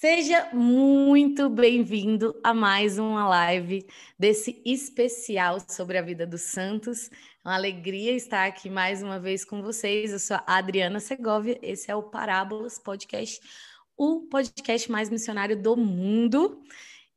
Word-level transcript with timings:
Seja 0.00 0.48
muito 0.54 1.50
bem-vindo 1.50 2.34
a 2.42 2.54
mais 2.54 2.98
uma 2.98 3.28
live 3.28 3.86
desse 4.18 4.62
especial 4.64 5.58
sobre 5.68 5.98
a 5.98 6.02
vida 6.02 6.26
dos 6.26 6.40
santos. 6.40 7.10
É 7.10 7.48
uma 7.48 7.54
alegria 7.54 8.12
estar 8.12 8.46
aqui 8.46 8.70
mais 8.70 9.02
uma 9.02 9.20
vez 9.20 9.44
com 9.44 9.60
vocês. 9.60 10.10
Eu 10.10 10.18
sou 10.18 10.38
a 10.38 10.56
Adriana 10.56 11.00
Segovia, 11.00 11.58
esse 11.60 11.90
é 11.90 11.94
o 11.94 12.02
Parábolas 12.02 12.78
Podcast, 12.78 13.42
o 13.94 14.22
podcast 14.22 14.90
mais 14.90 15.10
missionário 15.10 15.60
do 15.60 15.76
mundo. 15.76 16.64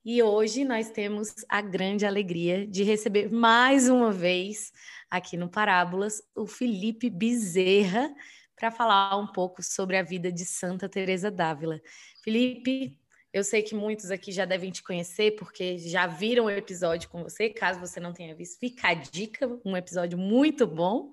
E 0.03 0.21
hoje 0.21 0.65
nós 0.65 0.89
temos 0.89 1.33
a 1.47 1.61
grande 1.61 2.05
alegria 2.05 2.67
de 2.67 2.83
receber 2.83 3.31
mais 3.31 3.87
uma 3.87 4.11
vez 4.11 4.73
aqui 5.09 5.37
no 5.37 5.47
Parábolas 5.47 6.21
o 6.35 6.45
Felipe 6.45 7.09
Bezerra 7.09 8.13
para 8.57 8.71
falar 8.71 9.17
um 9.17 9.27
pouco 9.27 9.63
sobre 9.63 9.97
a 9.97 10.03
vida 10.03 10.29
de 10.29 10.43
Santa 10.43 10.89
Teresa 10.89 11.31
d'Ávila. 11.31 11.81
Felipe, 12.23 12.97
eu 13.33 13.43
sei 13.43 13.61
que 13.61 13.75
muitos 13.75 14.09
aqui 14.09 14.31
já 14.31 14.45
devem 14.45 14.71
te 14.71 14.81
conhecer 14.81 15.35
porque 15.35 15.77
já 15.77 16.07
viram 16.07 16.45
o 16.45 16.49
episódio 16.49 17.09
com 17.09 17.21
você. 17.21 17.49
Caso 17.49 17.81
você 17.81 17.99
não 17.99 18.13
tenha 18.13 18.33
visto, 18.33 18.59
fica 18.59 18.87
a 18.87 18.93
dica, 18.93 19.59
um 19.65 19.75
episódio 19.75 20.17
muito 20.17 20.65
bom. 20.65 21.11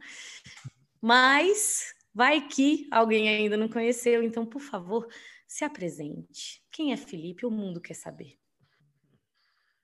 Mas 1.02 1.92
vai 2.14 2.46
que 2.46 2.86
alguém 2.92 3.28
ainda 3.28 3.56
não 3.56 3.68
conheceu, 3.68 4.22
então, 4.22 4.46
por 4.46 4.60
favor, 4.60 5.08
se 5.48 5.64
apresente. 5.64 6.62
Quem 6.70 6.92
é 6.92 6.96
Felipe? 6.96 7.44
O 7.44 7.50
mundo 7.50 7.80
quer 7.80 7.94
saber. 7.94 8.38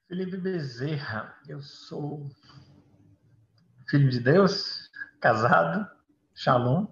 Felipe 0.06 0.36
Bezerra, 0.36 1.36
eu 1.48 1.60
sou 1.60 2.30
filho 3.90 4.08
de 4.08 4.20
Deus, 4.20 4.88
casado, 5.20 5.90
Shalom, 6.34 6.86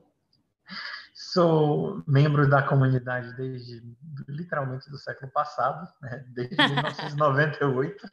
Sou 1.34 2.00
membro 2.06 2.48
da 2.48 2.62
comunidade 2.62 3.34
desde 3.34 3.82
literalmente 4.28 4.88
do 4.88 4.96
século 4.96 5.32
passado, 5.32 5.84
né? 6.00 6.24
desde 6.28 6.54
1998. 6.62 8.08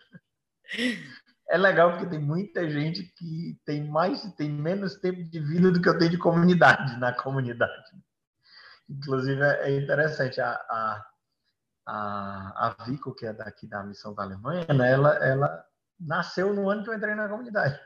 É 1.48 1.56
legal 1.56 1.92
porque 1.92 2.08
tem 2.08 2.18
muita 2.18 2.68
gente 2.68 3.04
que 3.16 3.60
tem 3.64 3.88
mais, 3.88 4.24
tem 4.34 4.50
menos 4.50 4.96
tempo 4.96 5.24
de 5.24 5.40
vida 5.40 5.72
do 5.72 5.80
que 5.80 5.88
eu 5.88 6.00
tenho 6.00 6.10
de 6.10 6.18
comunidade 6.18 6.98
na 6.98 7.14
comunidade. 7.14 7.92
Inclusive 8.90 9.40
é 9.40 9.78
interessante 9.78 10.42
a, 10.42 10.54
a, 10.54 11.06
a, 11.86 12.76
a 12.80 12.84
Vico, 12.86 13.14
que 13.14 13.28
é 13.28 13.34
daqui 13.34 13.68
da 13.68 13.84
missão 13.84 14.16
da 14.16 14.24
Alemanha, 14.24 14.66
né? 14.74 14.94
ela, 14.94 15.14
ela 15.24 15.66
nasceu 16.00 16.56
no 16.56 16.68
ano 16.68 16.84
que 16.84 16.90
eu 16.90 16.96
entrei 16.96 17.14
na 17.14 17.30
comunidade. 17.30 17.80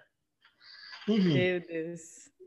Enfim. 1.10 1.34
Meu 1.34 1.60
Deus. 1.60 2.02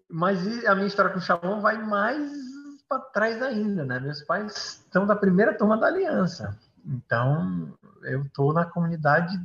Mas 0.09 0.65
a 0.65 0.75
minha 0.75 0.87
história 0.87 1.13
com 1.13 1.19
o 1.19 1.21
Shalom 1.21 1.61
vai 1.61 1.77
mais 1.77 2.58
para 2.89 3.01
trás 3.01 3.43
ainda, 3.43 3.85
né? 3.85 4.01
Meus 4.01 4.23
pais 4.23 4.83
estão 4.85 5.07
da 5.07 5.15
primeira 5.15 5.57
turma 5.57 5.77
da 5.77 5.87
aliança. 5.87 6.59
Então, 6.85 7.77
eu 8.03 8.23
estou 8.23 8.53
na 8.53 8.65
comunidade 8.65 9.39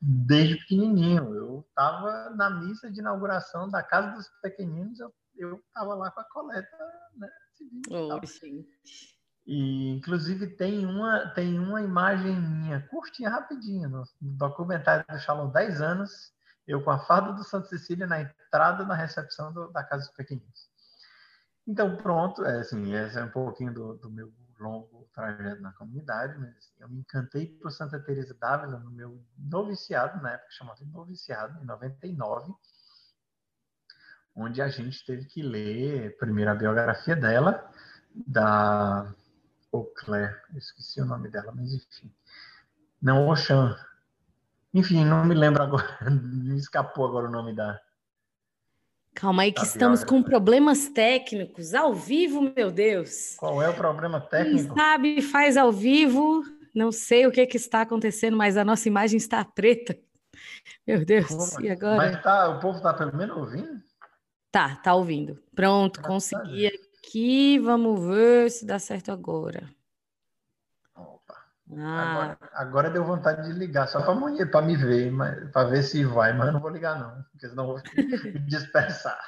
desde 0.00 0.56
pequenininho. 0.56 1.34
Eu 1.34 1.64
estava 1.68 2.30
na 2.30 2.50
missa 2.50 2.90
de 2.90 3.00
inauguração 3.00 3.68
da 3.68 3.82
Casa 3.82 4.10
dos 4.10 4.28
Pequeninos, 4.42 4.98
eu 5.36 5.56
estava 5.68 5.94
lá 5.94 6.10
com 6.10 6.20
a 6.20 6.24
coleta, 6.24 6.76
né? 7.16 7.28
Oh, 7.90 8.18
e, 9.46 9.96
inclusive, 9.96 10.46
tem 10.46 10.86
uma, 10.86 11.28
tem 11.30 11.58
uma 11.58 11.82
imagem 11.82 12.40
minha, 12.40 12.80
curtinha, 12.88 13.28
rapidinha, 13.28 13.88
no, 13.88 14.04
documentário 14.20 15.04
do 15.08 15.18
Shalom 15.18 15.50
10 15.50 15.80
anos, 15.80 16.32
eu 16.66 16.82
com 16.82 16.90
a 16.90 16.98
farda 17.00 17.32
do 17.32 17.42
Santa 17.42 17.66
Cecília 17.66 18.06
na 18.06 18.20
entrada 18.20 18.84
na 18.84 18.94
recepção 18.94 19.52
do, 19.52 19.68
da 19.72 19.82
Casa 19.82 20.06
dos 20.06 20.14
Pequeninos. 20.14 20.69
Então, 21.66 21.96
pronto, 21.96 22.44
é, 22.44 22.60
assim, 22.60 22.94
esse 22.94 23.18
é 23.18 23.24
um 23.24 23.30
pouquinho 23.30 23.72
do, 23.72 23.94
do 23.94 24.10
meu 24.10 24.32
longo 24.58 25.08
trajeto 25.14 25.62
na 25.62 25.72
comunidade, 25.72 26.38
mas 26.38 26.50
assim, 26.56 26.74
eu 26.78 26.88
me 26.88 27.00
encantei 27.00 27.46
por 27.46 27.70
Santa 27.72 27.98
Teresa 27.98 28.34
d'Ávila 28.34 28.78
no 28.78 28.90
meu 28.90 29.22
noviciado, 29.38 30.22
na 30.22 30.32
época 30.32 30.50
chamado 30.50 30.84
noviciado, 30.86 31.60
em 31.62 31.64
99, 31.64 32.52
onde 34.34 34.60
a 34.60 34.68
gente 34.68 35.04
teve 35.04 35.24
que 35.24 35.42
ler 35.42 36.16
primeiro 36.18 36.50
a 36.50 36.54
biografia 36.54 37.16
dela, 37.16 37.70
da 38.14 39.12
Auclair, 39.72 40.42
esqueci 40.54 41.00
o 41.00 41.06
nome 41.06 41.30
dela, 41.30 41.52
mas 41.52 41.72
enfim, 41.72 42.12
não 43.00 43.28
Oxan, 43.28 43.76
enfim, 44.74 45.04
não 45.04 45.24
me 45.24 45.34
lembro 45.34 45.62
agora, 45.62 45.98
me 46.10 46.56
escapou 46.58 47.06
agora 47.06 47.28
o 47.28 47.30
nome 47.30 47.54
da, 47.54 47.80
Calma 49.14 49.42
aí 49.42 49.52
que 49.52 49.60
tá 49.60 49.66
estamos 49.66 50.04
com 50.04 50.22
problemas 50.22 50.88
técnicos 50.88 51.74
ao 51.74 51.94
vivo, 51.94 52.52
meu 52.56 52.70
Deus. 52.70 53.34
Qual 53.36 53.62
é 53.62 53.68
o 53.68 53.74
problema 53.74 54.20
técnico? 54.20 54.74
Quem 54.74 54.84
sabe 54.84 55.22
faz 55.22 55.56
ao 55.56 55.72
vivo. 55.72 56.42
Não 56.74 56.92
sei 56.92 57.26
o 57.26 57.32
que, 57.32 57.46
que 57.46 57.56
está 57.56 57.82
acontecendo, 57.82 58.36
mas 58.36 58.56
a 58.56 58.64
nossa 58.64 58.86
imagem 58.86 59.16
está 59.16 59.44
preta. 59.44 59.98
Meu 60.86 61.04
Deus, 61.04 61.26
Como? 61.26 61.66
e 61.66 61.70
agora? 61.70 61.96
Mas 61.96 62.22
tá, 62.22 62.48
o 62.48 62.60
povo 62.60 62.78
está 62.78 62.94
pelo 62.94 63.14
menos 63.16 63.36
ouvindo? 63.36 63.82
Tá, 64.50 64.76
tá 64.76 64.94
ouvindo. 64.94 65.42
Pronto, 65.54 66.00
consegui 66.00 66.66
aqui. 66.66 67.58
Vamos 67.58 68.04
ver 68.04 68.50
se 68.50 68.64
dá 68.64 68.78
certo 68.78 69.10
agora. 69.10 69.68
Ah. 71.76 72.12
Agora, 72.12 72.38
agora, 72.52 72.90
deu 72.90 73.04
vontade 73.04 73.46
de 73.46 73.58
ligar, 73.58 73.86
só 73.86 74.00
para 74.02 74.62
me 74.62 74.76
ver, 74.76 75.12
para 75.52 75.68
ver 75.68 75.82
se 75.82 76.04
vai, 76.04 76.32
mas 76.32 76.48
eu 76.48 76.52
não 76.52 76.60
vou 76.60 76.70
ligar, 76.70 76.98
não, 76.98 77.22
porque 77.30 77.48
senão 77.48 77.66
vou 77.66 77.80
me 78.34 78.40
dispersar. 78.46 79.20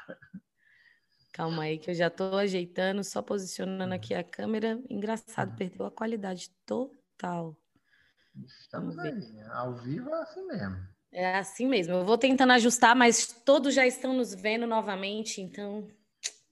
Calma 1.33 1.63
aí, 1.63 1.79
que 1.79 1.91
eu 1.91 1.95
já 1.95 2.09
estou 2.09 2.37
ajeitando, 2.37 3.03
só 3.03 3.23
posicionando 3.23 3.95
aqui 3.95 4.13
a 4.13 4.23
câmera. 4.23 4.79
Engraçado, 4.91 5.57
perdeu 5.57 5.87
a 5.87 5.91
qualidade 5.91 6.51
total. 6.67 7.57
Estamos 8.45 8.99
aí, 8.99 9.41
ao 9.51 9.75
vivo 9.77 10.11
é 10.11 10.23
assim 10.23 10.47
mesmo. 10.47 10.77
É 11.11 11.37
assim 11.37 11.67
mesmo. 11.67 11.95
Eu 11.95 12.05
vou 12.05 12.19
tentando 12.19 12.53
ajustar, 12.55 12.97
mas 12.97 13.27
todos 13.27 13.75
já 13.75 13.87
estão 13.87 14.15
nos 14.15 14.35
vendo 14.35 14.67
novamente, 14.67 15.41
então 15.41 15.87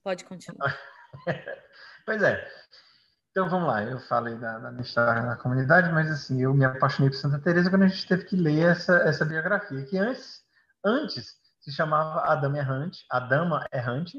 pode 0.02 0.24
continuar. 0.24 0.78
pois 2.06 2.22
é. 2.22 2.59
Então 3.30 3.48
vamos 3.48 3.68
lá, 3.68 3.84
eu 3.84 4.00
falei 4.00 4.34
da, 4.36 4.58
da, 4.58 4.70
minha 4.72 4.82
história 4.82 5.22
na 5.22 5.36
comunidade, 5.36 5.92
mas 5.92 6.10
assim, 6.10 6.42
eu 6.42 6.52
me 6.52 6.64
apaixonei 6.64 7.10
por 7.10 7.16
Santa 7.16 7.38
Teresa 7.38 7.70
quando 7.70 7.84
a 7.84 7.88
gente 7.88 8.08
teve 8.08 8.24
que 8.24 8.34
ler 8.34 8.70
essa, 8.70 8.96
essa 9.08 9.24
biografia, 9.24 9.84
que 9.84 9.96
antes, 9.96 10.42
antes 10.84 11.38
se 11.60 11.70
chamava 11.70 12.22
A 12.22 12.34
Dama 12.34 12.58
Errante, 12.58 13.04
A 13.08 13.20
Dama 13.20 13.64
Errante, 13.72 14.18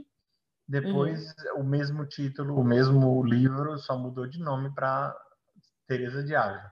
depois 0.66 1.36
uhum. 1.56 1.60
o 1.60 1.64
mesmo 1.66 2.06
título, 2.06 2.58
o 2.58 2.64
mesmo 2.64 3.22
livro, 3.26 3.78
só 3.80 3.98
mudou 3.98 4.26
de 4.26 4.40
nome 4.40 4.74
para 4.74 5.14
Teresa 5.86 6.24
de 6.24 6.34
Ávila. 6.34 6.72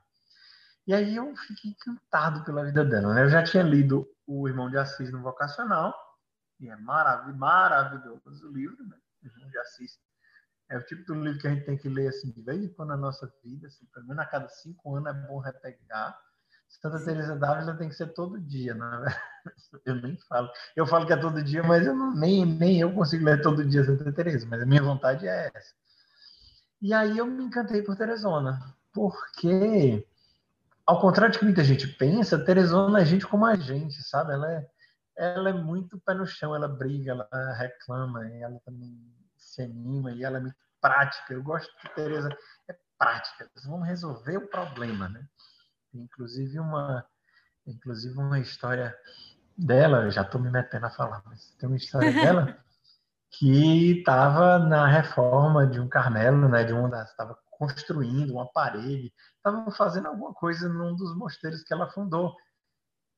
E 0.88 0.94
aí 0.94 1.18
eu 1.18 1.36
fiquei 1.36 1.72
encantado 1.72 2.46
pela 2.46 2.64
vida 2.64 2.86
dela, 2.86 3.14
né? 3.14 3.24
Eu 3.24 3.30
já 3.30 3.44
tinha 3.44 3.64
lido 3.64 4.08
O 4.26 4.48
Irmão 4.48 4.70
de 4.70 4.78
Assis 4.78 5.12
no 5.12 5.22
Vocacional, 5.22 5.94
e 6.58 6.70
é 6.70 6.76
marav 6.78 7.32
maravilhoso 7.34 8.48
o 8.48 8.54
livro, 8.54 8.82
né? 8.88 8.98
O 9.22 9.28
Irmão 9.28 9.50
de 9.50 9.58
Assis 9.58 10.00
é 10.70 10.78
o 10.78 10.84
tipo 10.84 11.04
do 11.06 11.16
livro 11.16 11.40
que 11.40 11.48
a 11.48 11.52
gente 11.52 11.66
tem 11.66 11.78
que 11.78 11.90
ler 11.90 12.10
assim 12.10 12.32
de 12.32 12.42
vez 12.42 12.64
em 12.64 12.70
quando 12.70 12.90
na 12.90 12.98
nossa 12.98 13.32
vida, 13.44 13.68
assim, 13.68 13.86
pelo 13.94 14.08
menos 14.08 14.22
a 14.22 14.26
cada 14.26 14.48
cinco 14.50 14.96
anos 14.96 15.16
é 15.16 15.28
bom 15.28 15.40
repegar. 15.40 16.18
Santa 16.68 17.04
Teresa 17.04 17.36
d'Ávila 17.36 17.76
tem 17.76 17.90
que 17.90 17.96
ser 17.96 18.14
todo 18.14 18.40
dia, 18.40 18.76
não 18.76 19.06
é? 19.06 19.22
Eu 19.86 19.96
nem 19.96 20.16
falo. 20.30 20.48
Eu 20.76 20.86
falo 20.86 21.08
que 21.08 21.14
é 21.14 21.18
todo 21.18 21.44
dia, 21.44 21.64
mas 21.64 21.88
eu 21.88 21.96
não, 21.96 22.14
nem, 22.14 22.46
nem 22.46 22.80
eu 22.80 22.94
consigo 22.94 23.26
ler 23.26 23.42
todo 23.42 23.66
dia 23.66 23.84
Santa 23.84 24.12
Teresa, 24.12 24.46
mas 24.48 24.62
a 24.62 24.66
minha 24.66 24.84
vontade 24.84 25.28
é 25.28 25.52
essa. 25.54 25.74
E 26.80 26.94
aí 26.94 27.18
eu 27.18 27.26
me 27.26 27.44
encantei 27.44 27.82
por 27.82 27.96
Teresona, 27.96 28.60
porque 28.94 30.06
ao 30.86 31.02
contrário 31.02 31.34
de 31.34 31.40
que 31.40 31.46
muita 31.46 31.64
gente 31.64 31.88
pensa, 31.88 32.44
Teresona 32.44 33.02
é 33.02 33.06
gente 33.06 33.26
como 33.26 33.46
a 33.46 33.56
gente, 33.56 34.02
sabe? 34.04 34.34
Ela 34.34 34.52
é, 34.52 34.70
ela 35.18 35.50
é 35.50 35.54
muito 35.54 36.00
pé 36.00 36.14
no 36.14 36.26
chão, 36.26 36.56
ela 36.56 36.68
briga, 36.68 37.12
ela 37.12 37.54
reclama, 37.54 38.28
ela 38.30 38.60
também 38.64 39.00
se 39.60 39.64
anima 39.64 40.12
e 40.12 40.24
ela 40.24 40.38
é 40.38 40.42
muito 40.42 40.56
prática. 40.80 41.34
Eu 41.34 41.44
gosto 41.44 41.70
de 41.84 41.94
Teresa, 41.94 42.30
é 42.70 42.76
prática. 42.98 43.50
Vamos 43.66 43.88
resolver 43.88 44.38
o 44.38 44.48
problema, 44.48 45.10
né? 45.10 45.26
Inclusive 45.94 46.60
uma, 46.60 47.06
inclusive 47.68 48.18
uma 48.18 48.40
história 48.40 48.96
dela, 49.58 50.10
já 50.10 50.22
estou 50.22 50.40
me 50.40 50.50
metendo 50.50 50.86
a 50.86 50.92
falar, 50.92 51.22
mas 51.26 51.54
tem 51.60 51.68
uma 51.68 51.78
história 51.78 52.12
dela 52.14 52.58
que 53.32 54.00
estava 54.00 54.58
na 54.58 54.88
reforma 54.88 55.68
de 55.68 55.80
um 55.80 55.90
Carmelo, 55.90 56.48
né? 56.48 56.64
De 56.64 56.74
uma 56.74 56.90
das 56.90 57.10
estava 57.10 57.38
construindo 57.52 58.32
uma 58.32 58.50
parede, 58.52 59.14
estava 59.36 59.70
fazendo 59.72 60.08
alguma 60.08 60.34
coisa 60.34 60.70
num 60.70 60.96
dos 60.96 61.16
mosteiros 61.18 61.64
que 61.64 61.74
ela 61.74 61.92
fundou. 61.92 62.34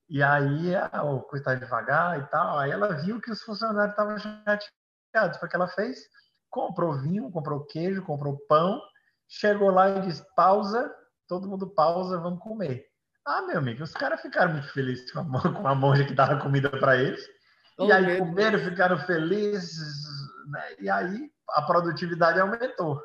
E 0.09 0.21
aí 0.21 0.75
a 0.75 0.89
coisa 0.89 1.38
estava 1.38 1.57
devagar 1.57 2.19
e 2.19 2.25
tal. 2.27 2.57
Aí 2.57 2.71
ela 2.71 2.93
viu 2.95 3.21
que 3.21 3.31
os 3.31 3.41
funcionários 3.43 3.91
estavam 3.91 4.17
chateados. 4.17 5.41
O 5.41 5.47
que 5.47 5.55
ela 5.55 5.67
fez? 5.69 5.99
Comprou 6.51 7.00
vinho, 7.00 7.31
comprou 7.31 7.65
queijo, 7.65 8.03
comprou 8.03 8.38
pão, 8.48 8.80
chegou 9.27 9.71
lá 9.71 9.89
e 9.89 10.01
disse: 10.01 10.24
pausa, 10.36 10.94
todo 11.27 11.48
mundo 11.48 11.68
pausa, 11.68 12.19
vamos 12.19 12.44
comer. 12.44 12.86
Ah, 13.25 13.42
meu 13.44 13.57
amigo, 13.57 13.83
os 13.83 13.94
caras 13.94 14.21
ficaram 14.21 14.53
muito 14.53 14.71
felizes 14.71 15.12
com 15.12 15.19
a, 15.19 15.53
com 15.53 15.68
a 15.68 15.74
monja 15.74 16.03
que 16.03 16.13
dava 16.13 16.39
comida 16.39 16.69
para 16.69 16.98
eles. 16.98 17.25
Oh, 17.77 17.86
e 17.86 17.92
aí 17.92 18.18
comeram, 18.18 18.59
ficaram 18.59 18.98
felizes, 19.00 19.77
né? 20.51 20.75
e 20.80 20.89
aí 20.89 21.31
a 21.51 21.62
produtividade 21.62 22.39
aumentou. 22.39 23.01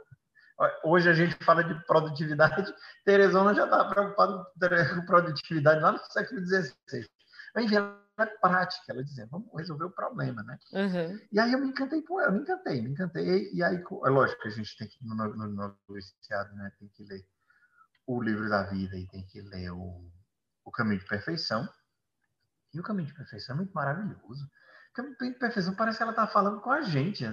Hoje 0.85 1.09
a 1.09 1.13
gente 1.13 1.37
fala 1.45 1.63
de 1.63 1.75
produtividade, 1.87 2.75
Teresona 3.05 3.55
já 3.55 3.65
estava 3.65 3.91
preocupada 3.91 4.47
com 4.95 5.05
produtividade 5.05 5.81
lá 5.81 5.93
no 5.93 5.99
século 5.99 6.41
XVI. 6.45 6.73
Enfim, 7.59 7.77
prática, 8.17 8.93
ela 8.93 9.05
dizia, 9.05 9.27
vamos 9.31 9.49
resolver 9.55 9.85
o 9.85 9.91
problema, 9.91 10.43
né? 10.43 10.59
Uhum. 10.73 11.21
E 11.31 11.39
aí 11.39 11.53
eu 11.53 11.61
me 11.61 11.69
encantei 11.69 12.03
com 12.03 12.21
ela, 12.21 12.33
me 12.33 12.41
encantei, 12.41 12.81
me 12.81 12.91
encantei. 12.91 13.53
E 13.53 13.63
aí, 13.63 13.77
é 13.77 14.09
lógico 14.09 14.41
que 14.41 14.49
a 14.49 14.53
gente 14.53 14.77
tem 14.77 14.89
que, 14.89 15.05
no, 15.05 15.15
no, 15.15 15.47
no 15.47 15.79
né, 16.55 16.73
tem 16.79 16.89
que 16.89 17.05
ler 17.05 17.27
o 18.07 18.23
livro 18.23 18.49
da 18.49 18.63
vida 18.65 18.97
e 18.97 19.07
tem 19.09 19.27
que 19.27 19.41
ler 19.43 19.71
o, 19.71 20.11
o 20.65 20.71
Caminho 20.71 21.01
de 21.01 21.07
Perfeição. 21.07 21.69
E 22.73 22.81
o 22.81 22.83
Caminho 22.83 23.09
de 23.09 23.15
Perfeição 23.15 23.55
é 23.55 23.59
muito 23.59 23.73
maravilhoso. 23.73 24.49
Caminho 24.97 25.35
de 25.35 25.39
Perfeição 25.39 25.75
parece 25.75 25.99
que 25.99 26.03
ela 26.03 26.13
está 26.13 26.27
falando 26.27 26.61
com 26.61 26.71
a 26.71 26.81
gente. 26.81 27.25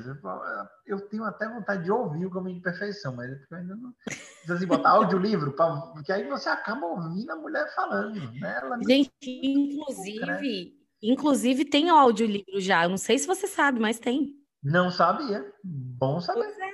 Eu 0.86 1.08
tenho 1.08 1.24
até 1.24 1.48
vontade 1.48 1.84
de 1.84 1.92
ouvir 1.92 2.26
o 2.26 2.30
Caminho 2.30 2.58
de 2.58 2.62
Perfeição, 2.62 3.16
mas 3.16 3.32
eu 3.32 3.58
ainda 3.58 3.76
não. 3.76 3.94
Precisa 4.04 4.56
assim, 4.56 4.68
botar 4.68 4.90
audiolivro, 4.90 5.54
pra... 5.54 5.76
porque 5.94 6.12
aí 6.12 6.28
você 6.28 6.50
acaba 6.50 6.86
ouvindo 6.86 7.32
a 7.32 7.36
mulher 7.36 7.74
falando. 7.74 8.20
Né? 8.34 8.60
Ela 8.62 8.78
gente, 8.88 9.12
inclusive, 9.24 10.74
inclusive 11.02 11.66
tem 11.66 11.90
audiolivro 11.90 12.60
já. 12.60 12.84
Eu 12.84 12.90
não 12.90 12.98
sei 12.98 13.18
se 13.18 13.26
você 13.26 13.48
sabe, 13.48 13.80
mas 13.80 14.00
tem. 14.00 14.36
Não 14.62 14.92
sabia. 14.92 15.50
Bom 15.64 16.20
saber. 16.20 16.44
Pois 16.44 16.58
é. 16.60 16.72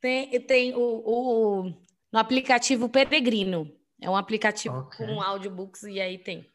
Tem, 0.00 0.46
tem 0.46 0.74
o, 0.74 0.80
o 0.80 1.62
no 2.12 2.18
aplicativo 2.18 2.88
Peregrino. 2.88 3.70
É 4.00 4.10
um 4.10 4.16
aplicativo 4.16 4.76
okay. 4.80 5.06
com 5.06 5.22
audiobooks 5.22 5.84
e 5.84 6.00
aí 6.00 6.18
tem. 6.18 6.46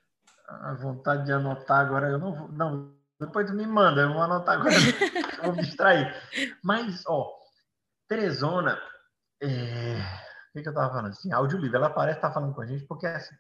A 0.48 0.74
vontade 0.74 1.26
de 1.26 1.32
anotar 1.32 1.80
agora, 1.80 2.10
eu 2.10 2.20
não 2.20 2.34
vou. 2.34 2.52
Não, 2.52 2.99
depois 3.20 3.48
tu 3.48 3.54
me 3.54 3.68
manda, 3.68 4.02
eu 4.02 4.14
vou 4.14 4.22
anotar 4.22 4.60
agora, 4.60 4.72
vou 5.44 5.54
me 5.54 5.64
distrair. 5.64 6.16
Mas, 6.64 7.04
ó, 7.06 7.32
Teresona, 8.08 8.80
é... 9.42 9.98
o 10.50 10.54
que, 10.54 10.64
que 10.64 10.70
eu 10.70 10.74
tava 10.74 10.94
falando? 10.94 11.12
Assim, 11.12 11.32
audiolivro, 11.32 11.78
ela 11.78 11.90
parece 11.90 12.18
estar 12.18 12.30
tá 12.30 12.34
falando 12.34 12.56
com 12.56 12.62
a 12.62 12.66
gente 12.66 12.86
porque 12.86 13.06
assim, 13.06 13.36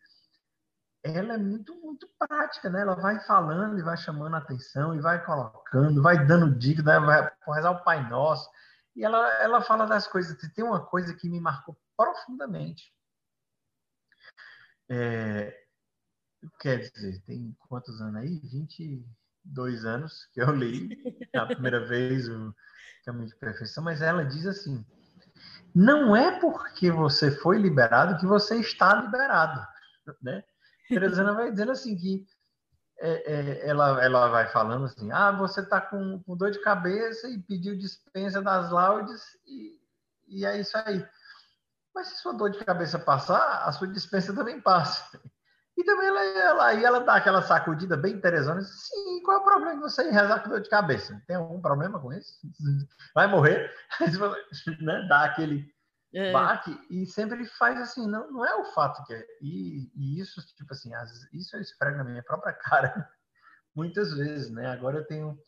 ela 1.03 1.33
é 1.33 1.37
muito, 1.37 1.73
muito 1.75 2.09
prática, 2.19 2.69
né? 2.69 2.81
Ela 2.81 2.95
vai 2.95 3.19
falando 3.21 3.79
e 3.79 3.81
vai 3.81 3.95
chamando 3.95 4.35
a 4.35 4.39
atenção 4.39 4.93
e 4.93 4.99
vai 4.99 5.23
colocando, 5.23 6.01
vai 6.01 6.25
dando 6.25 6.57
dica, 6.57 6.83
né? 6.83 6.99
vai 6.99 7.31
rezar 7.55 7.71
o 7.71 7.83
Pai 7.83 8.07
Nosso. 8.09 8.49
E 8.95 9.03
ela, 9.03 9.27
ela 9.41 9.61
fala 9.61 9.85
das 9.85 10.07
coisas. 10.07 10.37
Tem 10.53 10.63
uma 10.63 10.85
coisa 10.85 11.13
que 11.15 11.29
me 11.29 11.39
marcou 11.39 11.77
profundamente. 11.95 12.93
É, 14.89 15.57
quer 16.59 16.79
dizer, 16.79 17.21
tem 17.21 17.55
quantos 17.67 18.01
anos 18.01 18.21
aí? 18.21 18.39
20, 18.39 19.05
dois 19.49 19.85
anos 19.85 20.27
que 20.33 20.41
eu 20.41 20.51
li 20.51 20.89
a 21.35 21.45
primeira 21.45 21.85
vez 21.85 22.27
o 22.27 22.53
Caminho 23.05 23.27
de 23.27 23.35
Perfeição, 23.35 23.83
mas 23.83 24.01
ela 24.01 24.23
diz 24.23 24.45
assim: 24.45 24.85
não 25.73 26.15
é 26.15 26.39
porque 26.39 26.91
você 26.91 27.31
foi 27.31 27.57
liberado 27.57 28.17
que 28.17 28.25
você 28.25 28.59
está 28.59 28.95
liberado, 28.95 29.65
né? 30.21 30.43
Teresana 30.87 31.33
vai 31.33 31.51
dizendo 31.51 31.71
assim 31.71 31.95
que 31.95 32.25
é, 32.99 33.33
é, 33.33 33.69
ela, 33.69 34.03
ela 34.03 34.27
vai 34.27 34.47
falando 34.47 34.85
assim, 34.85 35.09
ah, 35.11 35.31
você 35.31 35.61
está 35.61 35.79
com, 35.79 36.21
com, 36.23 36.35
dor 36.35 36.51
de 36.51 36.61
cabeça 36.61 37.29
e 37.29 37.39
pediu 37.39 37.77
dispensa 37.77 38.41
das 38.41 38.71
laudes 38.71 39.23
e, 39.47 39.79
e 40.27 40.45
é 40.45 40.59
isso 40.59 40.77
aí. 40.79 41.05
Mas 41.95 42.07
se 42.07 42.17
sua 42.17 42.33
dor 42.33 42.49
de 42.49 42.63
cabeça 42.63 42.99
passar, 42.99 43.63
a 43.65 43.71
sua 43.71 43.87
dispensa 43.87 44.33
também 44.33 44.59
passa. 44.59 45.19
E 45.79 45.83
também 45.85 46.07
ela, 46.07 46.21
ela, 46.21 46.73
e 46.73 46.83
ela 46.83 46.99
dá 46.99 47.15
aquela 47.15 47.41
sacudida 47.41 47.95
bem 47.95 48.13
interessante. 48.13 48.65
Sim, 48.65 49.23
qual 49.23 49.37
é 49.37 49.39
o 49.39 49.43
problema 49.45 49.75
de 49.75 49.79
você 49.79 50.11
rezar 50.11 50.43
com 50.43 50.49
dor 50.49 50.59
de 50.59 50.69
cabeça? 50.69 51.23
Tem 51.25 51.37
algum 51.37 51.61
problema 51.61 51.97
com 52.01 52.11
isso? 52.11 52.37
Vai 53.15 53.27
morrer? 53.27 53.73
né? 54.81 55.07
Dá 55.07 55.23
aquele 55.23 55.73
é. 56.13 56.33
baque 56.33 56.77
e 56.89 57.05
sempre 57.05 57.45
faz 57.45 57.79
assim. 57.79 58.05
Não, 58.09 58.29
não 58.29 58.45
é 58.45 58.55
o 58.55 58.65
fato 58.73 59.05
que 59.05 59.13
é. 59.13 59.25
E, 59.41 59.89
e 59.95 60.19
isso, 60.19 60.45
tipo 60.57 60.73
assim, 60.73 60.93
as, 60.93 61.09
isso 61.31 61.55
eu 61.55 61.61
esfrego 61.61 61.95
na 61.95 62.03
minha 62.03 62.23
própria 62.23 62.51
cara 62.59 63.09
muitas 63.73 64.13
vezes, 64.13 64.51
né? 64.51 64.67
Agora 64.67 64.97
eu 64.97 65.07
tenho. 65.07 65.41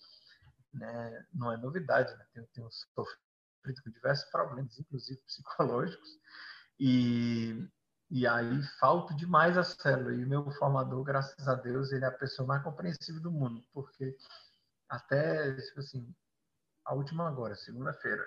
Né, 0.73 1.25
não 1.33 1.51
é 1.51 1.57
novidade, 1.57 2.09
né? 2.15 2.25
Tenho, 2.33 2.47
tenho 2.53 2.69
sofrido 2.71 3.83
com 3.83 3.91
diversos 3.91 4.31
problemas, 4.31 4.79
inclusive 4.79 5.19
psicológicos. 5.23 6.09
E 6.79 7.67
e 8.11 8.27
aí 8.27 8.61
falta 8.77 9.15
demais 9.15 9.57
a 9.57 9.63
célula. 9.63 10.13
E 10.13 10.25
o 10.25 10.27
meu 10.27 10.51
formador, 10.51 11.01
graças 11.03 11.47
a 11.47 11.55
Deus, 11.55 11.93
ele 11.93 12.03
é 12.03 12.09
a 12.09 12.11
pessoa 12.11 12.45
mais 12.45 12.61
compreensível 12.61 13.21
do 13.21 13.31
mundo, 13.31 13.63
porque 13.73 14.15
até, 14.89 15.53
tipo 15.53 15.79
assim, 15.79 16.13
a 16.85 16.93
última 16.93 17.25
agora, 17.25 17.55
segunda-feira, 17.55 18.21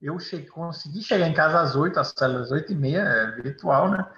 eu 0.00 0.18
cheguei, 0.18 0.48
consegui 0.48 1.02
chegar 1.02 1.28
em 1.28 1.34
casa 1.34 1.60
às 1.60 1.76
oito, 1.76 2.00
as 2.00 2.14
células 2.16 2.50
e 2.50 2.74
meia, 2.74 3.00
é 3.00 3.42
virtual, 3.42 3.90
né? 3.90 4.10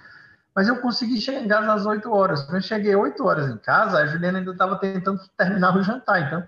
Mas 0.55 0.69
eu 0.69 0.81
consegui 0.81 1.21
chegar 1.21 1.41
em 1.41 1.49
casa 1.49 1.73
às 1.73 1.85
oito 1.85 2.13
horas. 2.13 2.43
Quando 2.43 2.57
eu 2.57 2.63
cheguei 2.63 2.95
oito 2.95 3.25
horas 3.25 3.51
em 3.51 3.59
casa, 3.59 3.99
a 3.99 4.07
Juliana 4.07 4.39
ainda 4.39 4.53
estava 4.53 4.79
tentando 4.79 5.21
terminar 5.37 5.77
o 5.77 5.83
jantar. 5.83 6.23
Então, 6.23 6.47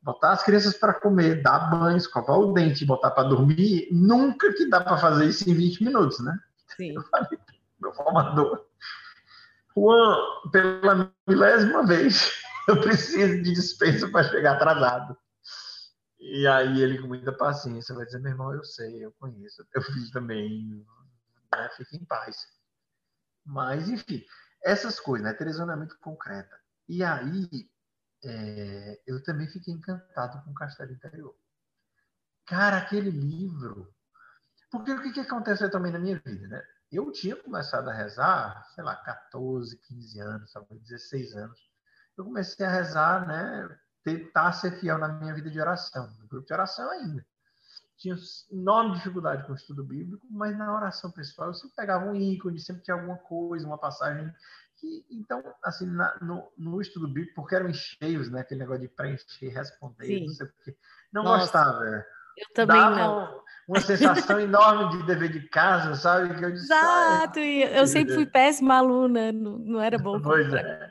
botar 0.00 0.30
as 0.30 0.44
crianças 0.44 0.76
para 0.76 0.94
comer, 0.94 1.42
dar 1.42 1.70
banho, 1.70 1.96
escovar 1.96 2.38
o 2.38 2.52
dente, 2.52 2.86
botar 2.86 3.10
para 3.10 3.28
dormir, 3.28 3.88
nunca 3.90 4.52
que 4.52 4.68
dá 4.68 4.80
para 4.80 4.96
fazer 4.96 5.26
isso 5.26 5.48
em 5.48 5.54
20 5.54 5.84
minutos, 5.84 6.20
né? 6.20 6.38
Sim. 6.78 6.94
Eu 6.94 7.02
falei, 7.10 7.38
meu 7.80 7.92
formador, 7.92 8.66
Juan, 9.76 10.16
pela 10.50 11.12
milésima 11.28 11.86
vez, 11.86 12.32
eu 12.68 12.80
preciso 12.80 13.42
de 13.42 13.52
dispensa 13.52 14.08
para 14.10 14.28
chegar 14.28 14.54
atrasado. 14.54 15.16
E 16.20 16.46
aí 16.46 16.80
ele, 16.80 17.00
com 17.00 17.08
muita 17.08 17.32
paciência, 17.32 17.94
vai 17.94 18.04
dizer: 18.06 18.20
meu 18.20 18.32
irmão, 18.32 18.52
eu 18.54 18.64
sei, 18.64 19.04
eu 19.04 19.12
conheço, 19.18 19.64
eu 19.74 19.82
fiz 19.82 20.10
também, 20.10 20.84
né? 21.54 21.68
fique 21.76 21.96
em 21.96 22.04
paz. 22.04 22.36
Mas, 23.44 23.88
enfim, 23.88 24.24
essas 24.62 25.00
coisas, 25.00 25.26
né? 25.26 25.32
Teresona 25.32 25.72
é 25.72 25.76
muito 25.76 25.98
concreta. 26.00 26.58
E 26.88 27.04
aí, 27.04 27.70
é, 28.24 29.00
eu 29.06 29.22
também 29.22 29.48
fiquei 29.48 29.72
encantado 29.72 30.42
com 30.44 30.50
o 30.50 30.54
Castelo 30.54 30.92
Interior. 30.92 31.34
Cara, 32.46 32.78
aquele 32.78 33.10
livro 33.10 33.94
porque 34.70 34.92
o 34.92 35.02
que, 35.02 35.12
que 35.12 35.20
aconteceu 35.20 35.70
também 35.70 35.92
na 35.92 35.98
minha 35.98 36.20
vida, 36.24 36.46
né? 36.48 36.62
Eu 36.90 37.12
tinha 37.12 37.36
começado 37.36 37.88
a 37.88 37.92
rezar, 37.92 38.66
sei 38.74 38.82
lá, 38.82 38.96
14, 38.96 39.76
15 39.76 40.20
anos, 40.20 40.52
talvez 40.52 40.80
16 40.82 41.36
anos. 41.36 41.58
Eu 42.16 42.24
comecei 42.24 42.64
a 42.64 42.70
rezar, 42.70 43.26
né? 43.26 43.78
Tentar 44.02 44.52
ser 44.52 44.78
fiel 44.80 44.98
na 44.98 45.08
minha 45.08 45.34
vida 45.34 45.50
de 45.50 45.60
oração, 45.60 46.10
no 46.18 46.26
grupo 46.26 46.46
de 46.46 46.52
oração 46.52 46.90
ainda. 46.90 47.24
Tinha 47.98 48.16
enorme 48.50 48.94
dificuldade 48.94 49.44
com 49.44 49.52
o 49.52 49.56
estudo 49.56 49.84
bíblico, 49.84 50.26
mas 50.30 50.56
na 50.56 50.74
oração 50.74 51.10
pessoal 51.10 51.48
eu 51.48 51.54
sempre 51.54 51.76
pegava 51.76 52.06
um 52.06 52.14
ícone, 52.14 52.58
sempre 52.58 52.82
tinha 52.82 52.94
alguma 52.94 53.18
coisa, 53.18 53.66
uma 53.66 53.76
passagem 53.76 54.32
que, 54.76 55.04
então, 55.10 55.42
assim, 55.62 55.86
na, 55.86 56.16
no, 56.22 56.50
no, 56.56 56.80
estudo 56.80 57.08
bíblico, 57.08 57.34
porque 57.34 57.54
eram 57.54 57.72
cheios, 57.72 58.30
né? 58.30 58.40
Aquele 58.40 58.60
negócio 58.60 58.82
de 58.82 58.88
preencher, 58.88 59.48
responder, 59.48 60.06
Sim. 60.06 60.26
não 60.26 60.34
sei 60.34 60.46
porquê. 60.46 60.76
Não 61.12 61.24
Nossa. 61.24 61.40
gostava. 61.40 62.06
Eu 62.38 62.54
também 62.54 62.76
Dava 62.76 62.96
não. 62.96 63.38
Uma 63.68 63.80
sensação 63.80 64.40
enorme 64.40 64.96
de 64.96 65.06
dever 65.06 65.30
de 65.30 65.46
casa, 65.50 65.94
sabe? 65.94 66.34
Que 66.38 66.44
eu 66.44 66.52
disse, 66.52 66.64
Exato, 66.64 67.38
e 67.38 67.62
eu 67.64 67.86
sempre 67.86 68.14
fui 68.14 68.24
péssima 68.24 68.76
aluna, 68.76 69.30
não, 69.30 69.58
não 69.58 69.80
era 69.80 69.98
bom. 69.98 70.18
Pois 70.22 70.50
é. 70.54 70.90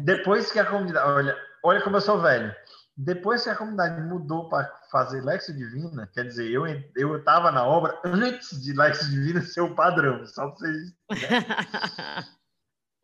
Depois 0.00 0.52
que 0.52 0.60
a 0.60 0.64
comunidade. 0.64 1.08
Olha, 1.08 1.36
olha 1.64 1.82
como 1.82 1.96
eu 1.96 2.00
sou 2.00 2.20
velho. 2.20 2.54
Depois 2.96 3.42
que 3.42 3.50
a 3.50 3.56
comunidade 3.56 4.00
mudou 4.02 4.48
para 4.48 4.72
fazer 4.92 5.20
Lexo 5.20 5.52
Divina, 5.52 6.08
quer 6.14 6.26
dizer, 6.26 6.48
eu 6.48 6.64
eu 6.94 7.16
estava 7.16 7.50
na 7.50 7.66
obra 7.66 7.98
antes 8.04 8.62
de 8.62 8.72
Lexo 8.72 9.10
Divina 9.10 9.42
ser 9.42 9.62
o 9.62 9.74
padrão, 9.74 10.24
só 10.26 10.46
para 10.46 10.54
vocês. 10.54 10.92
Né? 11.10 12.28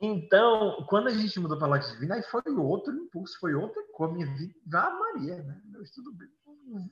Então, 0.02 0.82
quando 0.88 1.08
a 1.08 1.10
gente 1.10 1.38
mudou 1.38 1.58
para 1.58 1.68
Lexo 1.68 1.92
Divina, 1.92 2.14
aí 2.14 2.22
foi 2.22 2.40
outro 2.56 2.90
impulso, 2.90 3.38
foi 3.38 3.52
outra 3.52 3.82
coisa. 3.92 4.14
Minha 4.14 4.34
vida, 4.34 4.54
ah, 4.72 4.98
Maria, 4.98 5.42
né? 5.42 5.60
Meu 5.66 5.82
estudo 5.82 6.10
bíblico 6.12 6.39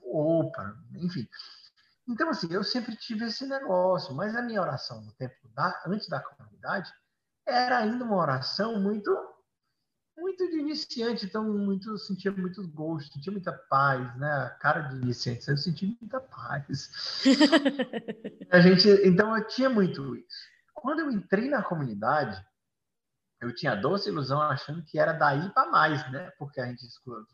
opa, 0.03 0.77
enfim. 0.95 1.29
Então, 2.09 2.31
assim, 2.31 2.49
eu 2.51 2.65
sempre 2.65 2.97
tive 2.97 3.27
esse 3.27 3.47
negócio, 3.47 4.15
mas 4.15 4.35
a 4.35 4.43
minha 4.43 4.63
oração 4.63 5.03
no 5.03 5.13
tempo 5.13 5.37
da, 5.55 5.83
antes 5.87 6.09
da 6.09 6.21
comunidade 6.21 6.91
era 7.47 7.79
ainda 7.79 8.05
uma 8.05 8.17
oração 8.17 8.81
muito 8.81 9.11
muito 10.17 10.51
de 10.51 10.59
iniciante, 10.59 11.27
então 11.27 11.45
muito 11.45 11.97
sentia 11.97 12.33
muito 12.33 12.67
gosto, 12.69 13.13
sentia 13.13 13.33
muita 13.33 13.53
paz, 13.53 14.17
né? 14.19 14.29
A 14.29 14.51
cara 14.51 14.81
de 14.83 14.97
iniciante, 14.97 15.49
eu 15.49 15.57
sentia 15.57 15.95
muita 16.01 16.21
paz. 16.21 17.23
a 18.51 18.61
gente, 18.61 18.89
então 19.07 19.37
eu 19.37 19.47
tinha 19.47 19.71
muito 19.71 20.17
isso. 20.17 20.49
Quando 20.75 21.01
eu 21.01 21.11
entrei 21.11 21.49
na 21.49 21.63
comunidade, 21.63 22.45
eu 23.41 23.55
tinha 23.55 23.77
doce 23.77 24.09
ilusão 24.09 24.41
achando 24.43 24.83
que 24.83 24.99
era 24.99 25.13
daí 25.13 25.49
para 25.51 25.71
mais, 25.71 26.11
né? 26.11 26.31
Porque 26.39 26.61
a 26.61 26.67
gente 26.67 26.85
escuta 26.85 27.27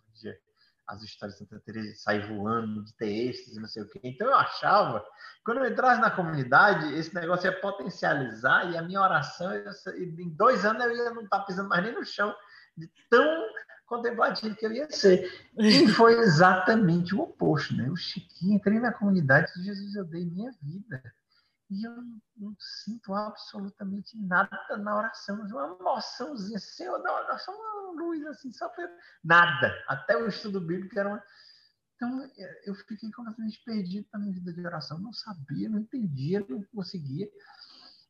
as 0.86 1.02
histórias 1.02 1.38
de 1.38 1.44
Santa 1.44 1.62
Teresa 1.64 1.94
sair 1.96 2.26
voando 2.28 2.84
de 2.84 2.94
textos 2.94 3.56
e 3.56 3.60
não 3.60 3.68
sei 3.68 3.82
o 3.82 3.88
quê. 3.88 4.00
Então 4.04 4.28
eu 4.28 4.36
achava, 4.36 5.04
quando 5.44 5.58
eu 5.58 5.70
entrasse 5.70 6.00
na 6.00 6.10
comunidade, 6.10 6.94
esse 6.94 7.14
negócio 7.14 7.46
ia 7.46 7.60
potencializar 7.60 8.70
e 8.70 8.76
a 8.76 8.82
minha 8.82 9.00
oração, 9.00 9.50
em 9.96 10.30
dois 10.30 10.64
anos 10.64 10.84
eu 10.84 10.96
ia 10.96 11.10
não 11.10 11.22
estar 11.22 11.40
pisando 11.40 11.68
mais 11.68 11.82
nem 11.82 11.94
no 11.94 12.04
chão, 12.04 12.34
de 12.76 12.90
tão 13.08 13.46
contemplativo 13.86 14.54
que 14.56 14.66
eu 14.66 14.72
ia 14.72 14.90
ser. 14.90 15.30
E 15.58 15.88
foi 15.94 16.18
exatamente 16.20 17.14
o 17.14 17.20
oposto, 17.22 17.74
né? 17.74 17.88
O 17.88 17.96
Chiquinho, 17.96 18.56
entrei 18.56 18.78
na 18.78 18.92
comunidade 18.92 19.52
de 19.54 19.64
Jesus, 19.64 19.94
eu 19.94 20.04
dei 20.04 20.24
minha 20.24 20.52
vida. 20.60 21.02
E 21.74 21.84
eu 21.84 21.96
não, 22.36 22.54
sinto 22.84 23.12
absolutamente 23.12 24.16
nada 24.16 24.76
na 24.78 24.96
oração, 24.96 25.40
uma 25.40 25.76
emoçãozinha, 25.80 26.58
Senhor, 26.60 27.02
da 27.02 27.12
oração, 27.12 27.52
uma 27.52 28.00
luz 28.00 28.24
assim, 28.26 28.52
só 28.52 28.72
foi 28.72 28.84
nada. 29.24 29.74
Até 29.88 30.16
o 30.16 30.28
estudo 30.28 30.60
bíblico 30.60 30.96
era 30.96 31.08
uma. 31.08 31.22
Então, 31.96 32.30
eu 32.64 32.74
fiquei 32.76 33.10
completamente 33.10 33.60
perdido 33.64 34.06
na 34.12 34.20
minha 34.20 34.32
vida 34.32 34.52
de 34.52 34.64
oração. 34.64 35.00
Não 35.00 35.12
sabia, 35.12 35.68
não 35.68 35.80
entendia, 35.80 36.46
não 36.48 36.62
conseguia. 36.74 37.28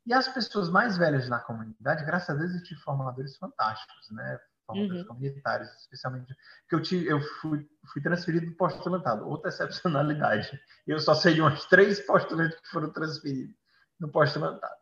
E 0.06 0.12
as 0.12 0.28
pessoas 0.28 0.68
mais 0.68 0.98
velhas 0.98 1.26
na 1.30 1.40
comunidade, 1.40 2.04
graças 2.04 2.28
a 2.28 2.38
Deus, 2.38 2.54
eu 2.54 2.62
tive 2.62 2.80
formadores 2.82 3.36
fantásticos, 3.38 4.10
né? 4.10 4.38
Formadores 4.66 5.02
uhum. 5.02 5.08
comunitários, 5.08 5.70
especialmente. 5.80 6.34
que 6.68 6.74
eu, 6.74 6.82
tive, 6.82 7.06
eu 7.06 7.20
fui, 7.40 7.68
fui 7.92 8.02
transferido 8.02 8.46
do 8.46 8.56
postulantado, 8.56 9.28
outra 9.28 9.50
excepcionalidade. 9.50 10.58
Eu 10.86 10.98
só 10.98 11.14
sei 11.14 11.34
de 11.34 11.42
uns 11.42 11.66
três 11.66 12.00
postulantes 12.00 12.58
que 12.60 12.68
foram 12.68 12.90
transferidos 12.90 13.54
no 14.00 14.08
postulantado. 14.08 14.74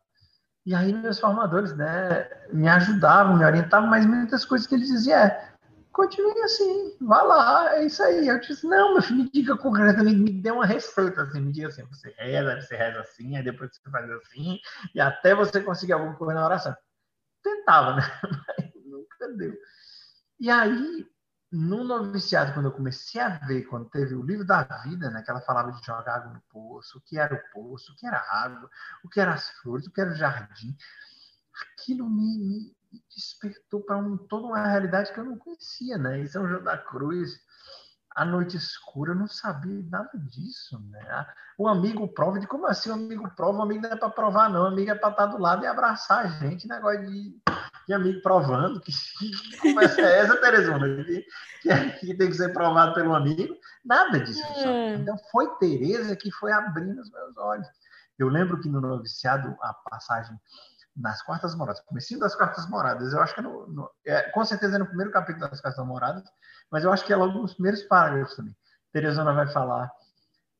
E 0.64 0.74
aí, 0.74 0.92
meus 0.92 1.18
formadores, 1.18 1.76
né, 1.76 2.28
me 2.52 2.68
ajudavam, 2.68 3.36
me 3.36 3.44
orientavam, 3.44 3.88
mas 3.88 4.06
muitas 4.06 4.44
coisas 4.44 4.66
que 4.66 4.76
eles 4.76 4.88
diziam 4.88 5.18
é 5.18 5.52
continue 5.92 6.40
assim, 6.42 6.96
vá 7.00 7.22
lá, 7.22 7.76
é 7.76 7.84
isso 7.84 8.02
aí. 8.02 8.26
Eu 8.26 8.40
disse, 8.40 8.66
não, 8.66 8.94
meu 8.94 9.02
filho, 9.02 9.24
me 9.24 9.30
diga 9.30 9.56
concretamente, 9.56 10.16
me 10.16 10.32
dê 10.32 10.50
uma 10.50 10.66
receita, 10.66 11.22
assim, 11.22 11.40
me 11.40 11.52
diga 11.52 11.68
assim, 11.68 11.84
você 11.84 12.14
reza, 12.16 12.60
você 12.60 12.76
reza 12.76 13.00
assim, 13.00 13.36
aí 13.36 13.44
depois 13.44 13.70
você 13.76 13.90
faz 13.90 14.10
assim, 14.10 14.58
e 14.94 15.00
até 15.00 15.34
você 15.34 15.60
conseguir 15.60 15.92
alguma 15.92 16.14
coisa 16.16 16.34
na 16.34 16.44
oração. 16.44 16.74
Tentava, 17.42 17.96
né? 17.96 18.02
Mas 18.58 18.71
nunca 19.22 19.28
deu. 19.36 19.56
E 20.40 20.50
aí, 20.50 21.06
no 21.50 21.84
noviciado, 21.84 22.52
quando 22.54 22.66
eu 22.66 22.72
comecei 22.72 23.20
a 23.20 23.38
ver, 23.38 23.64
quando 23.64 23.88
teve 23.90 24.14
o 24.14 24.22
livro 24.22 24.44
da 24.44 24.62
vida, 24.84 25.10
né, 25.10 25.22
que 25.22 25.30
ela 25.30 25.40
falava 25.40 25.72
de 25.72 25.84
jogar 25.84 26.16
água 26.16 26.32
no 26.32 26.42
poço, 26.50 26.98
o 26.98 27.00
que 27.02 27.18
era 27.18 27.34
o 27.34 27.52
poço, 27.52 27.92
o 27.92 27.96
que 27.96 28.06
era 28.06 28.18
água, 28.18 28.68
o 29.04 29.08
que 29.08 29.20
eram 29.20 29.32
as 29.32 29.50
flores, 29.60 29.86
o 29.86 29.92
que 29.92 30.00
era 30.00 30.10
o 30.10 30.16
jardim, 30.16 30.76
aquilo 31.62 32.08
me, 32.08 32.74
me 32.90 33.04
despertou 33.14 33.82
para 33.82 33.96
um, 33.96 34.16
toda 34.16 34.46
uma 34.46 34.66
realidade 34.66 35.12
que 35.12 35.20
eu 35.20 35.24
não 35.24 35.36
conhecia, 35.36 35.98
né? 35.98 36.20
Em 36.20 36.26
São 36.26 36.48
João 36.48 36.62
da 36.62 36.78
Cruz, 36.78 37.38
a 38.14 38.24
noite 38.24 38.56
escura, 38.56 39.12
eu 39.12 39.16
não 39.16 39.26
sabia 39.26 39.82
nada 39.90 40.10
disso, 40.14 40.78
né? 40.90 41.26
O 41.56 41.68
amigo 41.68 42.08
prova, 42.08 42.40
de 42.40 42.46
como 42.46 42.66
assim 42.66 42.90
o 42.90 42.94
amigo 42.94 43.30
prova? 43.36 43.58
O 43.58 43.62
amigo 43.62 43.82
não 43.82 43.90
é 43.90 43.96
para 43.96 44.10
provar, 44.10 44.50
não. 44.50 44.64
O 44.64 44.66
amigo 44.66 44.90
é 44.90 44.94
para 44.94 45.10
estar 45.10 45.26
do 45.26 45.38
lado 45.38 45.64
e 45.64 45.66
abraçar 45.66 46.24
a 46.24 46.28
gente, 46.28 46.68
negócio 46.68 47.06
de, 47.06 47.40
de 47.86 47.94
amigo 47.94 48.22
provando. 48.22 48.80
Que, 48.80 48.92
conversa 49.60 50.00
é 50.00 50.18
essa, 50.20 50.36
Teresona? 50.36 51.04
Que, 51.04 51.26
que, 52.00 52.14
tem 52.14 52.28
que 52.28 52.36
ser 52.36 52.52
provado 52.52 52.94
pelo 52.94 53.14
amigo. 53.14 53.54
Nada 53.84 54.20
disso. 54.20 54.42
É. 54.58 54.94
Então, 54.94 55.16
foi 55.30 55.48
Tereza 55.56 56.16
que 56.16 56.30
foi 56.30 56.52
abrindo 56.52 57.00
os 57.00 57.10
meus 57.10 57.36
olhos. 57.36 57.66
Eu 58.18 58.28
lembro 58.28 58.60
que 58.60 58.68
no 58.68 58.80
noviciado, 58.80 59.56
a 59.60 59.74
passagem 59.74 60.38
nas 60.96 61.22
quartas 61.22 61.54
moradas, 61.54 61.80
comecinho 61.80 62.20
das 62.20 62.34
quartas 62.34 62.68
moradas. 62.68 63.12
Eu 63.12 63.20
acho 63.20 63.34
que 63.34 63.40
é, 63.40 63.42
no, 63.42 63.66
no, 63.66 63.90
é, 64.04 64.30
com 64.30 64.44
certeza 64.44 64.76
é 64.76 64.78
no 64.78 64.86
primeiro 64.86 65.10
capítulo 65.10 65.48
das 65.48 65.60
quartas 65.60 65.84
moradas, 65.86 66.24
mas 66.70 66.84
eu 66.84 66.92
acho 66.92 67.04
que 67.04 67.12
é 67.12 67.16
logo 67.16 67.38
nos 67.38 67.54
primeiros 67.54 67.82
parágrafos 67.84 68.36
também. 68.36 68.54
Teresona 68.92 69.32
vai 69.32 69.50
falar. 69.50 69.90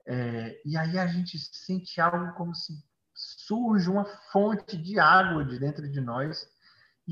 É, 0.06 0.60
e 0.64 0.76
aí 0.76 0.98
a 0.98 1.06
gente 1.06 1.38
sente 1.38 2.00
algo 2.00 2.32
como 2.32 2.54
se 2.54 2.72
surge 3.14 3.88
uma 3.88 4.04
fonte 4.32 4.76
de 4.76 4.98
água 4.98 5.44
de 5.44 5.58
dentro 5.58 5.88
de 5.88 6.00
nós. 6.00 6.48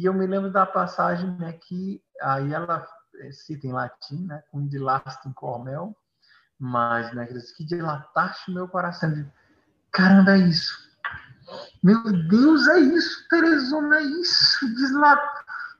E 0.01 0.07
eu 0.07 0.15
me 0.15 0.27
lembro 0.27 0.51
da 0.51 0.65
passagem 0.65 1.31
né, 1.37 1.53
que 1.53 2.03
aí 2.23 2.53
ela 2.53 2.87
é, 3.17 3.33
cita 3.33 3.67
em 3.67 3.73
latim, 3.73 4.27
né, 4.27 4.43
com 4.51 4.67
dilastum 4.67 5.33
cormel, 5.33 5.97
mas 6.59 7.15
né, 7.15 7.27
que 7.57 7.65
dilataste 7.65 8.51
meu 8.51 8.67
coração. 8.69 9.13
Caramba, 9.93 10.33
é 10.33 10.39
isso 10.39 10.91
meu 11.83 12.03
Deus, 12.29 12.69
é 12.69 12.81
isso, 12.81 13.27
Teresona, 13.29 13.99
é 13.99 14.03
isso. 14.03 14.67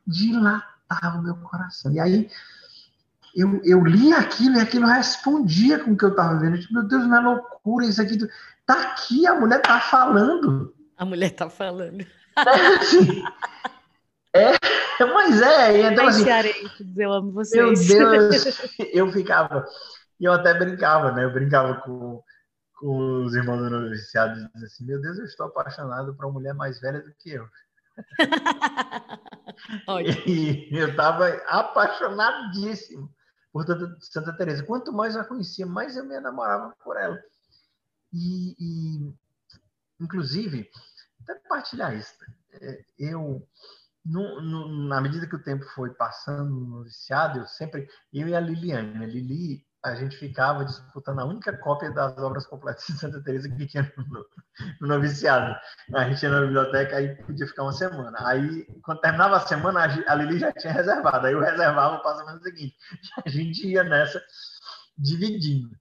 Dilatava 0.07 1.19
o 1.19 1.23
meu 1.23 1.37
coração. 1.37 1.93
E 1.93 2.01
aí 2.01 2.31
eu, 3.35 3.61
eu 3.65 3.85
li 3.85 4.13
aquilo 4.13 4.57
e 4.57 4.61
aquilo 4.61 4.87
respondia 4.87 5.79
com 5.79 5.93
o 5.93 5.97
que 5.97 6.05
eu 6.05 6.11
estava 6.11 6.39
vendo. 6.39 6.57
Eu, 6.57 6.61
tipo, 6.61 6.75
meu 6.75 6.83
Deus, 6.85 7.07
não 7.07 7.17
é 7.17 7.21
loucura 7.21 7.87
isso 7.87 8.01
aqui. 8.01 8.19
Tá 8.67 8.81
aqui, 8.83 9.27
a 9.27 9.35
mulher 9.35 9.61
tá 9.63 9.81
falando. 9.81 10.75
A 10.97 11.05
mulher 11.05 11.31
tá 11.31 11.49
falando. 11.49 12.05
É, 12.41 12.77
assim, 12.77 13.23
é 14.35 14.53
mas 15.15 15.43
é. 15.43 15.93
Então, 15.93 16.07
assim, 16.07 16.25
eu 16.97 17.13
amo 17.13 17.33
vocês. 17.33 17.89
Meu 17.89 18.29
Deus, 18.29 18.45
eu 18.93 19.13
ficava. 19.13 19.67
E 20.19 20.25
eu 20.25 20.33
até 20.33 20.55
brincava, 20.55 21.13
né? 21.13 21.25
Eu 21.25 21.33
brincava 21.33 21.81
com 21.81 22.23
com 22.81 23.25
os 23.25 23.35
irmãos 23.35 23.59
do 23.59 23.69
noviciado 23.69 24.41
e 24.41 24.49
diz 24.55 24.63
assim: 24.65 24.87
Meu 24.87 24.99
Deus, 25.01 25.19
eu 25.19 25.27
estou 25.27 25.47
apaixonado 25.47 26.15
por 26.15 26.25
uma 26.25 26.33
mulher 26.33 26.55
mais 26.55 26.81
velha 26.81 27.03
do 27.03 27.13
que 27.15 27.31
eu. 27.31 27.47
e 30.27 30.69
eu 30.73 30.89
estava 30.89 31.29
apaixonadíssimo 31.47 33.15
por 33.53 33.67
Santa 34.01 34.33
Teresa. 34.33 34.65
Quanto 34.65 34.93
mais 34.93 35.15
eu 35.15 35.21
a 35.21 35.25
conhecia, 35.25 35.67
mais 35.67 35.97
eu 35.97 36.07
me 36.07 36.15
enamorava 36.15 36.75
por 36.83 36.97
ela. 36.97 37.23
E, 38.13 38.57
e 38.59 39.15
inclusive, 40.01 40.69
até 41.23 41.35
partilhar 41.49 41.95
isso. 41.95 42.15
É, 42.53 42.85
eu, 42.99 43.47
no, 44.05 44.41
no, 44.41 44.89
na 44.89 45.01
medida 45.01 45.27
que 45.27 45.37
o 45.37 45.43
tempo 45.43 45.65
foi 45.75 45.91
passando 45.91 46.51
no 46.51 46.79
noviciado, 46.79 47.39
eu 47.39 47.47
sempre, 47.47 47.89
eu 48.13 48.29
e 48.29 48.35
a 48.35 48.41
Liliane, 48.41 49.05
a 49.05 49.07
Lili 49.07 49.65
a 49.83 49.95
gente 49.95 50.17
ficava 50.17 50.65
disputando 50.65 51.21
a 51.21 51.25
única 51.25 51.57
cópia 51.57 51.91
das 51.91 52.17
obras 52.19 52.47
completas 52.47 52.85
de 52.87 52.99
Santa 52.99 53.23
Teresa 53.23 53.49
que 53.49 53.67
tinha 53.67 53.91
no, 53.97 54.27
no 54.81 54.89
noviciado. 54.89 55.59
A 55.95 56.05
gente 56.09 56.23
ia 56.23 56.31
na 56.31 56.43
biblioteca 56.43 56.97
aí 56.97 57.17
podia 57.25 57.47
ficar 57.47 57.63
uma 57.63 57.73
semana. 57.73 58.19
Aí, 58.27 58.67
quando 58.83 59.01
terminava 59.01 59.37
a 59.37 59.47
semana, 59.47 59.81
a 60.07 60.15
Lili 60.15 60.39
já 60.39 60.53
tinha 60.53 60.73
reservado. 60.73 61.27
Aí 61.27 61.33
eu 61.33 61.41
reservava 61.41 61.99
para 62.01 62.11
a 62.13 62.19
semana 62.19 62.43
seguinte. 62.43 62.77
A 63.25 63.29
gente 63.29 63.67
ia 63.67 63.83
nessa, 63.83 64.23
dividindo. 64.99 65.75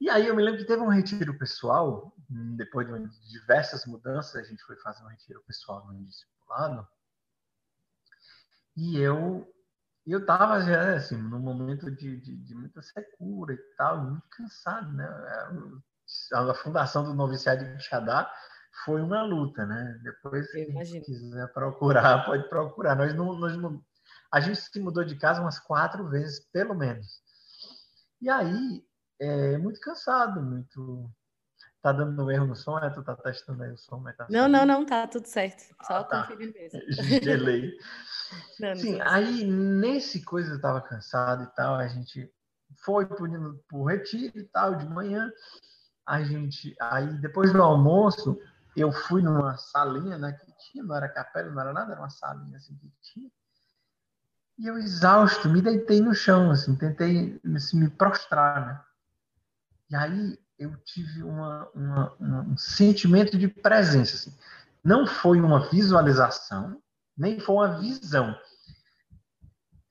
E 0.00 0.08
aí 0.08 0.28
eu 0.28 0.36
me 0.36 0.42
lembro 0.42 0.60
que 0.60 0.66
teve 0.66 0.80
um 0.80 0.88
retiro 0.88 1.36
pessoal, 1.36 2.14
depois 2.56 2.86
de 2.86 3.30
diversas 3.30 3.84
mudanças, 3.86 4.36
a 4.36 4.42
gente 4.42 4.62
foi 4.62 4.76
fazer 4.76 5.04
um 5.04 5.08
retiro 5.08 5.42
pessoal 5.46 5.84
no. 5.86 5.94
E 5.94 6.06
eu 6.76 6.84
e 8.80 8.98
eu 8.98 9.46
estava 10.06 10.60
já, 10.62 10.94
assim, 10.94 11.16
num 11.16 11.38
momento 11.38 11.90
de, 11.90 12.20
de, 12.20 12.36
de, 12.36 12.54
muita 12.54 12.80
secura 12.80 13.52
e 13.52 13.76
tal, 13.76 14.02
muito 14.02 14.26
cansado, 14.30 14.90
né? 14.92 15.06
A 16.32 16.54
fundação 16.54 17.04
do 17.04 17.14
noviciado 17.14 17.64
de 17.64 17.76
Quixadá 17.76 18.32
foi 18.84 19.02
uma 19.02 19.22
luta, 19.22 19.66
né? 19.66 20.00
Depois, 20.02 20.50
se 20.50 21.00
quiser 21.02 21.52
procurar, 21.52 22.24
pode 22.26 22.48
procurar. 22.48 22.96
Nós 22.96 23.14
não, 23.14 23.34
nós 23.34 23.56
não, 23.56 23.84
a 24.32 24.40
gente 24.40 24.58
se 24.58 24.80
mudou 24.80 25.04
de 25.04 25.16
casa 25.16 25.40
umas 25.40 25.58
quatro 25.58 26.08
vezes, 26.08 26.40
pelo 26.50 26.74
menos. 26.74 27.20
E 28.20 28.30
aí, 28.30 28.84
é 29.20 29.58
muito 29.58 29.80
cansado, 29.80 30.42
muito... 30.42 31.10
Tá 31.82 31.92
dando 31.92 32.30
erro 32.30 32.46
no 32.46 32.54
som, 32.54 32.78
né? 32.78 32.90
Tu 32.90 33.02
tá 33.02 33.16
testando 33.16 33.62
aí 33.62 33.72
o 33.72 33.78
som, 33.78 33.98
mas 33.98 34.14
tá 34.16 34.26
Não, 34.28 34.46
não, 34.46 34.66
não, 34.66 34.84
tá 34.84 35.06
tudo 35.06 35.26
certo. 35.26 35.62
Só 35.86 35.94
ah, 35.94 36.04
tá. 36.04 36.22
conferir 36.22 36.52
mesmo. 36.52 36.80
Gelei. 37.24 37.72
Sim, 38.76 39.00
aí 39.00 39.44
nesse 39.44 40.22
coisa 40.22 40.50
eu 40.50 40.56
estava 40.56 40.80
cansado 40.82 41.44
e 41.44 41.46
tal, 41.56 41.76
a 41.76 41.88
gente 41.88 42.30
foi 42.84 43.06
pro, 43.06 43.58
pro 43.66 43.84
retiro 43.84 44.38
e 44.38 44.44
tal, 44.44 44.74
de 44.76 44.86
manhã. 44.86 45.32
A 46.06 46.22
gente, 46.22 46.74
aí 46.80 47.06
depois 47.18 47.52
do 47.52 47.62
almoço, 47.62 48.38
eu 48.76 48.92
fui 48.92 49.22
numa 49.22 49.56
salinha, 49.56 50.18
né, 50.18 50.32
que 50.32 50.52
tinha, 50.58 50.84
não 50.84 50.94
era 50.94 51.08
capela, 51.08 51.50
não 51.50 51.60
era 51.60 51.72
nada, 51.72 51.92
era 51.92 52.00
uma 52.00 52.10
salinha 52.10 52.56
assim 52.56 52.76
que 52.76 52.92
tinha. 53.00 53.30
E 54.58 54.66
eu 54.66 54.76
exausto, 54.76 55.48
me 55.48 55.62
deitei 55.62 56.00
no 56.00 56.14
chão, 56.14 56.50
assim, 56.50 56.76
tentei 56.76 57.40
assim, 57.56 57.80
me 57.80 57.88
prostrar, 57.88 58.66
né? 58.66 58.84
E 59.90 59.96
aí 59.96 60.38
eu 60.60 60.76
tive 60.84 61.22
uma, 61.22 61.66
uma, 61.74 62.14
um 62.20 62.56
sentimento 62.58 63.38
de 63.38 63.48
presença, 63.48 64.14
assim. 64.14 64.36
Não 64.84 65.06
foi 65.06 65.40
uma 65.40 65.70
visualização, 65.70 66.78
nem 67.16 67.40
foi 67.40 67.54
uma 67.54 67.78
visão. 67.78 68.36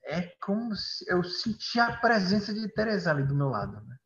É 0.04 0.32
como 0.40 0.74
se 0.76 1.04
eu 1.08 1.24
senti 1.24 1.80
a 1.80 1.96
presença 1.96 2.54
de 2.54 2.68
Teresa 2.68 3.10
ali 3.10 3.24
do 3.24 3.34
meu 3.34 3.48
lado. 3.48 3.72
Né? 3.72 3.96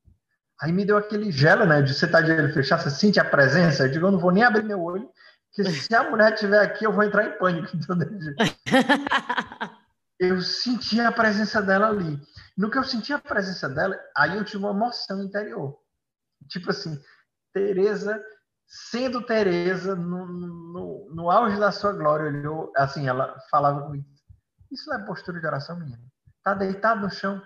Aí 0.62 0.72
me 0.72 0.86
deu 0.86 0.96
aquele 0.96 1.30
gelo, 1.30 1.66
né? 1.66 1.82
De 1.82 1.92
você 1.92 2.06
estar 2.06 2.20
tá 2.20 2.24
de 2.24 2.32
olho 2.32 2.52
fechado, 2.52 2.82
você 2.82 2.90
sente 2.90 3.20
a 3.20 3.24
presença. 3.24 3.84
Eu 3.84 3.90
digo, 3.90 4.06
eu 4.06 4.12
não 4.12 4.18
vou 4.18 4.30
nem 4.30 4.42
abrir 4.42 4.64
meu 4.64 4.82
olho, 4.82 5.10
porque 5.54 5.70
se 5.70 5.94
a 5.94 6.10
mulher 6.10 6.32
estiver 6.32 6.60
aqui, 6.60 6.86
eu 6.86 6.92
vou 6.92 7.04
entrar 7.04 7.26
em 7.26 7.38
pânico. 7.38 7.76
eu 10.18 10.40
senti 10.40 10.98
a 10.98 11.12
presença 11.12 11.60
dela 11.60 11.88
ali. 11.88 12.18
No 12.56 12.70
que 12.70 12.78
eu 12.78 12.84
senti 12.84 13.12
a 13.12 13.18
presença 13.18 13.68
dela, 13.68 13.98
aí 14.16 14.36
eu 14.36 14.44
tive 14.44 14.64
uma 14.64 14.70
emoção 14.70 15.22
interior. 15.22 15.83
Tipo 16.48 16.70
assim, 16.70 17.00
Teresa 17.52 18.22
sendo 18.66 19.22
Teresa 19.22 19.94
no, 19.94 20.26
no, 20.26 21.10
no, 21.14 21.30
auge 21.30 21.58
da 21.60 21.70
sua 21.70 21.92
glória, 21.92 22.26
olhou, 22.26 22.72
assim, 22.76 23.06
ela 23.06 23.38
falava 23.50 23.82
comigo, 23.82 24.06
isso 24.72 24.88
não 24.88 24.96
é 24.96 25.06
postura 25.06 25.38
de 25.38 25.46
oração, 25.46 25.78
menina? 25.78 26.02
tá 26.44 26.54
deitado 26.54 27.00
no 27.00 27.10
chão. 27.10 27.42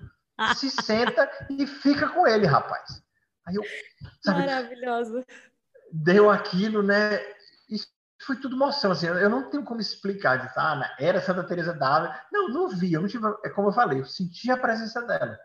Se 0.57 0.69
senta 0.83 1.31
e 1.49 1.67
fica 1.67 2.09
com 2.09 2.27
ele, 2.27 2.47
rapaz. 2.47 3.03
Aí 3.47 3.55
eu, 3.55 3.63
sabe, 4.21 4.41
Maravilhoso. 4.41 5.25
Deu 5.91 6.29
aquilo, 6.29 6.83
né? 6.83 7.19
Isso 7.71 7.87
foi 8.27 8.37
tudo 8.37 8.57
emoção, 8.57 8.91
assim, 8.91 9.07
eu 9.07 9.31
não 9.31 9.49
tenho 9.49 9.65
como 9.65 9.81
explicar, 9.81 10.53
ah, 10.57 10.97
era 10.99 11.21
Santa 11.21 11.45
Teresa 11.45 11.73
d'Ávila. 11.73 12.21
Não, 12.31 12.49
não 12.49 12.69
vi, 12.69 12.93
eu 12.93 13.01
não 13.01 13.09
tive, 13.09 13.25
é 13.45 13.49
como 13.51 13.69
eu 13.69 13.73
falei, 13.73 14.01
eu 14.01 14.05
senti 14.05 14.51
a 14.51 14.57
presença 14.57 15.01
dela. 15.07 15.39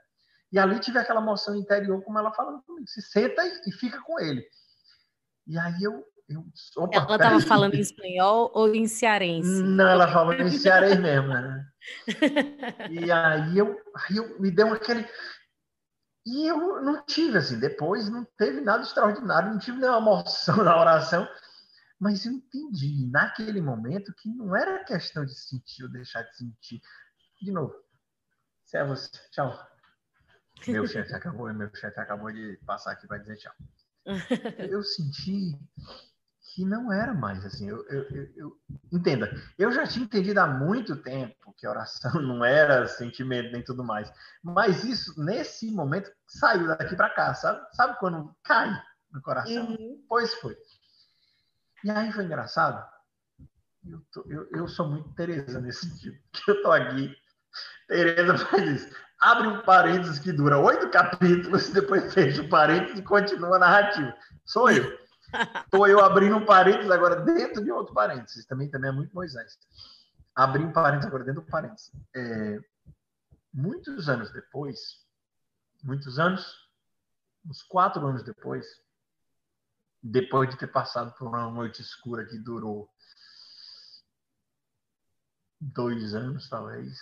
E 0.53 0.59
ali 0.59 0.79
tive 0.79 0.99
aquela 0.99 1.19
emoção 1.19 1.55
interior, 1.55 1.99
como 2.03 2.19
ela 2.19 2.31
falando 2.31 2.61
comigo, 2.61 2.87
se 2.87 3.01
senta 3.01 3.43
e, 3.43 3.69
e 3.69 3.71
fica 3.71 3.99
com 4.03 4.19
ele. 4.19 4.45
E 5.47 5.57
aí 5.57 5.81
eu, 5.81 6.05
eu 6.29 6.45
opa, 6.77 6.95
ela 6.95 7.15
estava 7.15 7.39
falando 7.41 7.73
em 7.73 7.79
espanhol 7.79 8.51
ou 8.53 8.73
em 8.73 8.87
cearense? 8.87 9.63
Não, 9.63 9.89
ela 9.89 10.07
falou 10.13 10.31
em 10.31 10.51
cearense 10.51 11.01
mesmo, 11.01 11.29
né? 11.29 11.65
E 12.91 13.11
aí 13.11 13.57
eu, 13.57 13.75
aí 13.95 14.15
eu 14.15 14.39
me 14.39 14.51
deu 14.51 14.71
aquele 14.71 15.05
e 16.25 16.47
eu 16.47 16.81
não 16.83 17.03
tive, 17.03 17.39
assim, 17.39 17.59
depois 17.59 18.07
não 18.07 18.23
teve 18.37 18.61
nada 18.61 18.83
extraordinário, 18.83 19.49
não 19.51 19.59
tive 19.59 19.79
nenhuma 19.79 19.97
emoção 19.97 20.57
na 20.63 20.79
oração, 20.79 21.27
mas 21.99 22.27
eu 22.27 22.31
entendi 22.31 23.07
naquele 23.11 23.59
momento 23.59 24.13
que 24.13 24.29
não 24.29 24.55
era 24.55 24.85
questão 24.85 25.25
de 25.25 25.33
sentir 25.33 25.83
ou 25.83 25.89
deixar 25.89 26.21
de 26.21 26.37
sentir. 26.37 26.79
De 27.41 27.51
novo, 27.51 27.73
servos, 28.63 29.09
tchau. 29.31 29.72
Meu 30.67 30.87
chefe 30.87 31.13
acabou, 31.13 31.53
meu 31.53 31.73
chefe 31.75 31.99
acabou 31.99 32.31
de 32.31 32.57
passar 32.65 32.91
aqui 32.91 33.07
para 33.07 33.17
dizer 33.17 33.37
tchau. 33.37 33.53
Eu 34.69 34.83
senti 34.83 35.57
que 36.53 36.65
não 36.65 36.91
era 36.91 37.13
mais 37.13 37.43
assim. 37.45 37.67
Eu, 37.67 37.83
eu, 37.87 38.03
eu, 38.09 38.31
eu, 38.35 38.61
entenda, 38.91 39.31
eu 39.57 39.71
já 39.71 39.87
tinha 39.87 40.05
entendido 40.05 40.39
há 40.39 40.47
muito 40.47 40.95
tempo 40.95 41.53
que 41.57 41.67
oração 41.67 42.13
não 42.21 42.45
era 42.45 42.87
sentimento 42.87 43.51
nem 43.51 43.63
tudo 43.63 43.83
mais. 43.83 44.11
Mas 44.41 44.83
isso, 44.83 45.19
nesse 45.23 45.71
momento, 45.71 46.11
saiu 46.27 46.67
daqui 46.67 46.95
para 46.95 47.09
cá, 47.09 47.33
sabe? 47.33 47.65
Sabe 47.75 47.97
quando 47.99 48.35
cai 48.43 48.69
no 49.11 49.21
coração? 49.21 49.67
Uhum. 49.67 50.05
Pois 50.07 50.33
foi. 50.35 50.55
E 51.83 51.89
aí 51.89 52.11
foi 52.11 52.25
engraçado. 52.25 52.87
Eu, 53.85 54.01
tô, 54.11 54.25
eu, 54.29 54.49
eu 54.51 54.67
sou 54.67 54.87
muito 54.87 55.13
Tereza 55.13 55.59
nesse 55.59 55.89
sentido. 55.89 56.17
Que 56.31 56.51
eu 56.51 56.61
tô 56.61 56.71
aqui. 56.71 57.15
Tereza 57.87 58.37
faz 58.37 58.81
isso. 58.81 59.02
Abre 59.19 59.47
um 59.47 59.61
parênteses 59.61 60.19
que 60.19 60.31
dura 60.31 60.59
oito 60.59 60.89
capítulos, 60.89 61.69
depois 61.71 62.13
fecha 62.13 62.41
o 62.41 62.49
parênteses 62.49 62.99
e 62.99 63.03
continua 63.03 63.55
a 63.55 63.59
narrativa. 63.59 64.13
Sou 64.45 64.69
eu. 64.69 64.97
Estou 65.65 65.87
eu 65.87 65.99
abrindo 65.99 66.35
um 66.35 66.45
parênteses 66.45 66.91
agora 66.91 67.15
dentro 67.21 67.63
de 67.63 67.71
outro 67.71 67.93
parênteses. 67.93 68.45
Também, 68.45 68.69
também 68.69 68.89
é 68.89 68.93
muito 68.93 69.13
Moisés. 69.13 69.57
Abri 70.35 70.63
um 70.63 70.71
parênteses 70.71 71.07
agora 71.07 71.23
dentro 71.23 71.41
do 71.41 71.47
parênteses. 71.47 71.91
É, 72.15 72.59
muitos 73.53 74.09
anos 74.09 74.31
depois, 74.31 74.79
muitos 75.83 76.19
anos, 76.19 76.69
uns 77.45 77.61
quatro 77.63 78.05
anos 78.05 78.23
depois, 78.23 78.65
depois 80.01 80.49
de 80.49 80.57
ter 80.57 80.67
passado 80.67 81.13
por 81.17 81.27
uma 81.27 81.49
noite 81.49 81.81
escura 81.81 82.25
que 82.25 82.37
durou 82.37 82.89
dois 85.59 86.13
anos, 86.13 86.49
talvez, 86.49 86.99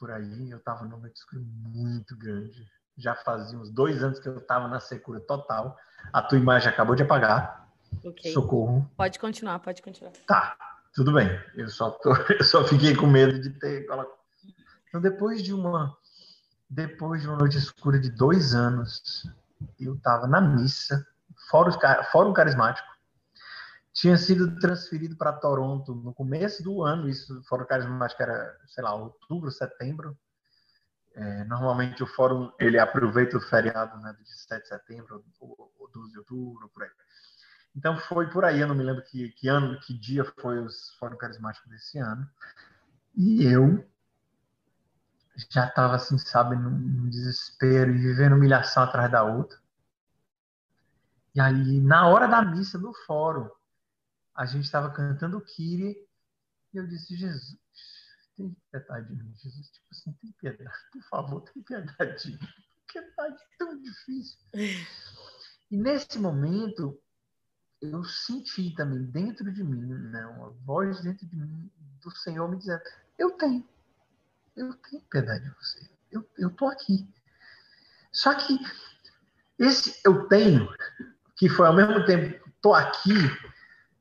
por 0.00 0.10
aí, 0.10 0.50
eu 0.50 0.56
estava 0.56 0.82
numa 0.84 0.96
noite 0.96 1.16
escura 1.16 1.42
muito 1.44 2.16
grande. 2.16 2.66
Já 2.96 3.14
fazia 3.14 3.58
uns 3.58 3.70
dois 3.70 4.02
anos 4.02 4.18
que 4.18 4.28
eu 4.28 4.38
estava 4.38 4.66
na 4.66 4.80
secura 4.80 5.20
total. 5.20 5.76
A 6.10 6.22
tua 6.22 6.38
imagem 6.38 6.70
acabou 6.70 6.96
de 6.96 7.02
apagar. 7.02 7.68
Okay. 8.02 8.32
Socorro. 8.32 8.90
Pode 8.96 9.18
continuar, 9.18 9.58
pode 9.58 9.82
continuar. 9.82 10.12
Tá, 10.26 10.56
tudo 10.94 11.12
bem. 11.12 11.28
Eu 11.54 11.68
só, 11.68 11.90
tô, 11.90 12.14
eu 12.32 12.44
só 12.44 12.64
fiquei 12.64 12.96
com 12.96 13.06
medo 13.06 13.38
de 13.38 13.50
ter. 13.50 13.86
Então, 14.88 15.00
depois 15.00 15.42
de 15.42 15.52
uma 15.52 15.94
depois 16.68 17.20
de 17.20 17.28
uma 17.28 17.36
noite 17.36 17.58
escura 17.58 17.98
de 17.98 18.10
dois 18.10 18.54
anos, 18.54 19.28
eu 19.78 19.94
estava 19.94 20.26
na 20.28 20.40
missa, 20.40 21.04
fórum, 21.50 21.72
fórum 22.12 22.32
carismático. 22.32 22.88
Tinha 24.00 24.16
sido 24.16 24.58
transferido 24.58 25.14
para 25.14 25.34
Toronto 25.34 25.94
no 25.94 26.14
começo 26.14 26.62
do 26.62 26.82
ano. 26.82 27.06
Isso, 27.06 27.42
fórum 27.44 27.66
carismático 27.66 28.22
era, 28.22 28.58
sei 28.66 28.82
lá, 28.82 28.94
outubro, 28.94 29.50
setembro. 29.50 30.16
É, 31.14 31.44
normalmente 31.44 32.02
o 32.02 32.06
fórum 32.06 32.50
ele 32.58 32.78
aproveita 32.78 33.36
o 33.36 33.40
feriado 33.42 34.00
né, 34.00 34.16
de 34.18 34.26
7 34.26 34.62
de 34.62 34.68
setembro 34.68 35.22
ou, 35.38 35.70
ou 35.78 35.90
12 35.90 36.12
de 36.12 36.18
outubro, 36.18 36.70
por 36.70 36.82
aí. 36.82 36.88
Então 37.76 37.94
foi 37.98 38.30
por 38.30 38.42
aí, 38.42 38.60
eu 38.60 38.66
não 38.66 38.74
me 38.74 38.82
lembro 38.82 39.04
que, 39.04 39.28
que 39.32 39.48
ano, 39.48 39.78
que 39.80 39.92
dia 39.92 40.24
foi 40.24 40.58
o 40.60 40.68
Fórum 40.98 41.18
Carismático 41.18 41.68
desse 41.68 41.98
ano. 41.98 42.26
E 43.14 43.44
eu 43.44 43.86
já 45.50 45.66
estava 45.66 45.96
assim, 45.96 46.16
sabe, 46.16 46.56
num, 46.56 47.06
desespero 47.10 47.90
e 47.90 47.98
vivendo 47.98 48.34
humilhação 48.34 48.82
atrás 48.82 49.12
da 49.12 49.22
outra. 49.24 49.58
E 51.34 51.40
aí, 51.40 51.82
na 51.82 52.08
hora 52.08 52.26
da 52.26 52.40
missa 52.40 52.78
do 52.78 52.94
fórum, 53.04 53.50
a 54.40 54.46
gente 54.46 54.64
estava 54.64 54.90
cantando 54.90 55.36
o 55.36 55.42
Kyrie 55.42 55.94
e 56.72 56.78
eu 56.78 56.86
disse, 56.86 57.14
Jesus, 57.14 57.58
tem 58.34 58.56
piedade 58.72 59.08
de 59.08 59.22
mim, 59.22 59.34
Jesus, 59.36 59.68
tipo 59.68 59.86
assim, 59.90 60.12
tem 60.14 60.32
piedade, 60.32 60.70
por 60.90 61.02
favor, 61.10 61.42
tem 61.42 61.62
piedade 61.62 62.22
de 62.22 62.30
mim, 62.32 62.48
tão 63.58 63.78
difícil. 63.82 64.38
E 64.54 65.76
nesse 65.76 66.18
momento, 66.18 66.98
eu 67.82 68.02
senti 68.02 68.74
também 68.74 69.02
dentro 69.02 69.52
de 69.52 69.62
mim, 69.62 69.86
né, 70.08 70.24
uma 70.24 70.48
voz 70.64 71.02
dentro 71.02 71.26
de 71.26 71.36
mim 71.36 71.70
do 72.00 72.10
Senhor 72.10 72.50
me 72.50 72.56
dizendo: 72.56 72.80
Eu 73.18 73.32
tenho, 73.32 73.68
eu 74.56 74.72
tenho 74.72 75.02
piedade 75.02 75.44
de 75.44 75.50
você, 75.50 75.90
eu, 76.10 76.26
eu 76.38 76.50
tô 76.50 76.66
aqui. 76.66 77.06
Só 78.10 78.34
que 78.34 78.58
esse 79.58 80.00
eu 80.02 80.26
tenho, 80.28 80.66
que 81.36 81.46
foi 81.50 81.66
ao 81.66 81.76
mesmo 81.76 82.06
tempo 82.06 82.40
tô 82.62 82.74
aqui, 82.74 83.12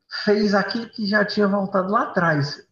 fez 0.09 0.53
aquilo 0.53 0.89
que 0.89 1.05
já 1.05 1.23
tinha 1.23 1.47
voltado 1.47 1.91
lá 1.91 2.03
atrás. 2.03 2.67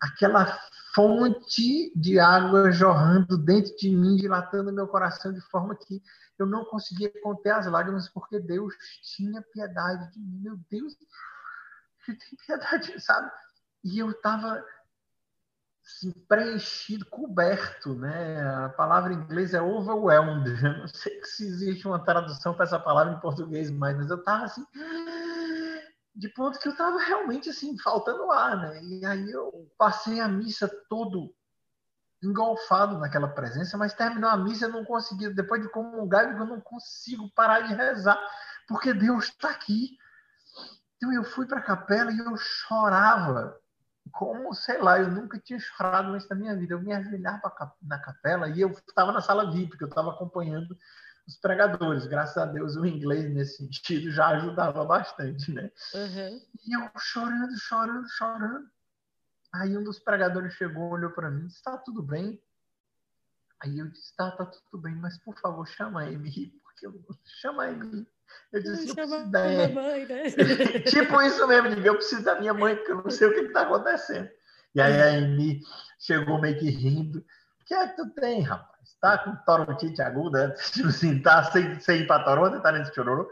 Aquela 0.00 0.58
fonte 0.94 1.92
de 1.94 2.18
água 2.18 2.70
jorrando 2.70 3.38
dentro 3.38 3.74
de 3.76 3.90
mim, 3.90 4.16
dilatando 4.16 4.72
meu 4.72 4.86
coração 4.86 5.32
de 5.32 5.40
forma 5.40 5.74
que 5.76 6.02
eu 6.38 6.46
não 6.46 6.64
conseguia 6.64 7.12
conter 7.22 7.50
as 7.50 7.66
lágrimas 7.66 8.08
porque 8.08 8.38
Deus 8.38 8.74
tinha 9.02 9.42
piedade 9.42 10.12
de 10.12 10.20
mim. 10.20 10.40
Meu 10.40 10.58
Deus, 10.70 10.96
ele 12.06 12.18
tem 12.18 12.38
piedade, 12.46 13.00
sabe? 13.00 13.30
E 13.84 13.98
eu 13.98 14.10
estava 14.10 14.64
assim, 15.84 16.12
preenchido, 16.28 17.06
coberto, 17.06 17.94
né? 17.94 18.40
A 18.64 18.68
palavra 18.70 19.12
em 19.12 19.16
inglês 19.16 19.54
é 19.54 19.60
overwhelmed. 19.60 20.50
Eu 20.64 20.78
não 20.78 20.88
sei 20.88 21.20
se 21.24 21.46
existe 21.46 21.86
uma 21.86 21.98
tradução 21.98 22.54
para 22.54 22.64
essa 22.64 22.78
palavra 22.78 23.14
em 23.14 23.20
português, 23.20 23.70
mas 23.70 24.10
eu 24.10 24.16
estava 24.16 24.44
assim 24.44 24.64
de 26.18 26.28
ponto 26.30 26.58
que 26.58 26.66
eu 26.66 26.72
estava 26.72 26.98
realmente 26.98 27.48
assim 27.48 27.78
faltando 27.78 28.30
ar, 28.32 28.56
né? 28.56 28.82
E 28.82 29.06
aí 29.06 29.30
eu 29.30 29.70
passei 29.78 30.18
a 30.18 30.26
missa 30.26 30.68
todo 30.88 31.32
engolfado 32.20 32.98
naquela 32.98 33.28
presença, 33.28 33.78
mas 33.78 33.94
terminou 33.94 34.28
a 34.28 34.36
missa 34.36 34.64
eu 34.64 34.72
não 34.72 34.84
conseguia, 34.84 35.30
depois 35.30 35.62
de 35.62 35.68
comungar, 35.68 36.36
eu 36.36 36.44
não 36.44 36.60
consigo 36.60 37.30
parar 37.30 37.60
de 37.60 37.72
rezar, 37.72 38.20
porque 38.66 38.92
Deus 38.92 39.26
está 39.26 39.50
aqui. 39.50 39.96
Então 40.96 41.12
eu 41.12 41.22
fui 41.22 41.46
para 41.46 41.60
a 41.60 41.62
capela 41.62 42.10
e 42.10 42.18
eu 42.18 42.36
chorava, 42.36 43.56
como, 44.10 44.52
sei 44.54 44.78
lá, 44.78 44.98
eu 44.98 45.12
nunca 45.12 45.38
tinha 45.38 45.60
chorado 45.60 46.10
antes 46.10 46.26
da 46.26 46.34
minha 46.34 46.56
vida. 46.56 46.74
Eu 46.74 46.82
me 46.82 46.92
ajoelhava 46.92 47.54
na 47.80 47.98
capela 48.00 48.48
e 48.48 48.60
eu 48.60 48.70
estava 48.70 49.12
na 49.12 49.20
sala 49.20 49.52
VIP, 49.52 49.68
porque 49.68 49.84
eu 49.84 49.88
estava 49.88 50.10
acompanhando 50.10 50.76
os 51.28 51.36
pregadores. 51.36 52.06
Graças 52.06 52.38
a 52.38 52.46
Deus, 52.46 52.74
o 52.74 52.86
inglês 52.86 53.30
nesse 53.32 53.58
sentido 53.58 54.10
já 54.10 54.28
ajudava 54.28 54.84
bastante, 54.84 55.52
né? 55.52 55.70
Uhum. 55.94 56.40
E 56.66 56.74
eu 56.74 56.90
chorando, 56.98 57.56
chorando, 57.58 58.08
chorando. 58.08 58.70
Aí 59.52 59.76
um 59.76 59.84
dos 59.84 59.98
pregadores 59.98 60.54
chegou, 60.54 60.90
olhou 60.90 61.10
para 61.10 61.30
mim, 61.30 61.46
está 61.46 61.76
tudo 61.76 62.02
bem? 62.02 62.40
Aí 63.60 63.78
eu 63.78 63.88
disse, 63.88 64.14
tá, 64.16 64.30
tá 64.30 64.46
tudo 64.46 64.82
bem, 64.82 64.94
mas 64.94 65.18
por 65.18 65.38
favor, 65.38 65.66
chama 65.66 66.02
a 66.02 66.04
Amy, 66.04 66.52
porque 66.62 66.86
eu 66.86 66.94
chama 67.24 67.64
a 67.64 67.68
Amy. 67.68 68.06
Eu 68.52 68.62
disse, 68.62 68.88
eu 68.88 68.94
preciso 68.94 69.30
da 69.30 69.68
mãe, 69.68 70.06
né? 70.06 70.22
tipo 70.88 71.22
isso 71.22 71.46
mesmo, 71.46 71.76
de 71.76 71.86
eu 71.86 71.94
preciso 71.94 72.24
da 72.24 72.38
minha 72.38 72.54
mãe, 72.54 72.76
porque 72.76 72.92
eu 72.92 73.02
não 73.02 73.10
sei 73.10 73.28
o 73.28 73.34
que 73.34 73.40
está 73.40 73.62
acontecendo. 73.62 74.30
E 74.74 74.80
aí 74.80 75.00
a 75.00 75.18
Amy 75.18 75.62
chegou 75.98 76.40
meio 76.40 76.58
que 76.58 76.70
rindo. 76.70 77.18
O 77.60 77.64
que 77.64 77.74
é 77.74 77.88
que 77.88 77.96
tu 77.96 78.10
tem, 78.10 78.42
rapaz? 78.42 78.77
Tá 79.00 79.18
com 79.18 79.36
torontite 79.44 80.02
aguda? 80.02 80.54
Tipo 80.72 80.88
assim, 80.88 81.20
tá 81.22 81.44
sem, 81.44 81.78
sem 81.80 82.00
ir 82.00 82.06
para 82.06 82.24
Toronto, 82.24 82.60
tá 82.60 82.72
nesse 82.72 82.94
chororô? 82.94 83.28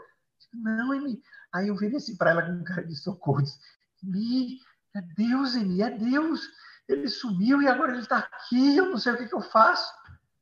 Não, 0.53 0.91
Amy. 0.91 1.21
Aí 1.53 1.67
eu 1.67 1.75
vi 1.75 1.95
assim 1.95 2.15
para 2.15 2.31
ela 2.31 2.43
com 2.43 2.51
um 2.51 2.63
cara 2.63 2.85
de 2.85 2.95
socorro. 2.95 3.43
Amy, 4.03 4.59
é 4.95 5.01
Deus, 5.15 5.55
Amy, 5.55 5.81
é 5.81 5.89
Deus. 5.89 6.47
Ele 6.87 7.07
sumiu 7.09 7.61
e 7.61 7.67
agora 7.67 7.91
ele 7.91 8.01
está 8.01 8.19
aqui. 8.19 8.77
Eu 8.77 8.89
não 8.89 8.97
sei 8.97 9.13
o 9.13 9.17
que, 9.17 9.27
que 9.27 9.35
eu 9.35 9.41
faço. 9.41 9.93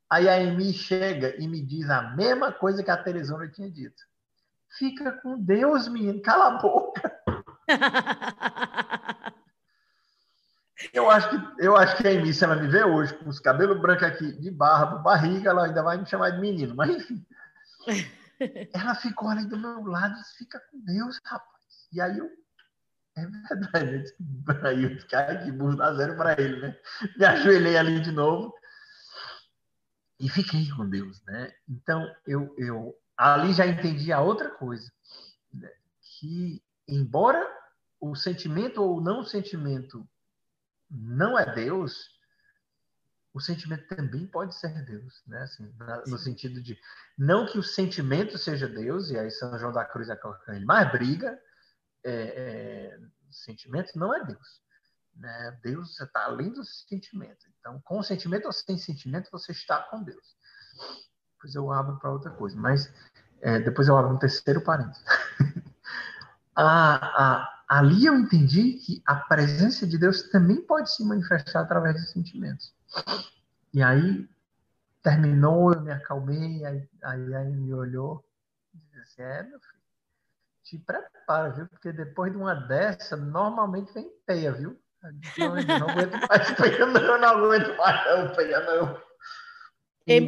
Aí 0.10 0.30
a 0.30 0.36
Amy 0.36 0.72
chega 0.74 1.36
e 1.42 1.48
me 1.48 1.62
diz 1.66 1.90
a 1.90 2.02
mesma 2.16 2.52
coisa 2.52 2.84
que 2.84 2.92
a 2.92 2.98
Teresona 3.02 3.48
tinha 3.50 3.70
dito. 3.70 4.04
Fica 4.78 5.12
com 5.12 5.40
Deus, 5.40 5.88
menino, 5.88 6.22
cala 6.22 6.48
a 6.48 6.58
boca. 6.58 7.12
Eu 10.94 11.10
acho 11.10 11.30
que, 11.30 11.66
eu 11.66 11.76
acho 11.76 11.98
que 11.98 12.08
a 12.08 12.12
Amy, 12.12 12.34
se 12.34 12.44
ela 12.44 12.56
me 12.56 12.68
ver 12.68 12.86
hoje 12.86 13.14
com 13.16 13.30
os 13.30 13.40
cabelos 13.40 13.80
brancos 13.80 14.04
aqui, 14.04 14.32
de 14.34 14.52
barba, 14.52 14.98
barriga, 14.98 15.50
ela 15.50 15.66
ainda 15.66 15.84
vai 15.84 15.98
me 15.98 16.06
chamar 16.06 16.32
de 16.32 16.40
menino. 16.40 16.76
Mas, 16.76 16.90
enfim. 16.90 17.26
ela 18.74 18.96
ficou 18.96 19.30
ali 19.30 19.46
do 19.46 19.58
meu 19.58 19.84
lado 19.86 20.14
e 20.14 20.18
disse, 20.18 20.38
fica 20.38 20.60
com 20.72 20.80
Deus, 20.84 21.20
rapaz. 21.26 21.64
E 21.92 22.02
aí 22.02 22.18
eu 22.18 22.30
é 23.18 23.26
verdade. 23.26 24.14
Aí 24.64 24.84
eu 24.84 25.08
cara 25.08 25.44
que 25.44 25.52
burro 25.52 25.78
dá 25.78 25.94
zero 25.94 26.18
para 26.18 26.34
ele, 26.34 26.60
né? 26.60 26.78
Me 27.18 27.26
ajoelhei 27.26 27.78
ali 27.78 28.02
de 28.02 28.12
novo 28.12 28.54
e 30.20 30.30
fiquei 30.30 30.70
com 30.72 30.90
Deus, 30.90 31.22
né? 31.24 31.54
Então 31.68 32.06
eu, 32.28 32.54
eu 32.58 32.94
ali 33.18 33.54
já 33.54 33.66
entendi 33.66 34.12
a 34.12 34.20
outra 34.20 34.50
coisa, 34.50 34.92
né? 35.54 35.70
que 36.02 36.62
embora 36.88 37.46
o 38.00 38.16
sentimento 38.16 38.84
ou 38.84 39.00
não 39.00 39.24
sentimento 39.24 40.08
não 40.90 41.38
é 41.38 41.54
Deus, 41.54 42.16
o 43.34 43.42
sentimento 43.42 43.88
também 43.88 44.26
pode 44.26 44.56
ser 44.56 44.84
Deus, 44.86 45.22
né? 45.28 45.42
Assim, 45.42 45.74
no 46.08 46.18
sentido 46.18 46.62
de 46.62 46.80
não 47.18 47.46
que 47.46 47.58
o 47.58 47.64
sentimento 47.64 48.38
seja 48.38 48.68
Deus, 48.68 49.10
e 49.10 49.20
aí 49.20 49.30
São 49.30 49.58
João 49.60 49.74
da 49.74 49.84
Cruz 49.84 50.10
é 50.10 50.16
colocando 50.16 50.56
ele, 50.56 50.66
mas 50.66 50.90
briga, 50.92 51.38
é, 52.04 52.14
é, 52.14 53.00
sentimento 53.30 53.92
não 53.98 54.14
é 54.14 54.24
Deus. 54.24 54.62
Né? 55.16 55.60
Deus 55.64 56.00
está 56.00 56.26
além 56.26 56.52
do 56.52 56.64
sentimento. 56.64 57.46
Então, 57.60 57.82
com 57.84 58.02
sentimento 58.04 58.46
ou 58.46 58.54
sem 58.54 58.78
sentimento, 58.78 59.30
você 59.32 59.52
está 59.52 59.82
com 59.84 60.04
Deus. 60.04 60.36
Depois 61.36 61.56
eu 61.56 61.72
abro 61.72 61.98
para 62.00 62.12
outra 62.12 62.32
coisa, 62.32 62.56
mas 62.56 62.94
é, 63.42 63.60
depois 63.60 63.88
eu 63.88 63.98
abro 63.98 64.14
um 64.14 64.20
terceiro 64.20 64.62
parênteses. 64.62 65.04
ali 67.68 68.06
eu 68.06 68.16
entendi 68.16 68.74
que 68.74 69.02
a 69.06 69.16
presença 69.16 69.86
de 69.88 69.98
Deus 69.98 70.24
também 70.30 70.62
pode 70.62 70.94
se 70.94 71.04
manifestar 71.04 71.62
através 71.62 71.96
de 71.96 72.12
sentimentos. 72.12 72.74
E 73.74 73.82
aí 73.82 74.28
terminou, 75.04 75.74
eu 75.74 75.82
me 75.82 75.92
acalmei, 75.92 76.66
aí, 76.66 76.88
aí, 77.04 77.36
aí 77.36 77.52
me 77.52 77.74
olhou 77.74 78.24
e 78.74 78.78
disse 78.78 79.22
assim, 79.22 79.22
é, 79.22 79.44
meu 79.44 79.60
filho, 79.60 79.76
te 80.64 80.80
prepara, 80.80 81.52
viu? 81.52 81.68
Porque 81.68 81.92
depois 81.92 82.32
de 82.32 82.38
uma 82.38 82.56
dessa, 82.56 83.16
normalmente 83.16 83.94
vem 83.94 84.12
peia, 84.26 84.52
viu? 84.52 84.80
Não, 85.38 85.56
não 85.80 85.90
aguento 85.90 86.28
mais 86.28 86.52
peia, 86.54 86.86
não, 86.88 87.20
não 87.20 87.30
aguento 87.30 87.78
mais 87.78 88.06
não, 88.06 88.36
peia, 88.36 88.60
não. 88.62 89.02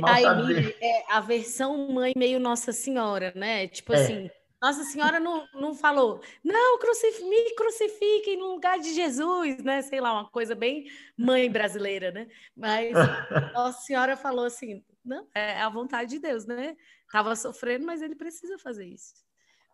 a 0.06 0.21
Emília 0.21 0.76
é 0.80 1.12
a 1.12 1.19
versão 1.21 1.91
mãe 1.91 2.13
meio 2.15 2.39
Nossa 2.39 2.71
Senhora, 2.71 3.34
né? 3.36 3.67
Tipo 3.67 3.93
é. 3.93 3.95
assim, 3.95 4.32
Nossa 4.61 4.83
Senhora 4.83 5.19
não, 5.19 5.47
não 5.53 5.75
falou, 5.75 6.21
não, 6.43 6.79
crucif 6.79 7.23
me 7.23 7.55
crucifiquem 7.55 8.37
no 8.37 8.53
lugar 8.53 8.79
de 8.79 8.93
Jesus, 8.93 9.63
né? 9.63 9.81
Sei 9.83 10.01
lá, 10.01 10.13
uma 10.13 10.29
coisa 10.29 10.55
bem 10.55 10.89
mãe 11.15 11.49
brasileira, 11.51 12.11
né? 12.11 12.27
Mas 12.55 12.91
Nossa 13.53 13.81
Senhora 13.81 14.17
falou 14.17 14.45
assim, 14.45 14.83
não, 15.05 15.27
é 15.33 15.61
a 15.61 15.69
vontade 15.69 16.11
de 16.11 16.19
Deus, 16.19 16.45
né? 16.45 16.75
Tava 17.11 17.35
sofrendo, 17.35 17.85
mas 17.85 18.01
ele 18.01 18.15
precisa 18.15 18.57
fazer 18.57 18.85
isso. 18.85 19.13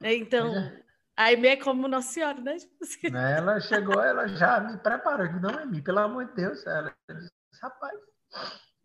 Né? 0.01 0.15
Então, 0.15 0.53
é. 0.53 0.83
aí 1.15 1.45
é 1.45 1.55
como 1.55 1.87
Nossa 1.87 2.11
Senhora, 2.11 2.41
né? 2.41 2.57
Tipo 2.57 2.83
assim. 2.83 3.09
Né, 3.09 3.37
ela 3.37 3.59
chegou, 3.61 4.01
ela 4.01 4.27
já 4.27 4.59
me 4.59 4.77
preparou. 4.77 5.31
Não 5.39 5.49
é 5.49 5.65
mim, 5.65 5.81
pelo 5.81 5.99
amor 5.99 6.25
de 6.25 6.35
Deus. 6.35 6.65
Ela 6.67 6.93
disse, 7.09 7.31
rapaz, 7.61 7.97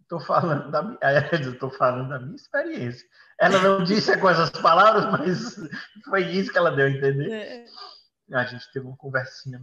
estou 0.01 0.21
falando 0.21 0.71
da 0.71 0.83
minha, 0.83 0.99
estou 1.53 1.71
falando 1.71 2.09
da 2.09 2.21
minha 2.21 2.37
experiência. 2.37 3.07
Ela 3.41 3.61
não 3.61 3.85
disse 3.85 4.17
com 4.19 4.29
essas 4.29 4.51
palavras, 4.51 5.07
mas 5.13 5.57
foi 6.05 6.23
isso 6.33 6.51
que 6.51 6.59
ela 6.59 6.73
deu 6.73 6.87
a 6.87 6.91
entender. 6.91 7.31
É. 7.31 7.67
A 8.35 8.45
gente 8.45 8.71
teve 8.73 8.87
uma 8.87 8.97
conversinha 8.97 9.61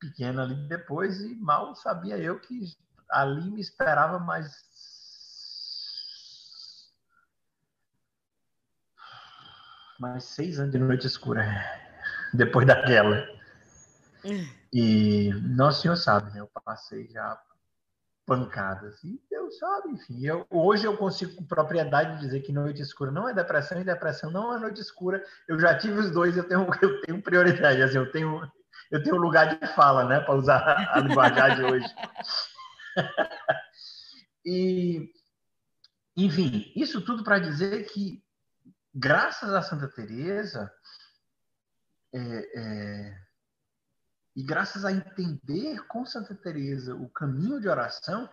pequena 0.00 0.42
ali 0.42 0.54
depois 0.66 1.20
e 1.20 1.34
mal 1.36 1.74
sabia 1.74 2.16
eu 2.16 2.40
que 2.40 2.74
ali 3.10 3.50
me 3.50 3.60
esperava 3.60 4.18
mais 4.18 4.68
mais 9.98 10.24
seis 10.24 10.58
anos 10.58 10.72
de 10.72 10.78
noite 10.78 11.06
escura 11.06 11.44
depois 12.32 12.66
daquela. 12.66 13.28
E 14.72 15.30
Nosso 15.34 15.82
Senhor 15.82 15.96
sabe, 15.96 16.32
né? 16.32 16.40
Eu 16.40 16.50
passei 16.64 17.06
já 17.08 17.38
pancadas. 18.30 19.02
E 19.02 19.20
Deus 19.28 19.58
sabe, 19.58 19.90
enfim. 19.90 20.24
Eu, 20.24 20.46
hoje 20.48 20.86
eu 20.86 20.96
consigo 20.96 21.34
com 21.34 21.44
propriedade 21.44 22.20
dizer 22.20 22.42
que 22.42 22.52
noite 22.52 22.80
escura 22.80 23.10
não 23.10 23.28
é 23.28 23.34
depressão 23.34 23.80
e 23.80 23.84
depressão 23.84 24.30
não 24.30 24.54
é 24.54 24.60
noite 24.60 24.80
escura. 24.80 25.20
Eu 25.48 25.58
já 25.58 25.76
tive 25.76 25.98
os 25.98 26.12
dois, 26.12 26.36
eu 26.36 26.46
tenho, 26.46 26.64
eu 26.80 27.00
tenho 27.00 27.20
prioridade. 27.20 27.82
Assim, 27.82 27.96
eu 27.96 28.12
tenho 28.12 28.40
eu 28.88 29.02
tenho 29.02 29.16
lugar 29.16 29.58
de 29.58 29.66
fala, 29.74 30.04
né? 30.04 30.20
Para 30.20 30.34
usar 30.34 30.60
a 30.92 31.00
linguagem 31.00 31.64
hoje. 31.64 31.86
e, 34.46 35.12
enfim, 36.16 36.72
isso 36.76 37.00
tudo 37.00 37.24
para 37.24 37.40
dizer 37.40 37.84
que 37.86 38.22
graças 38.94 39.52
a 39.52 39.62
Santa 39.62 39.88
Teresa 39.88 40.72
é, 42.12 42.60
é, 42.60 43.16
e 44.40 44.42
graças 44.42 44.86
a 44.86 44.90
entender 44.90 45.86
com 45.86 46.06
Santa 46.06 46.34
Teresa 46.34 46.94
o 46.94 47.10
caminho 47.10 47.60
de 47.60 47.68
oração, 47.68 48.26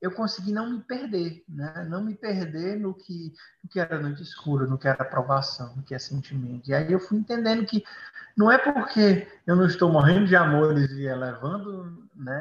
eu 0.00 0.10
consegui 0.10 0.50
não 0.50 0.70
me 0.70 0.80
perder, 0.80 1.44
né? 1.46 1.84
Não 1.90 2.02
me 2.02 2.14
perder 2.14 2.80
no 2.80 2.94
que, 2.94 3.34
no 3.62 3.68
que 3.68 3.78
era 3.78 4.00
noite 4.00 4.22
escura, 4.22 4.66
no 4.66 4.78
que 4.78 4.88
era 4.88 5.02
aprovação, 5.02 5.76
no 5.76 5.82
que 5.82 5.94
é 5.94 5.98
sentimento. 5.98 6.70
E 6.70 6.74
aí 6.74 6.90
eu 6.90 6.98
fui 6.98 7.18
entendendo 7.18 7.66
que 7.66 7.84
não 8.34 8.50
é 8.50 8.56
porque 8.56 9.30
eu 9.46 9.54
não 9.54 9.66
estou 9.66 9.92
morrendo 9.92 10.26
de 10.26 10.34
amores 10.34 10.90
e 10.92 11.04
elevando, 11.04 12.08
né, 12.16 12.40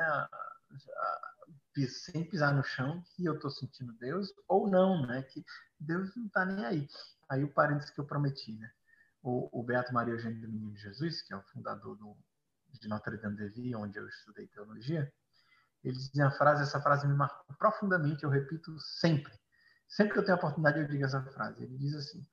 sem 1.89 2.24
pisar 2.24 2.56
no 2.56 2.63
chão 2.63 3.04
que 3.13 3.26
eu 3.26 3.36
estou 3.36 3.52
sentindo 3.52 3.91
Deus 4.00 4.34
ou 4.47 4.69
não, 4.69 5.06
né? 5.06 5.21
Que 5.24 5.43
Deus 5.78 6.15
não 6.15 6.28
está 6.28 6.45
nem 6.45 6.65
aí. 6.65 6.88
Aí 7.28 7.43
o 7.43 7.52
parênteses 7.52 7.89
que 7.89 8.00
eu 8.00 8.06
prometi, 8.06 8.54
né? 8.54 8.71
O, 9.21 9.50
o 9.60 9.62
Beato 9.62 9.93
Maria 9.93 10.13
Eugênio 10.13 10.39
do 10.39 10.47
Menino 10.47 10.78
Jesus, 10.78 11.21
que 11.21 11.34
é 11.34 11.36
o 11.36 11.43
fundador 11.54 11.97
do, 11.97 12.15
de 12.79 12.88
Notre 12.88 13.17
Dame 13.17 13.36
de 13.36 13.49
Vie, 13.49 13.75
onde 13.75 13.97
eu 13.97 14.07
estudei 14.07 14.47
teologia, 14.47 15.12
ele 15.84 15.95
dizia 15.95 16.27
a 16.27 16.31
frase, 16.31 16.63
essa 16.63 16.79
frase 16.79 17.07
me 17.07 17.15
marcou 17.15 17.55
profundamente, 17.57 18.23
eu 18.23 18.29
repito 18.29 18.77
sempre. 18.79 19.34
Sempre 19.88 20.13
que 20.13 20.19
eu 20.19 20.23
tenho 20.23 20.38
a 20.38 20.39
oportunidade, 20.39 20.79
eu 20.79 20.88
digo 20.88 21.03
essa 21.03 21.21
frase. 21.21 21.63
Ele 21.63 21.77
diz 21.77 21.95
assim: 21.95 22.25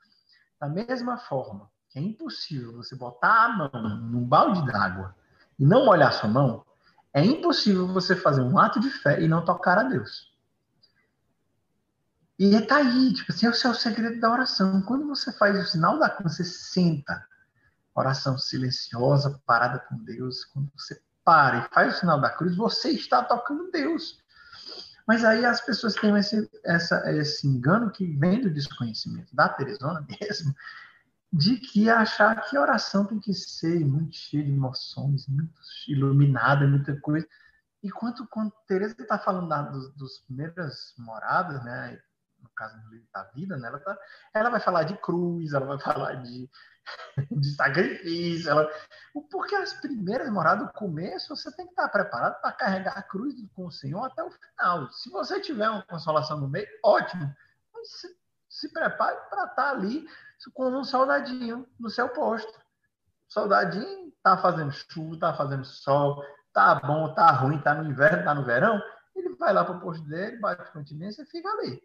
da 0.60 0.68
mesma 0.68 1.16
forma 1.18 1.70
que 1.88 1.98
é 1.98 2.02
impossível 2.02 2.72
você 2.74 2.94
botar 2.94 3.46
a 3.46 3.48
mão 3.48 3.70
num 4.10 4.24
balde 4.24 4.64
d'água 4.66 5.16
e 5.58 5.64
não 5.64 5.86
molhar 5.86 6.12
sua 6.12 6.28
mão, 6.28 6.64
é 7.12 7.24
impossível 7.24 7.88
você 7.88 8.14
fazer 8.14 8.42
um 8.42 8.58
ato 8.58 8.78
de 8.78 8.90
fé 8.90 9.20
e 9.20 9.26
não 9.26 9.44
tocar 9.44 9.78
a 9.78 9.82
Deus. 9.82 10.32
E 12.38 12.54
está 12.54 12.76
aí, 12.76 13.12
tipo 13.12 13.32
assim, 13.32 13.46
é 13.46 13.50
o 13.50 13.74
segredo 13.74 14.20
da 14.20 14.30
oração. 14.30 14.80
Quando 14.82 15.08
você 15.08 15.32
faz 15.32 15.58
o 15.58 15.68
sinal 15.68 15.98
da 15.98 16.08
cruz, 16.08 16.36
você 16.36 16.44
senta. 16.44 17.26
Oração 17.98 18.38
silenciosa, 18.38 19.42
parada 19.44 19.80
com 19.80 19.96
Deus. 20.04 20.44
Quando 20.44 20.70
você 20.76 21.02
para 21.24 21.58
e 21.58 21.74
faz 21.74 21.96
o 21.96 21.98
sinal 21.98 22.20
da 22.20 22.30
cruz, 22.30 22.56
você 22.56 22.90
está 22.90 23.24
tocando 23.24 23.70
Deus. 23.72 24.22
Mas 25.04 25.24
aí 25.24 25.44
as 25.44 25.60
pessoas 25.60 25.94
têm 25.94 26.16
esse, 26.16 26.48
essa, 26.64 27.10
esse 27.12 27.46
engano 27.46 27.90
que 27.90 28.06
vem 28.06 28.40
do 28.40 28.50
desconhecimento 28.50 29.34
da 29.34 29.48
Teresona 29.48 30.06
mesmo, 30.20 30.54
de 31.32 31.56
que 31.56 31.90
achar 31.90 32.40
que 32.42 32.56
oração 32.56 33.04
tem 33.04 33.18
que 33.18 33.34
ser 33.34 33.84
muito 33.84 34.14
cheia 34.14 34.44
de 34.44 34.52
emoções, 34.52 35.26
muito 35.26 35.60
iluminada, 35.88 36.68
muita 36.68 36.98
coisa. 37.00 37.26
E 37.82 37.90
quanto, 37.90 38.26
quando 38.28 38.52
Teresa 38.68 38.94
está 38.98 39.18
falando 39.18 39.48
da, 39.48 39.62
dos, 39.62 39.92
dos 39.94 40.20
primeiras 40.20 40.94
moradas, 40.98 41.64
né, 41.64 41.98
no 42.40 42.48
caso 42.50 42.76
da 43.12 43.24
vida, 43.34 43.56
né? 43.56 43.68
Ela, 43.68 43.80
tá, 43.80 43.98
ela 44.32 44.50
vai 44.50 44.60
falar 44.60 44.84
de 44.84 44.96
cruz, 44.98 45.52
ela 45.52 45.66
vai 45.66 45.78
falar 45.82 46.14
de, 46.22 46.48
de 47.30 47.54
sacrifício, 47.54 48.50
ela, 48.50 48.68
porque 49.30 49.54
as 49.54 49.72
primeiras 49.74 50.30
moradas, 50.30 50.66
do 50.66 50.72
começo, 50.72 51.34
você 51.34 51.50
tem 51.54 51.66
que 51.66 51.72
estar 51.72 51.88
preparado 51.88 52.40
para 52.40 52.52
carregar 52.52 52.96
a 52.96 53.02
cruz 53.02 53.34
com 53.54 53.66
o 53.66 53.72
Senhor 53.72 54.04
até 54.04 54.22
o 54.22 54.30
final. 54.30 54.90
Se 54.90 55.10
você 55.10 55.40
tiver 55.40 55.68
uma 55.68 55.82
consolação 55.82 56.38
no 56.38 56.48
meio, 56.48 56.68
ótimo. 56.84 57.34
Mas 57.74 57.90
se, 57.92 58.16
se 58.48 58.72
prepare 58.72 59.16
para 59.28 59.44
estar 59.44 59.70
ali 59.70 60.06
com 60.54 60.68
um 60.68 60.84
soldadinho 60.84 61.66
no 61.78 61.90
seu 61.90 62.08
posto. 62.08 62.52
O 63.28 63.32
soldadinho 63.32 64.12
tá 64.22 64.36
fazendo 64.38 64.72
chuva, 64.72 65.18
tá 65.18 65.34
fazendo 65.34 65.64
sol, 65.64 66.22
tá 66.52 66.76
bom, 66.76 67.12
tá 67.14 67.30
ruim, 67.32 67.60
tá 67.60 67.74
no 67.74 67.90
inverno, 67.90 68.24
tá 68.24 68.34
no 68.34 68.44
verão, 68.44 68.80
ele 69.14 69.34
vai 69.36 69.52
lá 69.52 69.64
para 69.64 69.76
o 69.76 69.80
posto 69.80 70.06
dele, 70.06 70.38
bate 70.38 70.72
continência 70.72 71.22
e 71.22 71.26
fica 71.26 71.48
ali. 71.48 71.82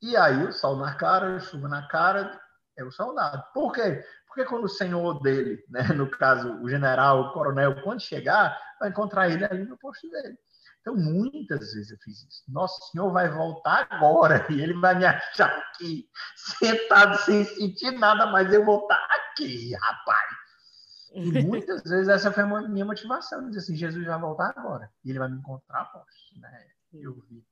E 0.00 0.16
aí 0.16 0.44
o 0.44 0.52
sol 0.52 0.76
na 0.76 0.94
cara, 0.94 1.38
chuva 1.40 1.68
na 1.68 1.86
cara, 1.88 2.40
é 2.76 2.84
o 2.84 2.90
soldado. 2.90 3.44
Por 3.52 3.72
quê? 3.72 4.04
Porque 4.30 4.44
quando 4.44 4.64
o 4.64 4.68
senhor 4.68 5.20
dele, 5.20 5.62
né, 5.68 5.82
no 5.88 6.08
caso 6.08 6.62
o 6.62 6.70
general, 6.70 7.20
o 7.20 7.32
coronel, 7.32 7.82
quando 7.82 8.00
chegar, 8.00 8.56
vai 8.78 8.88
encontrar 8.88 9.28
ele 9.28 9.44
ali 9.44 9.64
no 9.64 9.76
posto 9.76 10.08
dele. 10.08 10.38
Então, 10.80 10.94
muitas 10.94 11.74
vezes 11.74 11.90
eu 11.90 11.98
fiz 11.98 12.22
isso. 12.22 12.44
Nosso 12.48 12.80
Senhor 12.90 13.12
vai 13.12 13.28
voltar 13.28 13.88
agora 13.90 14.46
e 14.48 14.60
ele 14.62 14.74
vai 14.74 14.94
me 14.96 15.04
achar 15.04 15.50
aqui, 15.50 16.08
sentado 16.36 17.18
sem 17.18 17.44
sentir 17.44 17.90
nada, 17.90 18.26
mas 18.26 18.52
eu 18.52 18.64
vou 18.64 18.82
estar 18.82 19.08
aqui, 19.10 19.74
rapaz. 19.74 20.30
E 21.12 21.42
muitas 21.42 21.82
vezes 21.90 22.08
essa 22.08 22.32
foi 22.32 22.44
a 22.44 22.68
minha 22.68 22.84
motivação, 22.84 23.48
dizer 23.48 23.58
assim, 23.58 23.76
Jesus 23.76 24.06
vai 24.06 24.18
voltar 24.18 24.54
agora 24.56 24.88
e 25.04 25.10
ele 25.10 25.18
vai 25.18 25.28
me 25.28 25.38
encontrar 25.38 25.82
após, 25.82 26.06
né? 26.36 26.66
Eu 26.94 27.14
vi. 27.28 27.44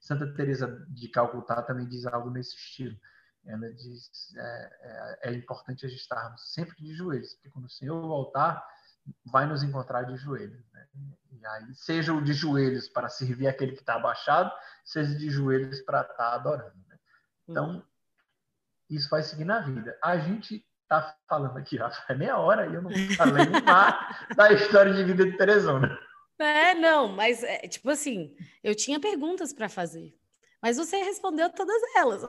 Santa 0.00 0.34
Teresa 0.34 0.84
de 0.90 1.08
Calcutá 1.08 1.62
também 1.62 1.88
diz 1.88 2.04
algo 2.06 2.28
nesse 2.28 2.54
estilo. 2.56 2.96
Ela 3.46 3.72
diz 3.72 4.34
é, 4.36 4.70
é, 4.80 5.30
é 5.30 5.32
importante 5.34 5.84
a 5.84 5.88
gente 5.88 6.00
estarmos 6.00 6.52
sempre 6.52 6.76
de 6.76 6.94
joelhos, 6.94 7.34
porque 7.34 7.50
quando 7.50 7.66
o 7.66 7.70
Senhor 7.70 8.00
voltar, 8.00 8.66
vai 9.24 9.46
nos 9.46 9.62
encontrar 9.62 10.04
de 10.04 10.16
joelhos. 10.16 10.64
Né? 10.72 10.86
E 11.32 11.46
aí, 11.46 11.74
seja 11.74 12.12
o 12.12 12.22
de 12.22 12.32
joelhos 12.32 12.88
para 12.88 13.08
servir 13.08 13.46
aquele 13.46 13.72
que 13.72 13.80
está 13.80 13.94
abaixado, 13.94 14.50
seja 14.84 15.14
de 15.14 15.28
joelhos 15.30 15.80
para 15.82 16.00
estar 16.00 16.14
tá 16.14 16.34
adorando. 16.34 16.76
Né? 16.88 16.98
Então, 17.48 17.84
isso 18.88 19.08
vai 19.10 19.22
seguir 19.22 19.44
na 19.44 19.60
vida. 19.60 19.96
A 20.02 20.16
gente 20.16 20.64
está 20.82 21.16
falando 21.28 21.56
aqui 21.56 21.76
já 21.76 21.90
faz 21.90 22.18
meia 22.18 22.38
hora 22.38 22.66
e 22.66 22.74
eu 22.74 22.82
não 22.82 22.90
falei 23.16 23.46
nada 23.46 23.98
da 24.36 24.52
história 24.52 24.92
de 24.92 25.04
vida 25.04 25.24
de 25.24 25.36
Teresona. 25.36 25.98
É, 26.38 26.74
não, 26.74 27.08
mas 27.08 27.42
é, 27.42 27.58
tipo 27.68 27.88
assim, 27.90 28.36
eu 28.62 28.74
tinha 28.74 29.00
perguntas 29.00 29.52
para 29.52 29.68
fazer. 29.68 30.14
Mas 30.64 30.78
você 30.78 30.96
respondeu 30.96 31.50
todas 31.50 31.76
elas. 31.94 32.22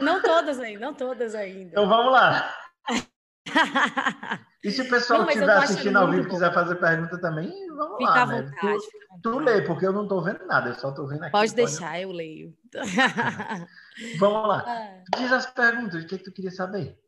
não 0.00 0.22
todas 0.22 0.58
ainda, 0.58 0.80
não 0.80 0.94
todas 0.94 1.34
ainda. 1.34 1.72
Então 1.72 1.86
vamos 1.86 2.10
lá. 2.10 2.50
E 4.64 4.70
se 4.72 4.82
o 4.82 4.88
pessoal 4.88 5.24
estiver 5.28 5.48
assistindo 5.58 5.96
ao 5.96 6.10
vivo 6.10 6.26
e 6.26 6.30
quiser 6.30 6.52
fazer 6.52 6.74
pergunta 6.74 7.20
também, 7.20 7.52
vamos 7.68 7.98
fica 7.98 8.10
lá. 8.10 8.22
À 8.22 8.26
né? 8.26 8.42
vontade, 8.42 8.56
tu, 8.58 8.90
fica 8.90 9.04
à 9.04 9.14
vontade. 9.14 9.22
tu 9.22 9.38
lê, 9.38 9.62
porque 9.62 9.86
eu 9.86 9.92
não 9.92 10.02
estou 10.02 10.20
vendo 10.24 10.44
nada, 10.44 10.70
eu 10.70 10.74
só 10.74 10.88
estou 10.88 11.06
vendo 11.06 11.22
aqui. 11.22 11.30
Pode 11.30 11.54
deixar, 11.54 11.92
pode... 11.92 12.02
eu 12.02 12.10
leio. 12.10 12.56
vamos 14.18 14.48
lá. 14.48 14.64
Ah. 14.66 15.04
Diz 15.16 15.30
as 15.30 15.46
perguntas, 15.46 16.02
o 16.02 16.06
que, 16.08 16.16
é 16.16 16.18
que 16.18 16.24
tu 16.24 16.32
queria 16.32 16.50
saber? 16.50 16.98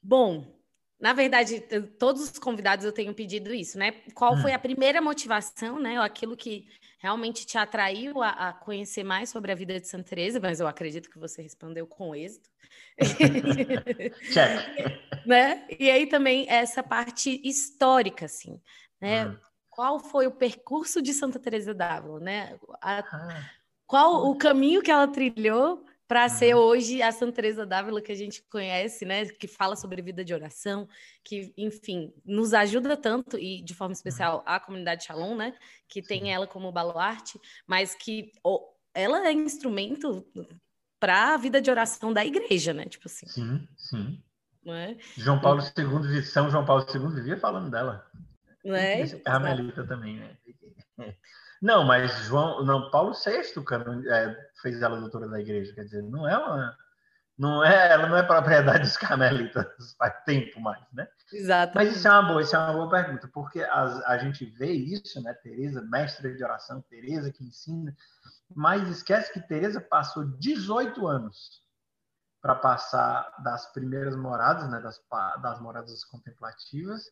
Bom, 0.00 0.56
na 1.00 1.12
verdade, 1.12 1.60
todos 1.98 2.22
os 2.22 2.38
convidados 2.38 2.84
eu 2.84 2.92
tenho 2.92 3.12
pedido 3.12 3.52
isso, 3.52 3.76
né? 3.76 3.90
Qual 4.14 4.36
foi 4.36 4.52
hum. 4.52 4.54
a 4.54 4.58
primeira 4.58 5.00
motivação, 5.00 5.80
né? 5.80 5.98
Aquilo 5.98 6.36
que 6.36 6.68
realmente 7.00 7.46
te 7.46 7.58
atraiu 7.58 8.22
a, 8.22 8.28
a, 8.28 8.52
conhecer 8.52 9.02
mais 9.02 9.30
sobre 9.30 9.50
a 9.50 9.54
vida 9.54 9.80
de 9.80 9.88
Santa 9.88 10.10
Teresa, 10.10 10.38
mas 10.38 10.60
eu 10.60 10.68
acredito 10.68 11.10
que 11.10 11.18
você 11.18 11.42
respondeu 11.42 11.86
com 11.86 12.14
êxito. 12.14 12.48
Né? 15.26 15.66
E 15.78 15.90
aí 15.90 16.06
também 16.06 16.46
essa 16.48 16.82
parte 16.82 17.42
histórica, 17.44 18.24
assim, 18.24 18.58
né? 18.98 19.26
Hum. 19.26 19.36
Qual 19.68 20.00
foi 20.00 20.26
o 20.26 20.32
percurso 20.32 21.02
de 21.02 21.12
Santa 21.12 21.38
Teresa 21.38 21.74
d'Ávila, 21.74 22.20
né? 22.20 22.58
A, 22.80 23.00
ah. 23.00 23.50
Qual 23.86 24.30
o 24.30 24.34
caminho 24.34 24.80
que 24.80 24.90
ela 24.90 25.06
trilhou 25.06 25.84
para 26.10 26.28
ser 26.28 26.56
uhum. 26.56 26.62
hoje 26.62 27.00
a 27.00 27.12
Santa 27.12 27.34
Teresa 27.34 27.64
d'Ávila 27.64 28.02
que 28.02 28.10
a 28.10 28.16
gente 28.16 28.42
conhece, 28.50 29.04
né, 29.04 29.26
que 29.26 29.46
fala 29.46 29.76
sobre 29.76 30.02
vida 30.02 30.24
de 30.24 30.34
oração, 30.34 30.88
que, 31.22 31.54
enfim, 31.56 32.12
nos 32.24 32.52
ajuda 32.52 32.96
tanto 32.96 33.38
e 33.38 33.62
de 33.62 33.72
forma 33.74 33.92
especial 33.92 34.38
uhum. 34.38 34.42
a 34.44 34.58
comunidade 34.58 35.04
Shalom, 35.04 35.36
né, 35.36 35.54
que 35.86 36.02
tem 36.02 36.32
ela 36.34 36.48
como 36.48 36.72
baluarte, 36.72 37.40
mas 37.64 37.94
que 37.94 38.32
oh, 38.42 38.74
ela 38.92 39.24
é 39.24 39.32
instrumento 39.32 40.26
para 40.98 41.34
a 41.34 41.36
vida 41.36 41.62
de 41.62 41.70
oração 41.70 42.12
da 42.12 42.26
igreja, 42.26 42.74
né, 42.74 42.86
tipo 42.86 43.06
assim. 43.06 43.28
Sim, 43.28 43.68
sim. 43.76 44.20
É? 44.66 44.96
João 45.16 45.40
Paulo 45.40 45.62
II, 45.62 46.22
São 46.24 46.50
João 46.50 46.64
Paulo 46.64 46.84
II 46.92 47.14
vivia 47.14 47.36
falando 47.36 47.70
dela. 47.70 48.04
Não 48.64 48.74
é? 48.74 49.06
Carmelita 49.20 49.86
também, 49.86 50.16
né? 50.16 50.36
Não, 51.60 51.84
mas 51.84 52.24
João, 52.24 52.64
não, 52.64 52.90
Paulo 52.90 53.12
VI 53.12 53.64
canon, 53.64 54.02
é, 54.08 54.50
fez 54.62 54.80
ela 54.80 54.98
doutora 54.98 55.28
da 55.28 55.40
igreja, 55.40 55.74
quer 55.74 55.84
dizer, 55.84 56.02
não 56.02 56.26
é 56.26 56.36
uma, 56.38 56.76
não 57.40 57.64
é, 57.64 57.92
ela 57.92 58.06
não 58.06 58.16
é 58.16 58.22
propriedade 58.22 58.80
dos 58.80 58.96
carmelitas 58.98 59.66
faz 59.98 60.14
tempo 60.24 60.60
mais, 60.60 60.82
né? 60.92 61.08
Exato. 61.32 61.72
Mas 61.74 61.96
isso 61.96 62.06
é 62.06 62.10
uma 62.10 62.22
boa, 62.22 62.42
isso 62.42 62.54
é 62.54 62.58
uma 62.58 62.72
boa 62.72 62.90
pergunta, 62.90 63.28
porque 63.32 63.62
a, 63.62 63.82
a 64.06 64.18
gente 64.18 64.44
vê 64.44 64.72
isso, 64.72 65.22
né? 65.22 65.34
Teresa, 65.34 65.82
mestra 65.82 66.34
de 66.34 66.44
oração, 66.44 66.82
Teresa 66.82 67.32
que 67.32 67.42
ensina, 67.44 67.96
mas 68.54 68.88
esquece 68.88 69.32
que 69.32 69.40
Teresa 69.40 69.80
passou 69.80 70.24
18 70.38 71.06
anos 71.06 71.62
para 72.42 72.54
passar 72.54 73.34
das 73.42 73.72
primeiras 73.72 74.16
moradas, 74.16 74.70
né? 74.70 74.80
Das, 74.80 75.00
das 75.42 75.60
moradas 75.60 76.04
contemplativas 76.04 77.04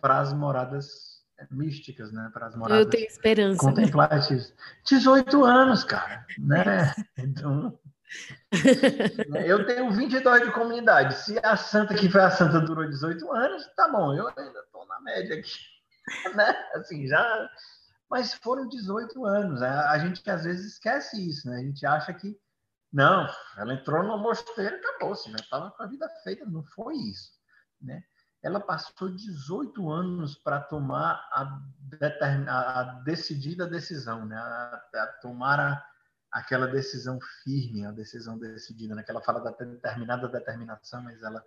para 0.00 0.18
as 0.18 0.32
moradas 0.32 1.19
místicas, 1.50 2.12
né? 2.12 2.30
Para 2.32 2.46
as 2.46 2.56
moradas 2.56 2.84
Eu 2.84 2.90
tenho 2.90 3.06
esperança. 3.06 3.60
Contemplativas. 3.60 4.50
Né? 4.50 4.56
18 4.86 5.44
anos, 5.44 5.84
cara, 5.84 6.26
né? 6.38 6.94
Então. 7.16 7.78
eu 9.46 9.64
tenho 9.66 9.90
22 9.92 10.46
de 10.46 10.52
comunidade. 10.52 11.14
Se 11.14 11.38
a 11.42 11.56
santa 11.56 11.94
que 11.94 12.08
foi 12.08 12.22
a 12.22 12.30
santa 12.30 12.60
durou 12.60 12.88
18 12.88 13.30
anos, 13.32 13.66
tá 13.76 13.88
bom, 13.88 14.14
eu 14.14 14.26
ainda 14.28 14.60
estou 14.60 14.86
na 14.86 15.00
média 15.00 15.38
aqui. 15.38 15.52
Né? 16.34 16.56
Assim, 16.74 17.06
já. 17.06 17.50
Mas 18.10 18.34
foram 18.34 18.68
18 18.68 19.24
anos. 19.24 19.62
A 19.62 19.96
gente 19.98 20.28
às 20.28 20.42
vezes 20.42 20.72
esquece 20.72 21.28
isso, 21.28 21.48
né? 21.48 21.58
A 21.58 21.62
gente 21.62 21.86
acha 21.86 22.12
que. 22.12 22.36
Não, 22.92 23.28
ela 23.56 23.74
entrou 23.74 24.02
no 24.02 24.18
mosteiro 24.18 24.74
e 24.74 24.78
acabou, 24.80 25.12
assim, 25.12 25.30
já 25.30 25.36
estava 25.36 25.70
com 25.70 25.82
a 25.84 25.86
vida 25.86 26.08
feita. 26.24 26.44
Não 26.46 26.64
foi 26.64 26.96
isso, 26.96 27.30
né? 27.80 28.02
Ela 28.42 28.60
passou 28.60 29.10
18 29.10 29.90
anos 29.90 30.36
para 30.36 30.60
tomar 30.60 31.14
a, 31.32 31.60
a, 32.48 32.82
decidida 33.04 33.66
decisão, 33.66 34.24
né? 34.24 34.36
a, 34.36 34.82
a 34.94 35.06
tomar 35.20 35.60
a, 35.60 35.86
aquela 36.32 36.66
decisão 36.66 37.18
firme, 37.42 37.84
a 37.84 37.92
decisão 37.92 38.38
decidida, 38.38 38.94
né? 38.94 39.02
que 39.02 39.10
ela 39.10 39.22
fala 39.22 39.40
da 39.40 39.50
determinada 39.50 40.28
determinação, 40.28 41.02
mas 41.02 41.22
ela 41.22 41.44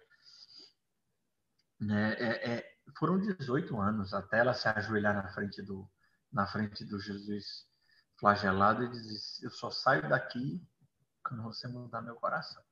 né? 1.79 2.13
é, 2.13 2.53
é, 2.53 2.77
foram 2.97 3.19
18 3.19 3.79
anos 3.79 4.13
até 4.13 4.39
ela 4.39 4.53
se 4.53 4.67
ajoelhar 4.67 5.15
na 5.15 5.33
frente 5.33 5.61
do 5.61 5.89
na 6.31 6.47
frente 6.47 6.83
do 6.83 6.99
Jesus 6.99 7.67
flagelado 8.17 8.83
e 8.83 8.89
dizer: 8.89 9.45
eu 9.45 9.51
só 9.51 9.69
saio 9.69 10.09
daqui 10.09 10.65
quando 11.23 11.43
você 11.43 11.67
mudar 11.67 12.01
meu 12.01 12.15
coração. 12.15 12.63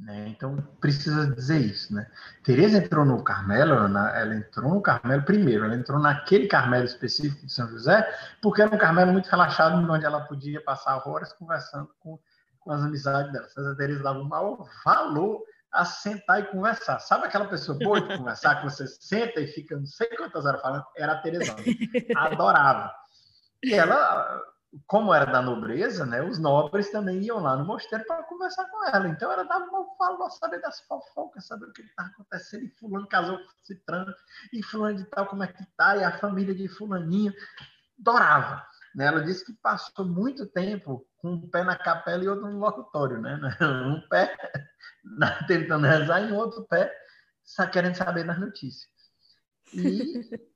Né? 0.00 0.28
Então, 0.28 0.56
precisa 0.80 1.26
dizer 1.34 1.58
isso. 1.58 1.94
Né? 1.94 2.06
Tereza 2.42 2.78
entrou 2.78 3.04
no 3.04 3.22
Carmelo, 3.22 3.74
ela 3.74 4.34
entrou 4.34 4.74
no 4.74 4.80
Carmelo 4.80 5.22
primeiro, 5.22 5.64
ela 5.64 5.74
entrou 5.74 5.98
naquele 5.98 6.46
Carmelo 6.46 6.84
específico 6.84 7.44
de 7.44 7.52
São 7.52 7.68
José, 7.68 8.08
porque 8.40 8.62
era 8.62 8.74
um 8.74 8.78
Carmelo 8.78 9.12
muito 9.12 9.28
relaxado, 9.28 9.76
onde 9.90 10.04
ela 10.04 10.22
podia 10.22 10.62
passar 10.62 11.06
horas 11.06 11.32
conversando 11.34 11.90
com, 12.00 12.18
com 12.60 12.72
as 12.72 12.82
amizades 12.82 13.32
dela. 13.32 13.48
Santa 13.48 13.76
Teresa 13.76 14.02
dava 14.02 14.20
um 14.20 14.28
maior 14.28 14.66
valor 14.84 15.42
a 15.70 15.84
sentar 15.84 16.40
e 16.40 16.44
conversar. 16.44 16.98
Sabe 16.98 17.26
aquela 17.26 17.46
pessoa 17.46 17.78
boa 17.78 18.00
de 18.00 18.16
conversar, 18.16 18.56
que 18.56 18.64
você 18.64 18.86
senta 18.86 19.40
e 19.40 19.46
fica 19.46 19.76
não 19.76 19.86
sei 19.86 20.08
quantas 20.08 20.44
horas 20.44 20.60
falando? 20.62 20.84
Era 20.96 21.12
a 21.12 21.18
Teresa. 21.20 21.54
Adorava. 22.16 22.90
E 23.62 23.74
ela 23.74 24.42
como 24.86 25.12
era 25.12 25.26
da 25.26 25.42
nobreza, 25.42 26.06
né, 26.06 26.22
os 26.22 26.38
nobres 26.38 26.90
também 26.90 27.20
iam 27.22 27.40
lá 27.40 27.56
no 27.56 27.64
mosteiro 27.64 28.04
para 28.06 28.22
conversar 28.22 28.64
com 28.70 28.84
ela. 28.86 29.08
Então 29.08 29.30
ela 29.30 29.44
dava 29.44 29.64
uma 29.64 29.96
fala, 29.96 30.30
saber 30.30 30.60
das 30.60 30.80
fofocas, 30.82 31.46
saber 31.46 31.66
o 31.66 31.72
que 31.72 31.82
estava 31.82 32.08
acontecendo, 32.08 32.64
e 32.64 32.70
fulano 32.70 33.06
casou 33.08 33.38
com 33.38 33.50
Citrano, 33.64 34.14
e 34.52 34.62
fulano 34.62 34.98
de 34.98 35.04
tal, 35.06 35.26
como 35.26 35.42
é 35.42 35.48
que 35.48 35.64
tá, 35.76 35.96
e 35.96 36.04
a 36.04 36.18
família 36.18 36.54
de 36.54 36.68
fulaninho. 36.68 37.32
Adorava. 38.00 38.64
Né? 38.94 39.06
Ela 39.06 39.22
disse 39.22 39.44
que 39.44 39.52
passou 39.54 40.04
muito 40.04 40.46
tempo 40.46 41.06
com 41.18 41.32
um 41.32 41.50
pé 41.50 41.62
na 41.64 41.76
capela 41.76 42.24
e 42.24 42.28
outro 42.28 42.48
no 42.48 42.58
locutório, 42.58 43.20
né? 43.20 43.38
Um 43.60 44.00
pé 44.08 44.36
tentando 45.46 45.86
rezar 45.86 46.20
e 46.20 46.32
outro 46.32 46.64
pé 46.64 46.92
querendo 47.72 47.96
saber 47.96 48.24
das 48.24 48.38
notícias. 48.38 48.88
E 49.74 50.22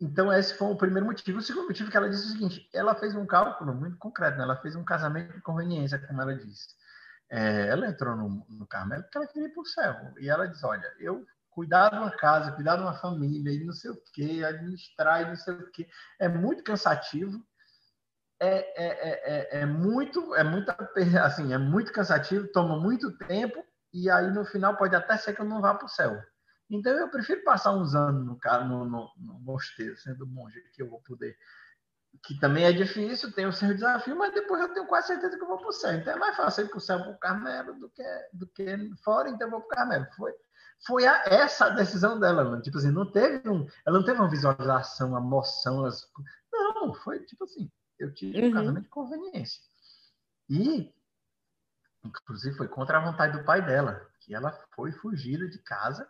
então, 0.00 0.32
esse 0.32 0.54
foi 0.54 0.68
o 0.68 0.76
primeiro 0.76 1.06
motivo. 1.06 1.38
O 1.38 1.42
segundo 1.42 1.66
motivo 1.66 1.88
é 1.88 1.90
que 1.90 1.96
ela 1.96 2.08
disse 2.08 2.26
o 2.26 2.30
seguinte: 2.30 2.68
ela 2.72 2.94
fez 2.94 3.14
um 3.14 3.26
cálculo 3.26 3.74
muito 3.74 3.98
concreto, 3.98 4.38
né? 4.38 4.44
ela 4.44 4.56
fez 4.56 4.74
um 4.74 4.84
casamento 4.84 5.34
de 5.34 5.42
conveniência, 5.42 5.98
como 5.98 6.22
ela 6.22 6.34
disse. 6.34 6.68
É, 7.28 7.68
ela 7.68 7.86
entrou 7.86 8.16
no, 8.16 8.46
no 8.48 8.66
Carmelo 8.66 9.02
porque 9.02 9.18
ela 9.18 9.26
queria 9.26 9.48
ir 9.48 9.52
para 9.52 9.60
o 9.60 9.66
céu. 9.66 10.14
E 10.18 10.30
ela 10.30 10.46
diz: 10.48 10.64
olha, 10.64 10.90
eu 10.98 11.26
cuidar 11.50 11.90
de 11.90 11.96
uma 11.96 12.10
casa, 12.10 12.52
cuidar 12.52 12.76
de 12.76 12.82
uma 12.82 12.94
família, 12.94 13.52
e 13.52 13.64
não 13.64 13.74
sei 13.74 13.90
o 13.90 14.02
quê, 14.14 14.42
administrar 14.44 15.22
e 15.22 15.26
não 15.26 15.36
sei 15.36 15.54
o 15.54 15.70
quê, 15.70 15.86
é 16.18 16.28
muito 16.28 16.64
cansativo. 16.64 17.38
É, 18.42 18.48
é, 18.48 18.86
é, 18.86 19.58
é, 19.58 19.60
é 19.60 19.66
muito, 19.66 20.34
é 20.34 20.42
muito, 20.42 20.70
assim, 21.22 21.52
é 21.52 21.58
muito 21.58 21.92
cansativo, 21.92 22.48
toma 22.48 22.80
muito 22.80 23.12
tempo, 23.18 23.62
e 23.92 24.08
aí 24.08 24.30
no 24.30 24.46
final 24.46 24.78
pode 24.78 24.96
até 24.96 25.18
ser 25.18 25.34
que 25.34 25.42
eu 25.42 25.44
não 25.44 25.60
vá 25.60 25.74
para 25.74 25.84
o 25.84 25.90
céu. 25.90 26.18
Então, 26.70 26.92
eu 26.92 27.08
prefiro 27.08 27.42
passar 27.42 27.72
uns 27.72 27.94
anos 27.96 28.24
no, 28.24 28.38
no, 28.64 28.84
no, 28.84 29.10
no 29.18 29.40
mosteiro, 29.40 29.96
sendo 29.96 30.24
monge, 30.24 30.62
que 30.72 30.80
eu 30.80 30.88
vou 30.88 31.00
poder. 31.00 31.36
Que 32.24 32.38
também 32.38 32.64
é 32.64 32.72
difícil, 32.72 33.32
tem 33.32 33.46
o 33.46 33.52
seu 33.52 33.74
desafio, 33.74 34.16
mas 34.16 34.32
depois 34.32 34.60
eu 34.60 34.72
tenho 34.72 34.86
quase 34.86 35.08
certeza 35.08 35.36
que 35.36 35.42
eu 35.42 35.48
vou 35.48 35.58
para 35.58 35.68
o 35.68 35.72
céu. 35.72 35.94
Então, 35.94 36.14
é 36.14 36.16
mais 36.16 36.36
fácil 36.36 36.64
ir 36.64 36.68
para 36.68 36.78
o 36.78 36.80
céu 36.80 37.00
para 37.00 37.10
o 37.10 37.18
Carmelo 37.18 37.74
do 37.74 37.90
que, 37.90 38.28
do 38.32 38.46
que 38.46 38.90
fora, 39.02 39.28
então 39.28 39.48
eu 39.48 39.50
vou 39.50 39.60
para 39.62 39.66
o 39.66 39.76
Carmelo. 39.78 40.06
Foi, 40.16 40.32
foi 40.86 41.06
a, 41.06 41.24
essa 41.26 41.66
a 41.66 41.70
decisão 41.70 42.20
dela, 42.20 42.44
mano. 42.44 42.62
Tipo 42.62 42.78
assim, 42.78 42.92
não 42.92 43.10
teve 43.10 43.48
um, 43.48 43.66
ela 43.84 43.98
não 43.98 44.04
teve 44.04 44.20
uma 44.20 44.30
visualização, 44.30 45.08
uma 45.10 45.20
moção. 45.20 45.84
As, 45.84 46.08
não, 46.52 46.94
foi 46.94 47.20
tipo 47.24 47.44
assim, 47.44 47.70
eu 47.98 48.14
tive 48.14 48.40
uhum. 48.42 48.48
um 48.48 48.52
casamento 48.52 48.84
de 48.84 48.90
conveniência. 48.90 49.62
E, 50.48 50.92
inclusive, 52.04 52.56
foi 52.56 52.68
contra 52.68 52.98
a 52.98 53.04
vontade 53.04 53.36
do 53.36 53.44
pai 53.44 53.64
dela, 53.64 54.08
que 54.20 54.34
ela 54.34 54.52
foi 54.74 54.92
fugida 54.92 55.48
de 55.48 55.58
casa 55.58 56.08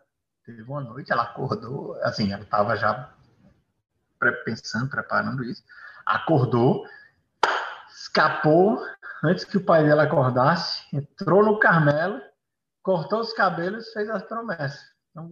teve 0.56 0.70
uma 0.70 0.80
noite, 0.80 1.12
ela 1.12 1.22
acordou, 1.22 1.94
assim, 2.02 2.32
ela 2.32 2.42
estava 2.42 2.76
já 2.76 3.12
pensando, 4.44 4.90
preparando 4.90 5.42
isso, 5.44 5.62
acordou, 6.04 6.84
escapou 7.90 8.84
antes 9.24 9.44
que 9.44 9.56
o 9.56 9.64
pai 9.64 9.84
dela 9.84 10.02
acordasse, 10.04 10.84
entrou 10.92 11.44
no 11.44 11.58
Carmelo, 11.58 12.20
cortou 12.82 13.20
os 13.20 13.32
cabelos 13.32 13.92
fez 13.92 14.10
as 14.10 14.22
promessas. 14.22 14.90
Então, 15.10 15.28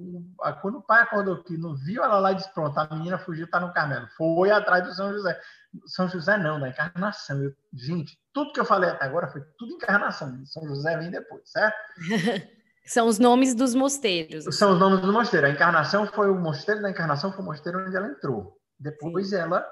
quando 0.61 0.79
o 0.79 0.83
pai 0.83 1.03
acordou 1.03 1.35
aqui, 1.35 1.57
não 1.57 1.75
viu 1.75 2.03
ela 2.03 2.19
lá 2.19 2.33
e 2.33 2.35
disse: 2.35 2.53
Pronto, 2.53 2.77
a 2.77 2.89
menina 2.93 3.17
fugiu, 3.17 3.45
está 3.45 3.61
no 3.61 3.73
Carmelo. 3.73 4.09
Foi 4.17 4.51
atrás 4.51 4.85
do 4.85 4.93
São 4.93 5.13
José. 5.13 5.41
São 5.87 6.09
José 6.09 6.37
não, 6.37 6.59
da 6.59 6.69
encarnação. 6.69 7.41
Eu, 7.41 7.55
gente, 7.73 8.19
tudo 8.33 8.53
que 8.53 8.59
eu 8.59 8.65
falei 8.65 8.91
até 8.91 9.05
agora 9.05 9.29
foi 9.29 9.41
tudo 9.57 9.75
encarnação. 9.75 10.45
São 10.47 10.67
José 10.67 10.99
vem 10.99 11.13
depois, 11.13 11.49
certo? 11.49 11.77
São 12.89 13.07
os 13.07 13.19
nomes 13.19 13.55
dos 13.55 13.75
mosteiros. 13.75 14.45
São 14.57 14.73
os 14.73 14.81
nomes 14.81 15.01
do 15.03 15.13
mosteiro. 15.13 15.47
A 15.47 15.51
encarnação 15.51 16.07
foi 16.07 16.31
o 16.31 16.35
mosteiro 16.35 16.81
da 16.81 16.91
encarnação, 16.91 17.31
foi 17.31 17.43
o 17.43 17.45
mosteiro 17.45 17.87
onde 17.87 17.95
ela 17.95 18.09
entrou. 18.09 18.59
Depois 18.79 19.31
Sim. 19.31 19.37
ela 19.37 19.67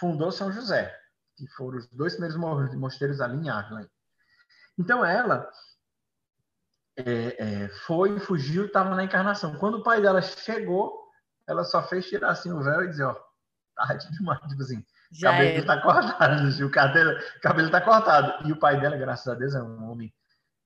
fundou 0.00 0.32
São 0.32 0.50
José, 0.50 0.92
que 1.36 1.46
foram 1.48 1.78
os 1.78 1.88
dois 1.90 2.14
primeiros 2.14 2.36
mosteiros 2.74 3.20
ali 3.20 3.38
em 3.38 3.48
Ávila. 3.48 3.88
Então 4.76 5.04
ela 5.04 5.48
é, 6.96 7.04
é, 7.38 7.68
foi, 7.86 8.18
fugiu, 8.18 8.66
estava 8.66 8.94
na 8.96 9.04
encarnação. 9.04 9.54
Quando 9.56 9.78
o 9.78 9.82
pai 9.84 10.02
dela 10.02 10.20
chegou, 10.20 10.92
ela 11.46 11.62
só 11.62 11.80
fez 11.80 12.06
tirar 12.06 12.30
assim 12.30 12.50
o 12.50 12.60
véu 12.60 12.82
e 12.82 12.88
dizer, 12.88 13.04
ó, 13.04 13.16
tarde 13.76 14.10
demais, 14.10 14.40
tipo 14.48 14.62
assim, 14.62 14.84
Já 15.12 15.30
cabelo 15.30 15.58
está 15.58 15.80
cortado, 15.80 16.64
o 16.66 16.70
cabelo, 16.70 17.20
cabelo 17.40 17.66
está 17.66 17.80
cortado. 17.80 18.48
E 18.48 18.52
o 18.52 18.58
pai 18.58 18.80
dela, 18.80 18.96
graças 18.96 19.28
a 19.28 19.34
Deus, 19.34 19.54
é 19.54 19.62
um 19.62 19.90
homem 19.90 20.12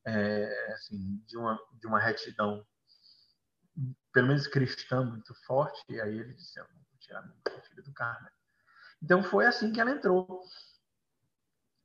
é, 0.06 0.72
assim, 0.72 1.22
de 1.26 1.36
uma 1.36 1.58
de 1.72 1.86
uma 1.86 1.98
retidão, 1.98 2.64
pelo 4.12 4.28
menos 4.28 4.46
cristã 4.46 5.04
muito 5.04 5.34
forte. 5.46 5.82
E 5.88 6.00
aí 6.00 6.18
ele 6.18 6.34
disse, 6.34 6.58
vou 6.58 6.68
tirar 7.00 7.22
meu 7.22 7.62
filho 7.62 7.82
do 7.82 7.92
Carmelo. 7.92 8.34
Então 9.02 9.22
foi 9.22 9.46
assim 9.46 9.72
que 9.72 9.80
ela 9.80 9.90
entrou. 9.90 10.42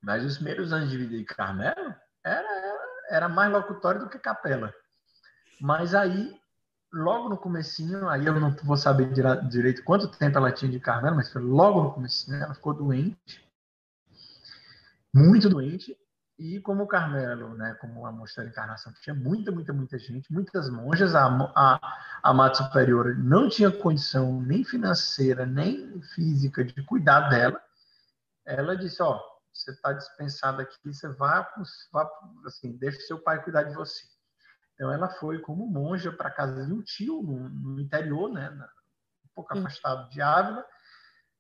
Mas 0.02 0.24
os 0.24 0.36
primeiros 0.36 0.72
anos 0.72 0.90
de 0.90 0.98
vida 0.98 1.18
de 1.18 1.26
Carmelo 1.26 1.96
era, 2.24 2.50
era 2.50 2.92
era 3.12 3.28
mais 3.28 3.52
locutório 3.52 4.00
do 4.00 4.10
que 4.10 4.18
capela. 4.18 4.74
Mas 5.60 5.94
aí, 5.94 6.40
logo 6.92 7.30
no 7.30 7.38
comecinho, 7.38 8.08
aí 8.08 8.26
eu 8.26 8.40
não 8.40 8.56
vou 8.64 8.78
saber 8.78 9.12
direito 9.50 9.84
quanto 9.84 10.08
tempo 10.08 10.38
ela 10.38 10.52
tinha 10.52 10.72
de 10.72 10.80
Carmelo, 10.80 11.18
mas 11.18 11.32
foi 11.32 11.42
logo 11.42 11.84
no 11.84 11.94
comecinho, 11.94 12.38
ela 12.38 12.54
ficou 12.54 12.74
doente, 12.74 13.46
muito 15.14 15.50
doente, 15.50 15.96
e 16.42 16.60
como 16.60 16.84
o 16.84 16.88
Carmelo, 16.88 17.56
né, 17.56 17.76
como 17.76 18.04
a 18.04 18.12
Mostra 18.12 18.44
da 18.44 18.50
Encarnação, 18.50 18.92
tinha 19.04 19.14
muita, 19.14 19.52
muita, 19.52 19.72
muita 19.72 20.00
gente, 20.00 20.34
muitas 20.34 20.72
monjas, 20.72 21.14
a, 21.14 21.28
a, 21.56 21.98
a 22.24 22.34
Mata 22.34 22.64
Superior 22.64 23.16
não 23.16 23.48
tinha 23.48 23.70
condição 23.70 24.42
nem 24.42 24.64
financeira, 24.64 25.46
nem 25.46 26.02
física 26.16 26.66
de 26.66 26.84
cuidar 26.84 27.30
dela, 27.30 27.62
ela 28.44 28.76
disse, 28.76 29.04
ó, 29.04 29.22
você 29.54 29.70
está 29.70 29.94
dispensado 29.94 30.64
aqui, 30.64 30.76
você 30.92 31.10
vá, 31.10 31.48
vá 31.94 32.10
assim, 32.48 32.76
deixe 32.76 33.02
seu 33.02 33.20
pai 33.20 33.44
cuidar 33.44 33.62
de 33.62 33.76
você. 33.76 34.04
Então 34.74 34.92
ela 34.92 35.10
foi 35.10 35.38
como 35.42 35.68
monja 35.68 36.12
para 36.12 36.32
casa 36.32 36.66
de 36.66 36.74
um 36.74 36.82
tio 36.82 37.22
no, 37.22 37.50
no 37.50 37.80
interior, 37.80 38.34
né, 38.34 38.50
um 39.24 39.30
pouco 39.36 39.56
afastado 39.56 40.10
de 40.10 40.20
Ávila, 40.20 40.66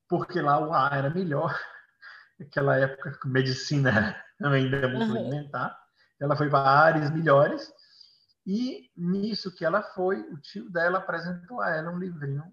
porque 0.07 0.39
lá 0.39 0.59
o 0.59 0.71
ar 0.71 0.95
era 0.95 1.09
melhor. 1.09 1.59
Naquela 2.37 2.75
época, 2.77 3.17
medicina 3.25 4.15
ainda 4.49 4.77
é 4.77 4.87
muito 4.87 5.17
alimentar. 5.17 5.77
Ela 6.19 6.35
foi 6.35 6.49
para 6.49 6.69
áreas 6.69 7.11
melhores. 7.11 7.71
E 8.45 8.89
nisso 8.95 9.53
que 9.55 9.63
ela 9.63 9.81
foi, 9.81 10.21
o 10.21 10.37
tio 10.39 10.69
dela 10.71 10.99
apresentou 10.99 11.61
a 11.61 11.69
ela 11.69 11.91
um 11.91 11.99
livrinho 11.99 12.43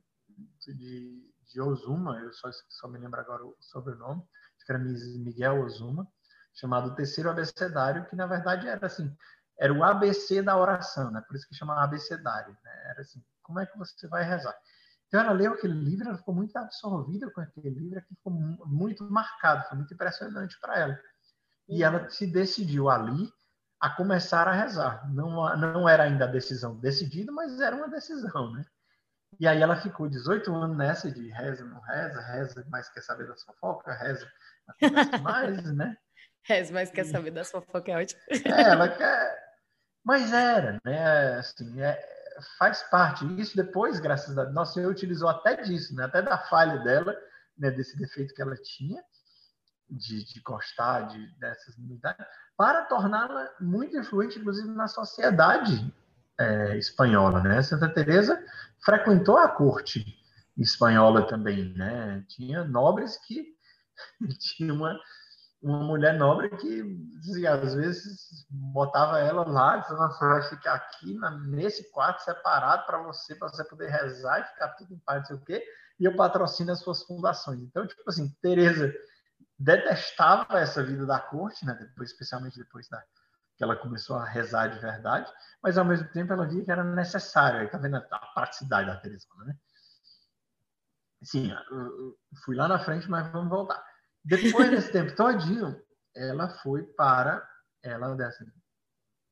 de, 0.67 1.33
de 1.47 1.61
Ozuma, 1.61 2.19
eu 2.21 2.33
só, 2.33 2.51
só 2.69 2.89
me 2.89 2.99
lembro 2.99 3.19
agora 3.19 3.45
o 3.45 3.57
sobrenome, 3.61 4.23
que 4.65 4.73
era 4.73 4.79
Miguel 4.79 5.63
Ozuma, 5.65 6.07
chamado 6.53 6.95
Terceiro 6.95 7.31
Abecedário, 7.31 8.05
que 8.07 8.17
na 8.17 8.27
verdade 8.27 8.69
era 8.69 8.87
assim, 8.87 9.11
era 9.59 9.73
o 9.73 9.83
ABC 9.83 10.43
da 10.43 10.57
oração, 10.57 11.11
né? 11.11 11.23
Por 11.27 11.37
isso 11.37 11.49
que 11.49 11.55
chama 11.55 11.83
abecedário, 11.83 12.55
né? 12.63 12.91
Era 12.91 13.01
assim, 13.01 13.25
como 13.43 13.61
é 13.61 13.67
que 13.67 13.79
você 13.79 14.07
vai 14.09 14.25
rezar? 14.25 14.55
Então 15.07 15.21
ela 15.21 15.33
leu 15.33 15.55
aquele 15.55 15.75
livro, 15.75 16.07
ela 16.07 16.19
ficou 16.19 16.35
muito 16.35 16.55
absorvida 16.57 17.31
com 17.31 17.41
aquele 17.41 17.71
livro, 17.71 18.03
que 18.03 18.15
ficou 18.15 18.33
muito 18.33 19.05
marcado, 19.11 19.67
foi 19.69 19.79
muito 19.79 19.95
impressionante 19.95 20.59
para 20.61 20.79
ela. 20.79 21.01
E 21.69 21.83
ela 21.83 22.09
se 22.09 22.27
decidiu 22.27 22.89
ali 22.89 23.31
a 23.81 23.91
começar 23.91 24.49
a 24.49 24.53
rezar. 24.53 25.09
Não, 25.13 25.57
não 25.57 25.89
era 25.89 26.05
ainda 26.05 26.25
a 26.25 26.29
decisão 26.29 26.77
decidida, 26.77 27.31
mas 27.31 27.61
era 27.61 27.77
uma 27.77 27.89
decisão, 27.89 28.53
né? 28.53 28.65
E 29.39 29.47
aí 29.47 29.61
ela 29.61 29.77
ficou 29.77 30.09
18 30.09 30.53
anos 30.55 30.77
nessa 30.77 31.11
de 31.11 31.29
reza, 31.29 31.65
não 31.65 31.81
reza, 31.81 32.21
reza, 32.21 32.67
mas 32.71 32.89
quer 32.89 33.03
saber 33.03 33.29
da 33.29 33.37
fofoca, 33.37 33.93
reza, 33.93 34.27
mais, 35.23 35.63
né? 35.75 35.97
Reza, 36.45 36.73
mas 36.73 36.91
quer 36.91 37.05
saber 37.05 37.31
da 37.31 37.45
fofoca, 37.45 37.93
é 37.93 37.99
ótimo. 37.99 38.21
É, 38.31 38.63
ela 38.63 38.89
quer... 38.89 39.49
Mas 40.03 40.33
era, 40.33 40.81
né? 40.85 41.35
Assim, 41.37 41.81
é, 41.83 42.01
faz 42.59 42.83
parte. 42.85 43.25
Isso 43.41 43.57
depois, 43.57 44.01
graças 44.01 44.37
a 44.39 44.45
Deus, 44.45 44.55
nosso 44.55 44.75
Senhor 44.75 44.91
utilizou 44.91 45.29
até 45.29 45.57
disso, 45.57 45.95
né? 45.95 46.05
Até 46.05 46.23
da 46.23 46.39
falha 46.39 46.79
dela, 46.79 47.15
né? 47.57 47.71
desse 47.71 47.97
defeito 47.97 48.35
que 48.35 48.41
ela 48.41 48.57
tinha, 48.57 49.03
de, 49.91 50.25
de 50.25 50.41
gostar 50.41 51.03
de, 51.09 51.27
dessas 51.39 51.77
unidades, 51.77 52.27
para 52.57 52.85
torná-la 52.85 53.49
muito 53.61 53.97
influente, 53.97 54.39
inclusive, 54.39 54.69
na 54.69 54.89
sociedade 54.89 55.93
é, 56.39 56.77
espanhola, 56.77 57.43
né? 57.43 57.63
Santa 57.63 57.89
Teresa 57.89 58.43
frequentou 58.85 59.39
a 59.39 59.49
corte 59.49 60.05
espanhola 60.57 61.27
também, 61.27 61.73
né? 61.75 62.25
Tinha 62.29 62.65
nobres 62.65 63.17
que 63.27 63.55
tinha 64.39 64.73
uma 64.73 64.99
uma 65.61 65.83
mulher 65.83 66.17
nobre 66.17 66.49
que 66.51 66.83
assim, 67.19 67.47
às 67.47 67.75
vezes 67.75 68.47
botava 68.49 69.19
ela 69.19 69.45
lá, 69.47 69.79
dizendo, 69.79 69.99
você 69.99 70.25
vai 70.25 70.43
ficar 70.43 70.75
aqui 70.75 71.15
na, 71.15 71.31
nesse 71.31 71.91
quarto 71.91 72.21
separado 72.21 72.87
para 72.87 73.03
você, 73.03 73.35
para 73.35 73.49
você 73.49 73.65
poder 73.65 73.89
rezar 73.91 74.41
e 74.41 74.45
ficar 74.45 74.69
tudo 74.69 74.95
em 74.95 74.99
paz, 74.99 75.19
não 75.21 75.27
sei 75.27 75.37
o 75.37 75.41
quê, 75.41 75.65
e 75.99 76.05
eu 76.05 76.15
patrocino 76.15 76.71
as 76.71 76.81
suas 76.81 77.03
fundações. 77.03 77.61
Então, 77.61 77.87
tipo 77.87 78.03
assim, 78.07 78.29
Teresa 78.41 78.93
detestava 79.59 80.61
essa 80.61 80.83
vida 80.83 81.05
da 81.05 81.19
corte, 81.19 81.67
né? 81.67 81.75
Depois, 81.75 82.11
especialmente 82.11 82.59
depois 82.59 82.89
da, 82.89 83.03
que 83.57 83.65
ela 83.65 83.77
começou 83.77 84.17
a 84.17 84.25
rezar 84.25 84.69
de 84.69 84.79
verdade, 84.79 85.31
mas 85.63 85.77
ao 85.77 85.85
mesmo 85.85 86.09
tempo 86.09 86.33
ela 86.33 86.47
via 86.47 86.65
que 86.65 86.71
era 86.71 86.85
necessário. 86.85 87.61
Aí 87.61 87.69
tá 87.69 87.79
vendo 87.79 87.97
a 87.97 88.19
praticidade 88.35 88.87
da 88.87 88.97
Teresa, 88.97 89.27
né? 89.45 89.57
Sim, 91.23 91.53
fui 92.45 92.55
lá 92.55 92.69
na 92.69 92.79
frente, 92.79 93.11
mas 93.11 93.31
vamos 93.33 93.51
voltar. 93.51 93.85
Depois 94.25 94.71
desse 94.71 94.93
tempo 94.93 95.17
todinho, 95.17 95.83
ela 96.15 96.49
foi 96.49 96.85
para 96.85 97.47
ela 97.83 98.17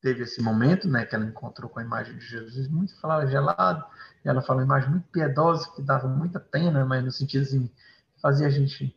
teve 0.01 0.23
esse 0.23 0.41
momento, 0.41 0.89
né, 0.89 1.05
que 1.05 1.15
ela 1.15 1.25
encontrou 1.25 1.69
com 1.69 1.81
a 1.81 1.83
imagem 1.83 2.17
de 2.17 2.25
Jesus 2.25 2.69
muito 2.69 2.95
flagelado, 3.01 3.85
e 4.25 4.29
ela 4.29 4.43
falou 4.43 4.63
uma 4.63 4.67
imagem 4.67 4.91
muito 4.91 5.09
piedosa 5.09 5.69
que 5.75 5.83
dava 5.83 6.07
muita 6.07 6.39
pena, 6.39 6.85
mas 6.85 7.05
no 7.05 7.11
sentido 7.11 7.43
assim, 7.43 7.71
fazia 8.21 8.47
a 8.47 8.51
gente 8.51 8.97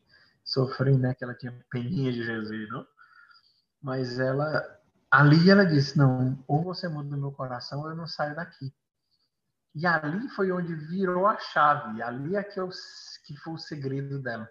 sofrer, 0.52 0.98
né, 0.98 1.14
que 1.14 1.24
ela 1.24 1.36
tinha 1.36 1.54
peninha 1.72 2.12
de 2.12 2.24
Jesus, 2.24 2.70
não? 2.70 2.86
Mas 3.82 4.20
ela 4.20 4.80
ali 5.10 5.50
ela 5.50 5.66
disse: 5.66 5.98
Não, 5.98 6.44
ou 6.48 6.64
você 6.64 6.88
muda 6.88 7.10
no 7.10 7.18
meu 7.18 7.32
coração, 7.32 7.80
ou 7.80 7.90
eu 7.90 7.96
não 7.96 8.08
saio 8.08 8.36
daqui. 8.36 8.74
E 9.76 9.86
ali 9.86 10.28
foi 10.30 10.52
onde 10.52 10.74
virou 10.74 11.28
a 11.28 11.38
chave. 11.38 12.02
Ali 12.02 12.36
é 12.36 12.44
que, 12.44 12.60
eu, 12.60 12.70
que 13.26 13.36
foi 13.38 13.54
o 13.54 13.58
segredo 13.58 14.22
dela. 14.22 14.50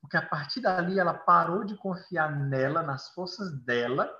Porque 0.00 0.16
a 0.16 0.22
partir 0.22 0.60
dali 0.60 0.98
ela 0.98 1.12
parou 1.12 1.64
de 1.64 1.76
confiar 1.76 2.34
nela, 2.34 2.82
nas 2.82 3.10
forças 3.10 3.52
dela, 3.64 4.10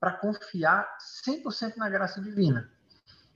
para 0.00 0.12
confiar 0.12 0.88
100% 1.26 1.76
na 1.76 1.88
graça 1.88 2.20
divina. 2.20 2.68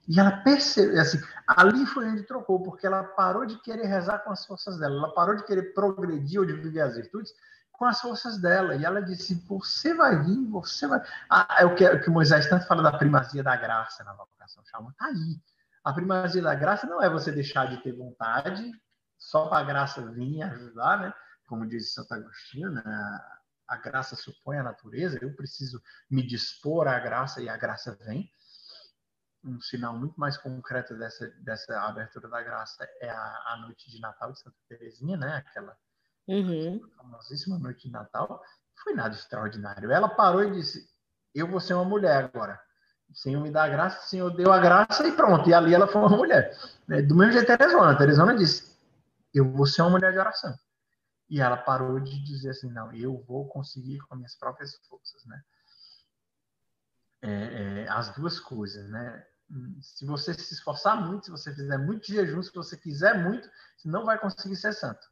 E 0.09 0.19
ela 0.19 0.39
percebeu, 0.39 1.01
assim, 1.01 1.21
ali 1.47 1.85
foi 1.85 2.09
onde 2.09 2.23
trocou, 2.23 2.63
porque 2.63 2.87
ela 2.87 3.05
parou 3.05 3.45
de 3.45 3.61
querer 3.61 3.87
rezar 3.87 4.21
com 4.21 4.31
as 4.31 4.47
forças 4.47 4.79
dela, 4.79 4.97
ela 4.97 5.15
parou 5.15 5.37
de 5.37 5.45
querer 5.45 5.75
progredir 5.75 6.41
ou 6.41 6.47
de 6.47 6.55
viver 6.55 6.81
as 6.81 6.97
virtudes 6.97 7.33
com 7.73 7.85
as 7.85 8.01
forças 8.01 8.41
dela. 8.41 8.75
E 8.75 8.85
ela 8.85 9.03
disse: 9.03 9.35
Você 9.47 9.95
vai 9.95 10.19
vir, 10.23 10.47
você 10.49 10.87
vai. 10.87 11.01
Ah, 11.29 11.59
é 11.61 11.67
o 11.67 11.75
que, 11.75 11.87
o 11.87 12.01
que 12.01 12.11
Moisés 12.11 12.49
tanto 12.49 12.67
fala 12.67 12.83
da 12.83 12.97
primazia 12.97 13.43
da 13.43 13.55
graça 13.55 14.03
na 14.03 14.15
vocação 14.15 14.65
chama. 14.65 14.91
Está 14.91 15.07
aí. 15.07 15.41
A 15.85 15.93
primazia 15.93 16.43
da 16.43 16.55
graça 16.55 16.87
não 16.87 17.03
é 17.03 17.09
você 17.09 17.31
deixar 17.31 17.69
de 17.69 17.83
ter 17.83 17.93
vontade 17.93 18.71
só 19.19 19.47
para 19.47 19.59
a 19.59 19.65
graça 19.65 20.01
vir 20.11 20.43
ajudar, 20.43 21.01
né? 21.01 21.15
Como 21.47 21.67
diz 21.67 21.93
Santo 21.93 22.13
Agostinho, 22.15 22.71
né? 22.71 22.83
a 23.69 23.77
graça 23.77 24.17
supõe 24.17 24.57
a 24.59 24.63
natureza, 24.63 25.19
eu 25.21 25.35
preciso 25.35 25.81
me 26.11 26.27
dispor 26.27 26.89
à 26.89 26.99
graça 26.99 27.43
e 27.43 27.49
a 27.49 27.57
graça 27.57 27.97
vem. 28.07 28.31
Um 29.45 29.61
sinal 29.61 29.97
muito 29.97 30.19
mais 30.19 30.37
concreto 30.37 30.95
dessa, 30.97 31.29
dessa 31.41 31.81
abertura 31.83 32.29
da 32.29 32.43
graça 32.43 32.89
é 33.01 33.09
a, 33.09 33.43
a 33.47 33.57
noite 33.63 33.91
de 33.91 34.01
Natal 34.01 34.33
de 34.33 34.41
Santa 34.41 34.57
Teresinha, 34.69 35.17
né? 35.17 35.37
Aquela 35.37 35.77
uhum. 36.27 36.81
famosíssima 36.97 37.59
noite 37.59 37.87
de 37.87 37.93
Natal, 37.93 38.43
foi 38.83 38.95
nada 38.95 39.15
extraordinário. 39.15 39.91
Ela 39.91 40.09
parou 40.09 40.43
e 40.43 40.51
disse: 40.51 40.89
Eu 41.35 41.47
vou 41.47 41.61
ser 41.61 41.75
uma 41.75 41.85
mulher 41.85 42.25
agora. 42.25 42.61
O 43.11 43.15
Senhor 43.15 43.41
me 43.41 43.51
dá 43.51 43.65
a 43.65 43.69
graça, 43.69 44.05
o 44.05 44.09
Senhor 44.09 44.31
deu 44.31 44.53
a 44.53 44.59
graça 44.59 45.07
e 45.07 45.13
pronto. 45.13 45.49
E 45.49 45.55
ali 45.55 45.73
ela 45.73 45.87
foi 45.87 46.03
uma 46.03 46.17
mulher. 46.17 46.55
Né? 46.87 47.01
Do 47.01 47.15
mesmo 47.15 47.33
jeito 47.33 47.47
Teresona. 47.47 47.97
Teresona 47.97 48.37
disse, 48.37 48.77
eu 49.35 49.51
vou 49.51 49.67
ser 49.67 49.83
uma 49.83 49.91
mulher 49.91 50.13
de 50.13 50.19
oração. 50.19 50.55
E 51.29 51.41
ela 51.41 51.57
parou 51.57 52.01
de 52.01 52.23
dizer 52.25 52.51
assim, 52.51 52.71
não, 52.71 52.93
eu 52.93 53.23
vou 53.27 53.49
conseguir 53.49 53.99
com 54.01 54.17
minhas 54.17 54.35
próprias 54.35 54.75
forças, 54.89 55.25
né? 55.27 55.41
É, 57.21 57.83
é, 57.83 57.89
as 57.89 58.15
duas 58.15 58.39
coisas, 58.39 58.89
né? 58.91 59.27
Se 59.81 60.05
você 60.07 60.35
se 60.35 60.55
esforçar 60.55 61.01
muito, 61.01 61.25
se 61.25 61.31
você 61.31 61.55
fizer 61.55 61.79
muito 61.79 62.07
jejum, 62.07 62.43
se 62.43 62.53
você 62.55 62.77
quiser 62.77 63.23
muito, 63.23 63.49
você 63.77 63.89
não 63.89 64.05
vai 64.05 64.19
conseguir 64.19 64.57
ser 64.57 64.73
santo. 64.73 65.05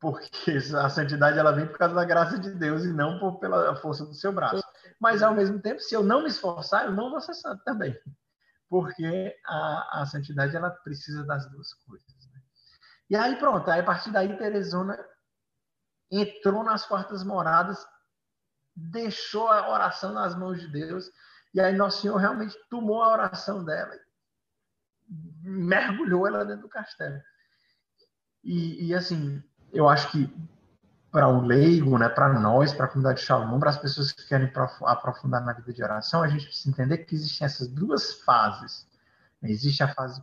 Porque 0.00 0.52
a 0.76 0.88
santidade 0.88 1.38
ela 1.38 1.52
vem 1.52 1.66
por 1.66 1.76
causa 1.76 1.94
da 1.94 2.04
graça 2.04 2.38
de 2.38 2.54
Deus 2.54 2.84
e 2.84 2.92
não 2.92 3.18
por, 3.18 3.38
pela 3.38 3.74
força 3.76 4.06
do 4.06 4.14
seu 4.14 4.32
braço. 4.32 4.62
Mas, 5.00 5.22
ao 5.22 5.34
mesmo 5.34 5.60
tempo, 5.60 5.80
se 5.80 5.94
eu 5.94 6.02
não 6.02 6.22
me 6.22 6.28
esforçar, 6.28 6.86
eu 6.86 6.92
não 6.92 7.10
vou 7.10 7.20
ser 7.20 7.34
santo 7.34 7.62
também. 7.64 7.98
Porque 8.68 9.36
a, 9.46 10.02
a 10.02 10.06
santidade 10.06 10.56
ela 10.56 10.70
precisa 10.70 11.24
das 11.24 11.50
duas 11.50 11.72
coisas. 11.74 12.08
Né? 12.32 12.40
E 13.10 13.16
aí, 13.16 13.36
pronto, 13.36 13.70
aí, 13.70 13.80
a 13.80 13.84
partir 13.84 14.10
daí, 14.10 14.36
Teresona 14.36 14.98
entrou 16.10 16.64
nas 16.64 16.86
quartas 16.86 17.22
moradas, 17.22 17.86
deixou 18.78 19.48
a 19.48 19.70
oração 19.70 20.12
nas 20.12 20.36
mãos 20.36 20.60
de 20.60 20.68
Deus, 20.68 21.10
e 21.52 21.60
aí 21.60 21.74
Nosso 21.74 22.02
Senhor 22.02 22.16
realmente 22.16 22.56
tomou 22.70 23.02
a 23.02 23.12
oração 23.12 23.64
dela, 23.64 23.94
mergulhou 25.42 26.26
ela 26.26 26.44
dentro 26.44 26.62
do 26.62 26.68
castelo. 26.68 27.20
E, 28.44 28.86
e 28.86 28.94
assim, 28.94 29.42
eu 29.72 29.88
acho 29.88 30.10
que 30.12 30.32
para 31.10 31.26
o 31.26 31.40
leigo, 31.40 31.98
né, 31.98 32.08
para 32.08 32.38
nós, 32.38 32.72
para 32.72 32.84
a 32.84 32.88
comunidade 32.88 33.20
de 33.20 33.26
Shalom, 33.26 33.58
para 33.58 33.70
as 33.70 33.78
pessoas 33.78 34.12
que 34.12 34.26
querem 34.28 34.52
aprofundar 34.82 35.44
na 35.44 35.54
vida 35.54 35.72
de 35.72 35.82
oração, 35.82 36.22
a 36.22 36.28
gente 36.28 36.46
precisa 36.46 36.70
entender 36.70 36.98
que 36.98 37.14
existem 37.14 37.46
essas 37.46 37.66
duas 37.66 38.20
fases. 38.20 38.86
Existe 39.42 39.82
a 39.82 39.92
fase 39.94 40.22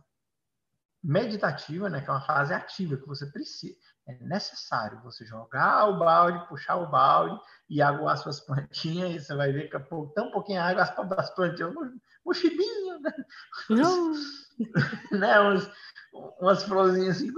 meditativa, 1.02 1.90
né, 1.90 2.00
que 2.00 2.08
é 2.08 2.12
uma 2.12 2.24
fase 2.24 2.54
ativa, 2.54 2.96
que 2.96 3.06
você 3.06 3.26
precisa, 3.26 3.76
é 4.06 4.14
necessário 4.20 5.00
você 5.02 5.24
jogar 5.24 5.86
o 5.88 5.98
balde, 5.98 6.46
puxar 6.48 6.76
o 6.76 6.88
balde 6.88 7.40
e 7.68 7.82
aguar 7.82 8.16
suas 8.16 8.40
plantinhas, 8.40 9.10
e 9.10 9.20
você 9.20 9.34
vai 9.34 9.52
ver 9.52 9.68
que 9.68 9.78
tão 10.14 10.30
pouquinho 10.30 10.62
água, 10.62 10.82
as, 10.82 10.90
plantinhas, 11.34 11.74
mochibinho, 12.24 13.00
né? 13.00 13.12
Não. 13.68 14.12
né? 15.18 15.40
Umas, 15.40 15.72
umas 16.40 16.62
florzinhas 16.64 17.16
assim, 17.16 17.32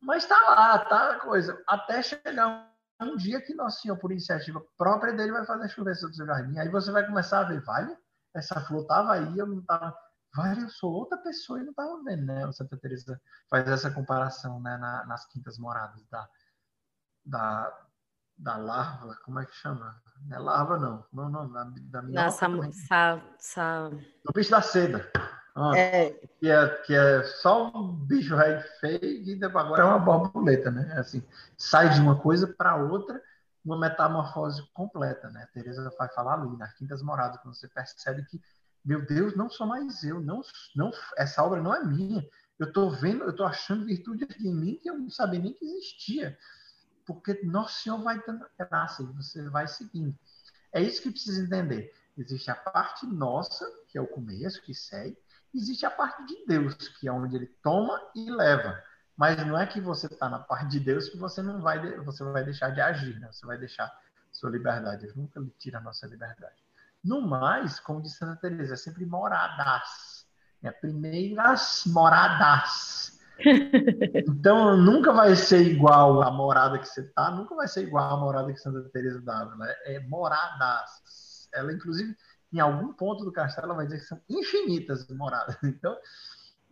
mas 0.00 0.22
está 0.22 0.40
lá, 0.40 0.78
tá 0.78 1.12
a 1.12 1.20
coisa, 1.20 1.62
até 1.66 2.00
chegar 2.02 2.72
um 3.00 3.16
dia 3.16 3.40
que 3.40 3.54
Nosso 3.54 3.82
Senhor, 3.82 3.98
por 3.98 4.12
iniciativa 4.12 4.64
própria 4.78 5.12
dele, 5.12 5.32
vai 5.32 5.44
fazer 5.44 5.68
chover 5.68 5.94
sobre 5.96 6.12
o 6.12 6.16
seu 6.16 6.26
jardim. 6.26 6.58
Aí 6.58 6.68
você 6.68 6.90
vai 6.90 7.04
começar 7.04 7.40
a 7.40 7.44
ver, 7.44 7.60
vale, 7.62 7.94
essa 8.34 8.60
flor 8.60 8.82
estava 8.82 9.14
aí, 9.14 9.38
eu 9.38 9.46
não 9.46 9.58
estava 9.58 9.94
Vale, 10.36 10.62
eu 10.62 10.68
sou 10.68 10.92
outra 10.92 11.16
pessoa 11.18 11.58
e 11.58 11.62
não 11.62 11.70
estava 11.70 12.02
vendo, 12.04 12.26
né? 12.26 12.46
O 12.46 12.52
Santa 12.52 12.76
Teresa 12.76 13.18
faz 13.48 13.66
essa 13.66 13.90
comparação, 13.90 14.60
né, 14.60 14.76
na, 14.76 15.06
nas 15.06 15.24
quintas 15.26 15.58
moradas 15.58 16.06
da, 16.10 16.28
da, 17.24 17.86
da 18.36 18.56
larva, 18.58 19.16
como 19.24 19.40
é 19.40 19.46
que 19.46 19.54
chama? 19.54 20.00
Não 20.26 20.36
é 20.36 20.38
larva, 20.38 20.78
não. 20.78 21.06
Não, 21.10 21.30
não, 21.30 21.50
da, 21.50 21.64
da 21.64 22.02
minhoca. 22.02 22.30
Sa, 22.30 22.50
sa, 22.72 23.22
sa... 23.38 23.88
Do 23.88 24.32
bicho 24.34 24.50
da 24.50 24.60
seda. 24.60 25.10
Ah, 25.54 25.74
é. 25.74 26.10
Que, 26.38 26.50
é, 26.50 26.68
que 26.82 26.94
é 26.94 27.22
só 27.22 27.68
um 27.74 27.94
bicho 27.94 28.36
rei 28.36 28.60
feio 28.78 29.00
e 29.02 29.42
agora 29.42 29.82
é 29.82 29.86
uma 29.86 29.98
borboleta, 29.98 30.70
né? 30.70 30.98
Assim, 30.98 31.26
sai 31.56 31.88
de 31.88 32.00
uma 32.00 32.20
coisa 32.20 32.46
para 32.46 32.76
outra, 32.76 33.22
uma 33.64 33.78
metamorfose 33.78 34.62
completa, 34.74 35.30
né? 35.30 35.44
A 35.44 35.46
Teresa 35.46 35.90
vai 35.98 36.08
falar 36.10 36.34
ali, 36.34 36.54
nas 36.58 36.74
quintas 36.74 37.00
moradas, 37.00 37.40
quando 37.40 37.54
você 37.54 37.66
percebe 37.68 38.22
que 38.26 38.38
meu 38.86 39.04
Deus, 39.04 39.34
não 39.34 39.50
sou 39.50 39.66
mais 39.66 40.04
eu, 40.04 40.20
não, 40.20 40.40
não, 40.76 40.92
essa 41.18 41.42
obra 41.42 41.60
não 41.60 41.74
é 41.74 41.84
minha. 41.84 42.26
Eu 42.56 42.68
estou 42.68 42.88
vendo, 42.90 43.24
eu 43.24 43.30
estou 43.30 43.44
achando 43.44 43.84
virtude 43.84 44.26
em 44.38 44.54
mim 44.54 44.78
que 44.80 44.88
eu 44.88 44.96
não 44.96 45.10
sabia 45.10 45.40
nem 45.40 45.52
que 45.52 45.64
existia. 45.64 46.38
Porque 47.04 47.42
Nosso 47.44 47.82
Senhor 47.82 48.00
vai 48.00 48.22
dando 48.24 48.46
graça 48.56 49.02
e 49.02 49.06
você 49.06 49.48
vai 49.50 49.66
seguindo. 49.66 50.16
É 50.72 50.80
isso 50.80 51.02
que 51.02 51.10
precisa 51.10 51.42
entender. 51.42 51.92
Existe 52.16 52.50
a 52.50 52.54
parte 52.54 53.06
nossa, 53.06 53.66
que 53.88 53.98
é 53.98 54.00
o 54.00 54.06
começo, 54.06 54.62
que 54.62 54.72
segue, 54.72 55.18
existe 55.52 55.84
a 55.84 55.90
parte 55.90 56.24
de 56.24 56.46
Deus, 56.46 56.74
que 56.74 57.08
é 57.08 57.12
onde 57.12 57.36
ele 57.36 57.46
toma 57.62 58.00
e 58.14 58.30
leva. 58.30 58.82
Mas 59.16 59.36
não 59.46 59.58
é 59.58 59.66
que 59.66 59.80
você 59.80 60.06
está 60.06 60.28
na 60.28 60.38
parte 60.38 60.70
de 60.70 60.80
Deus 60.80 61.08
que 61.08 61.16
você 61.16 61.42
não 61.42 61.60
vai, 61.60 61.96
você 62.00 62.22
vai 62.24 62.44
deixar 62.44 62.70
de 62.70 62.80
agir, 62.80 63.18
né? 63.18 63.28
Você 63.32 63.44
vai 63.44 63.58
deixar 63.58 63.92
sua 64.30 64.50
liberdade. 64.50 65.10
Nunca 65.16 65.40
lhe 65.40 65.50
tira 65.58 65.78
a 65.78 65.82
nossa 65.82 66.06
liberdade. 66.06 66.65
No 67.06 67.20
mais, 67.20 67.78
como 67.78 68.02
disse 68.02 68.16
Santa 68.16 68.40
Teresa, 68.40 68.74
é 68.74 68.76
sempre 68.76 69.06
moradas. 69.06 70.26
É 70.62 70.70
primeiras 70.72 71.84
moradas. 71.86 73.14
Então, 74.28 74.78
nunca 74.78 75.12
vai 75.12 75.36
ser 75.36 75.60
igual 75.60 76.22
a 76.22 76.30
morada 76.30 76.78
que 76.78 76.86
você 76.86 77.02
está, 77.02 77.30
nunca 77.30 77.54
vai 77.54 77.68
ser 77.68 77.82
igual 77.82 78.14
a 78.14 78.16
morada 78.16 78.50
que 78.50 78.58
Santa 78.58 78.88
Teresa 78.88 79.20
dava. 79.20 79.54
Né? 79.56 79.74
É 79.84 80.00
moradas. 80.00 81.46
Ela, 81.52 81.70
inclusive, 81.70 82.16
em 82.50 82.60
algum 82.60 82.94
ponto 82.94 83.24
do 83.24 83.32
castelo, 83.32 83.66
ela 83.66 83.76
vai 83.76 83.84
dizer 83.84 83.98
que 83.98 84.06
são 84.06 84.20
infinitas 84.28 85.06
moradas. 85.08 85.56
Então, 85.62 85.94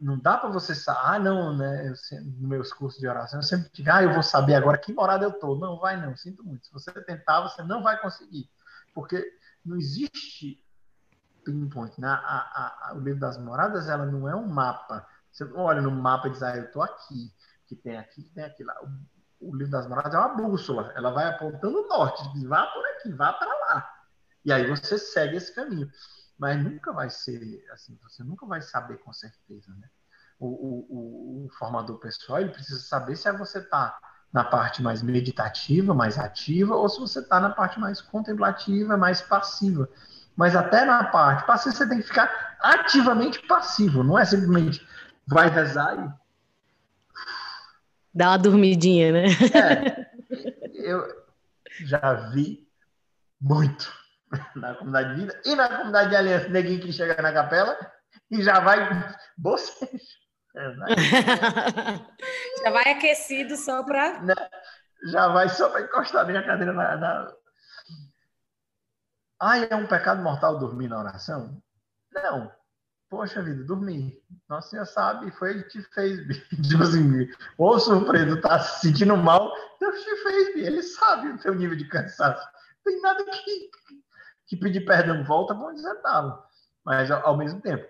não 0.00 0.18
dá 0.18 0.38
para 0.38 0.50
você 0.50 0.74
saber, 0.74 1.00
ah, 1.04 1.18
não, 1.18 1.56
né? 1.56 1.86
Eu, 1.86 1.94
nos 2.22 2.48
meus 2.48 2.72
cursos 2.72 2.98
de 2.98 3.06
oração, 3.06 3.38
eu 3.38 3.44
sempre 3.44 3.70
digo, 3.72 3.90
ah, 3.92 4.02
eu 4.02 4.14
vou 4.14 4.22
saber 4.22 4.54
agora 4.54 4.78
que 4.78 4.92
morada 4.92 5.24
eu 5.24 5.30
estou. 5.30 5.58
Não 5.58 5.78
vai, 5.78 6.00
não, 6.00 6.16
sinto 6.16 6.42
muito. 6.42 6.66
Se 6.66 6.72
você 6.72 6.90
tentar, 7.04 7.42
você 7.42 7.62
não 7.62 7.82
vai 7.82 8.00
conseguir. 8.00 8.48
Porque 8.94 9.24
não 9.64 9.76
existe 9.76 10.62
pinpoint. 11.44 12.00
Né? 12.00 12.08
A, 12.08 12.14
a, 12.14 12.88
a, 12.90 12.94
o 12.94 13.00
livro 13.00 13.20
das 13.20 13.38
moradas 13.38 13.88
ela 13.88 14.06
não 14.06 14.28
é 14.28 14.34
um 14.34 14.46
mapa. 14.46 15.06
Você 15.30 15.44
olha 15.54 15.80
no 15.80 15.90
mapa 15.90 16.28
e 16.28 16.30
diz, 16.30 16.42
ah, 16.42 16.56
eu 16.56 16.64
estou 16.64 16.82
aqui, 16.82 17.32
que 17.66 17.74
tem 17.74 17.98
aqui, 17.98 18.22
que 18.22 18.30
tem 18.30 18.44
aqui 18.44 18.62
lá. 18.64 18.74
O, 18.82 19.48
o, 19.50 19.56
livro 19.56 19.72
das 19.72 19.86
moradas 19.86 20.14
é 20.14 20.18
uma 20.18 20.36
bússola. 20.36 20.92
Ela 20.96 21.10
vai 21.10 21.26
apontando 21.26 21.82
o 21.82 21.88
norte, 21.88 22.32
diz, 22.32 22.44
vá 22.44 22.66
por 22.66 22.84
aqui, 22.86 23.12
vá 23.12 23.32
para 23.32 23.48
lá. 23.48 23.90
E 24.44 24.52
aí 24.52 24.66
você 24.68 24.98
segue 24.98 25.36
esse 25.36 25.54
caminho. 25.54 25.90
Mas 26.38 26.62
nunca 26.62 26.92
vai 26.92 27.10
ser 27.10 27.64
assim, 27.70 27.96
você 28.02 28.24
nunca 28.24 28.44
vai 28.44 28.60
saber 28.60 28.98
com 28.98 29.12
certeza, 29.12 29.72
né? 29.74 29.88
O, 30.38 30.48
o, 30.48 31.44
o 31.44 31.48
formador 31.50 31.98
pessoal 32.00 32.40
ele 32.40 32.50
precisa 32.50 32.80
saber 32.80 33.16
se 33.16 33.28
é 33.28 33.32
você 33.32 33.60
está 33.60 33.96
na 34.34 34.42
parte 34.42 34.82
mais 34.82 35.00
meditativa, 35.00 35.94
mais 35.94 36.18
ativa, 36.18 36.74
ou 36.74 36.88
se 36.88 36.98
você 36.98 37.20
está 37.20 37.38
na 37.38 37.50
parte 37.50 37.78
mais 37.78 38.00
contemplativa, 38.00 38.96
mais 38.96 39.22
passiva. 39.22 39.88
Mas 40.34 40.56
até 40.56 40.84
na 40.84 41.04
parte 41.04 41.46
passiva 41.46 41.76
você 41.76 41.88
tem 41.88 42.00
que 42.00 42.08
ficar 42.08 42.56
ativamente 42.60 43.38
passivo, 43.46 44.02
não 44.02 44.18
é 44.18 44.24
simplesmente 44.24 44.84
vai 45.24 45.48
rezar 45.48 45.94
e. 45.94 46.24
Dá 48.12 48.30
uma 48.30 48.38
dormidinha, 48.38 49.12
né? 49.12 49.24
É, 49.54 50.06
eu 50.74 51.06
já 51.84 52.14
vi 52.32 52.68
muito 53.40 53.92
na 54.56 54.74
comunidade 54.74 55.14
de 55.14 55.20
vida 55.20 55.40
e 55.44 55.54
na 55.54 55.68
comunidade 55.68 56.10
de 56.10 56.16
aliança, 56.16 56.48
neguinho 56.48 56.80
que 56.80 56.92
chega 56.92 57.22
na 57.22 57.32
capela 57.32 57.76
e 58.30 58.42
já 58.42 58.58
vai 58.58 59.14
bocejo. 59.36 60.23
já 62.62 62.70
vai 62.70 62.92
aquecido 62.92 63.56
só 63.56 63.82
para. 63.82 64.22
Já 65.10 65.28
vai 65.28 65.48
só 65.48 65.68
para 65.68 65.82
encostar 65.82 66.24
bem 66.26 66.36
a 66.36 66.44
cadeira 66.44 66.72
na, 66.72 66.96
na. 66.96 67.32
Ai, 69.40 69.66
é 69.68 69.74
um 69.74 69.86
pecado 69.86 70.22
mortal 70.22 70.58
dormir 70.58 70.88
na 70.88 71.00
oração? 71.00 71.60
Não. 72.12 72.52
Poxa 73.10 73.42
vida, 73.42 73.64
dormir. 73.64 74.22
Nossa 74.48 74.70
Senhora 74.70 74.86
sabe, 74.86 75.30
foi 75.32 75.50
ele 75.50 75.64
que 75.64 75.82
te 75.82 75.92
fez. 75.92 76.20
Tipo 76.68 76.82
assim, 76.82 77.28
ou 77.58 77.78
surpreso, 77.78 78.40
tá 78.40 78.58
se 78.58 78.88
sentindo 78.88 79.16
mal, 79.16 79.52
Deus 79.78 80.02
te 80.02 80.22
fez, 80.22 80.56
ele 80.56 80.82
sabe 80.82 81.28
o 81.28 81.38
teu 81.38 81.54
nível 81.54 81.76
de 81.76 81.86
cansaço. 81.88 82.44
Não 82.84 82.92
tem 82.92 83.02
nada 83.02 83.24
que, 83.24 83.70
que 84.46 84.56
pedir 84.56 84.84
perdão, 84.84 85.24
volta 85.24 85.54
onde 85.54 85.80
você 85.80 85.92
estava. 85.92 86.44
Mas 86.84 87.10
ao 87.10 87.36
mesmo 87.36 87.60
tempo, 87.60 87.86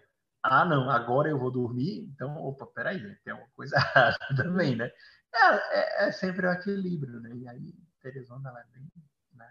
ah, 0.47 0.65
não, 0.67 0.91
agora 0.91 1.31
eu 1.31 1.39
vou 1.39 1.51
dormir, 1.51 2.01
então, 2.01 2.37
opa, 2.37 2.67
peraí, 2.67 3.01
tem 3.25 3.33
alguma 3.33 3.51
coisa 3.57 3.77
errada 3.97 4.19
também, 4.37 4.77
né? 4.77 4.91
É, 5.35 6.05
é, 6.05 6.09
é, 6.09 6.13
sempre 6.13 6.47
o 6.47 6.53
equilíbrio, 6.53 7.19
né? 7.21 7.31
E 7.35 7.49
aí, 7.49 7.75
Teresona, 8.03 8.51
ela 8.51 8.61
é 8.61 8.65
bem, 8.75 8.87
né? 9.33 9.49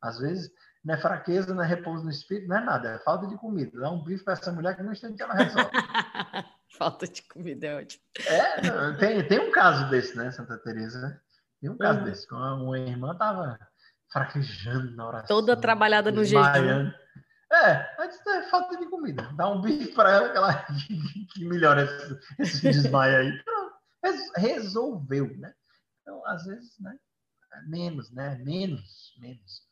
Às 0.00 0.20
vezes, 0.20 0.48
não 0.84 0.94
é 0.94 0.98
fraqueza, 0.98 1.52
não 1.52 1.62
é 1.62 1.66
repouso 1.66 2.04
no 2.04 2.10
espírito, 2.10 2.48
não 2.48 2.56
é 2.56 2.64
nada, 2.64 2.90
é 2.90 2.98
falta 3.00 3.26
de 3.26 3.36
comida. 3.36 3.80
Dá 3.80 3.90
um 3.90 4.04
bife 4.04 4.22
para 4.22 4.34
essa 4.34 4.52
mulher 4.52 4.76
que 4.76 4.82
no 4.84 4.92
instante 4.92 5.20
ela 5.20 5.34
resolve. 5.34 5.70
falta 6.78 7.08
de 7.08 7.22
comida 7.22 7.66
é 7.66 7.80
ótimo. 7.80 8.02
É, 8.28 8.92
tem, 8.92 9.26
tem 9.26 9.40
um 9.40 9.50
caso 9.50 9.90
desse, 9.90 10.16
né, 10.16 10.30
Santa 10.30 10.56
Teresa? 10.58 11.20
Tem 11.60 11.68
um 11.68 11.76
caso 11.76 11.98
uhum. 11.98 12.04
desse. 12.04 12.32
Uma 12.32 12.78
irmã 12.78 13.10
estava 13.10 13.58
fraquejando 14.12 14.94
na 14.94 15.08
oração. 15.08 15.26
Toda 15.26 15.56
trabalhada 15.56 16.12
no 16.12 16.24
jejum. 16.24 16.92
É, 17.50 17.96
mas 17.96 18.26
é 18.26 18.42
falta 18.50 18.76
de 18.76 18.86
comida. 18.86 19.30
Dá 19.34 19.48
um 19.48 19.60
bife 19.60 19.92
para 19.94 20.10
ela 20.10 20.28
que, 20.30 20.36
ela, 20.36 20.66
que 21.32 21.44
melhora 21.44 21.82
esse, 21.82 22.20
esse 22.38 22.70
desmaio 22.70 23.18
aí. 23.18 23.42
Pronto. 23.42 23.78
Resolveu, 24.36 25.36
né? 25.38 25.54
Então, 26.02 26.24
às 26.26 26.44
vezes, 26.44 26.78
né? 26.78 26.96
Menos, 27.66 28.10
né? 28.12 28.36
Menos, 28.44 29.14
menos. 29.18 29.66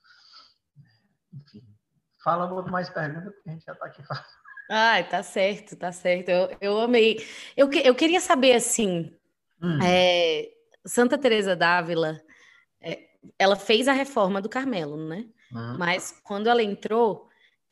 Enfim, 1.32 1.62
Fala 2.26 2.62
mais 2.64 2.90
perguntas, 2.90 3.32
porque 3.34 3.50
a 3.50 3.52
gente 3.52 3.64
já 3.64 3.72
está 3.72 3.86
aqui 3.86 4.02
falando. 4.02 4.24
Ai, 4.68 5.08
tá 5.08 5.22
certo, 5.22 5.76
tá 5.76 5.92
certo. 5.92 6.28
Eu, 6.28 6.56
eu 6.60 6.80
amei. 6.80 7.24
Eu, 7.56 7.70
eu 7.72 7.94
queria 7.94 8.20
saber, 8.20 8.54
assim, 8.54 9.14
hum. 9.62 9.78
é, 9.80 10.50
Santa 10.84 11.16
Teresa 11.16 11.54
d'Ávila, 11.54 12.20
é, 12.80 13.10
ela 13.38 13.54
fez 13.54 13.86
a 13.86 13.92
reforma 13.92 14.42
do 14.42 14.48
Carmelo, 14.48 14.96
né? 14.96 15.24
Hum. 15.52 15.76
Mas 15.78 16.20
quando 16.24 16.48
ela 16.48 16.64
entrou, 16.64 17.28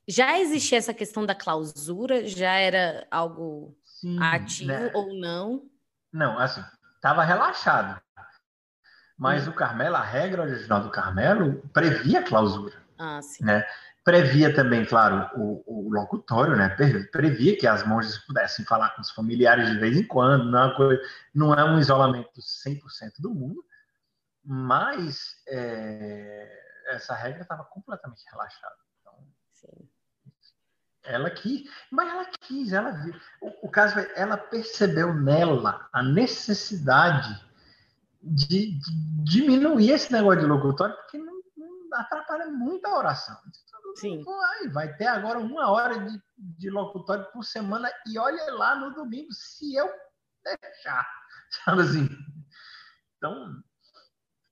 já 0.06 0.38
existia 0.38 0.78
essa 0.78 0.94
questão 0.94 1.24
da 1.24 1.34
clausura? 1.34 2.26
Já 2.26 2.52
era 2.52 3.06
algo 3.10 3.76
Sim, 3.84 4.22
ativo 4.22 4.72
né? 4.72 4.90
ou 4.94 5.14
não? 5.14 5.68
Não, 6.12 6.38
assim, 6.38 6.62
estava 6.96 7.24
relaxado. 7.24 8.00
Mas 9.16 9.46
hum. 9.46 9.50
o 9.50 9.54
Carmelo, 9.54 9.96
a 9.96 10.02
regra 10.02 10.42
original 10.42 10.82
do 10.82 10.90
Carmelo 10.90 11.62
previa 11.72 12.22
clausura. 12.22 12.74
Ah, 12.98 13.20
sim. 13.22 13.44
Né? 13.44 13.64
Previa 14.04 14.54
também, 14.54 14.84
claro, 14.84 15.30
o, 15.34 15.64
o 15.66 15.90
locutório, 15.90 16.54
né? 16.54 16.68
Previa 17.10 17.56
que 17.56 17.66
as 17.66 17.86
monjas 17.86 18.18
pudessem 18.18 18.64
falar 18.64 18.90
com 18.90 19.00
os 19.00 19.10
familiares 19.10 19.70
de 19.70 19.78
vez 19.78 19.96
em 19.96 20.06
quando, 20.06 20.44
não 20.44 20.64
é, 20.64 20.76
coisa, 20.76 21.02
não 21.34 21.54
é 21.54 21.64
um 21.64 21.78
isolamento 21.78 22.38
100% 22.38 23.14
do 23.18 23.34
mundo, 23.34 23.64
mas 24.44 25.36
é, 25.48 26.64
essa 26.88 27.14
regra 27.14 27.42
estava 27.42 27.64
completamente 27.64 28.22
relaxada. 28.30 28.76
Então, 29.00 29.14
sim. 29.52 29.88
Ela 31.04 31.30
quis, 31.30 31.68
mas 31.90 32.08
ela 32.08 32.24
quis, 32.24 32.72
ela 32.72 32.90
viu. 32.90 33.14
O, 33.40 33.66
o 33.66 33.70
caso 33.70 33.98
é, 33.98 34.12
ela 34.16 34.36
percebeu 34.36 35.14
nela 35.14 35.86
a 35.92 36.02
necessidade 36.02 37.44
de, 38.22 38.78
de 38.78 39.22
diminuir 39.22 39.90
esse 39.90 40.10
negócio 40.10 40.40
de 40.40 40.46
locutório, 40.46 40.96
porque 40.96 41.18
não, 41.18 41.42
não 41.56 41.98
atrapalha 41.98 42.46
muito 42.46 42.86
a 42.86 42.98
oração. 42.98 43.36
Sim. 43.96 44.24
Vai, 44.24 44.68
vai 44.68 44.96
ter 44.96 45.06
agora 45.06 45.38
uma 45.38 45.70
hora 45.70 45.98
de, 45.98 46.20
de 46.36 46.70
locutório 46.70 47.30
por 47.32 47.44
semana 47.44 47.90
e 48.06 48.18
olha 48.18 48.52
lá 48.54 48.74
no 48.74 48.94
domingo, 48.94 49.32
se 49.32 49.74
eu 49.74 49.88
deixar. 50.42 51.06
Sabe 51.64 51.82
assim? 51.82 52.08
Então, 53.16 53.62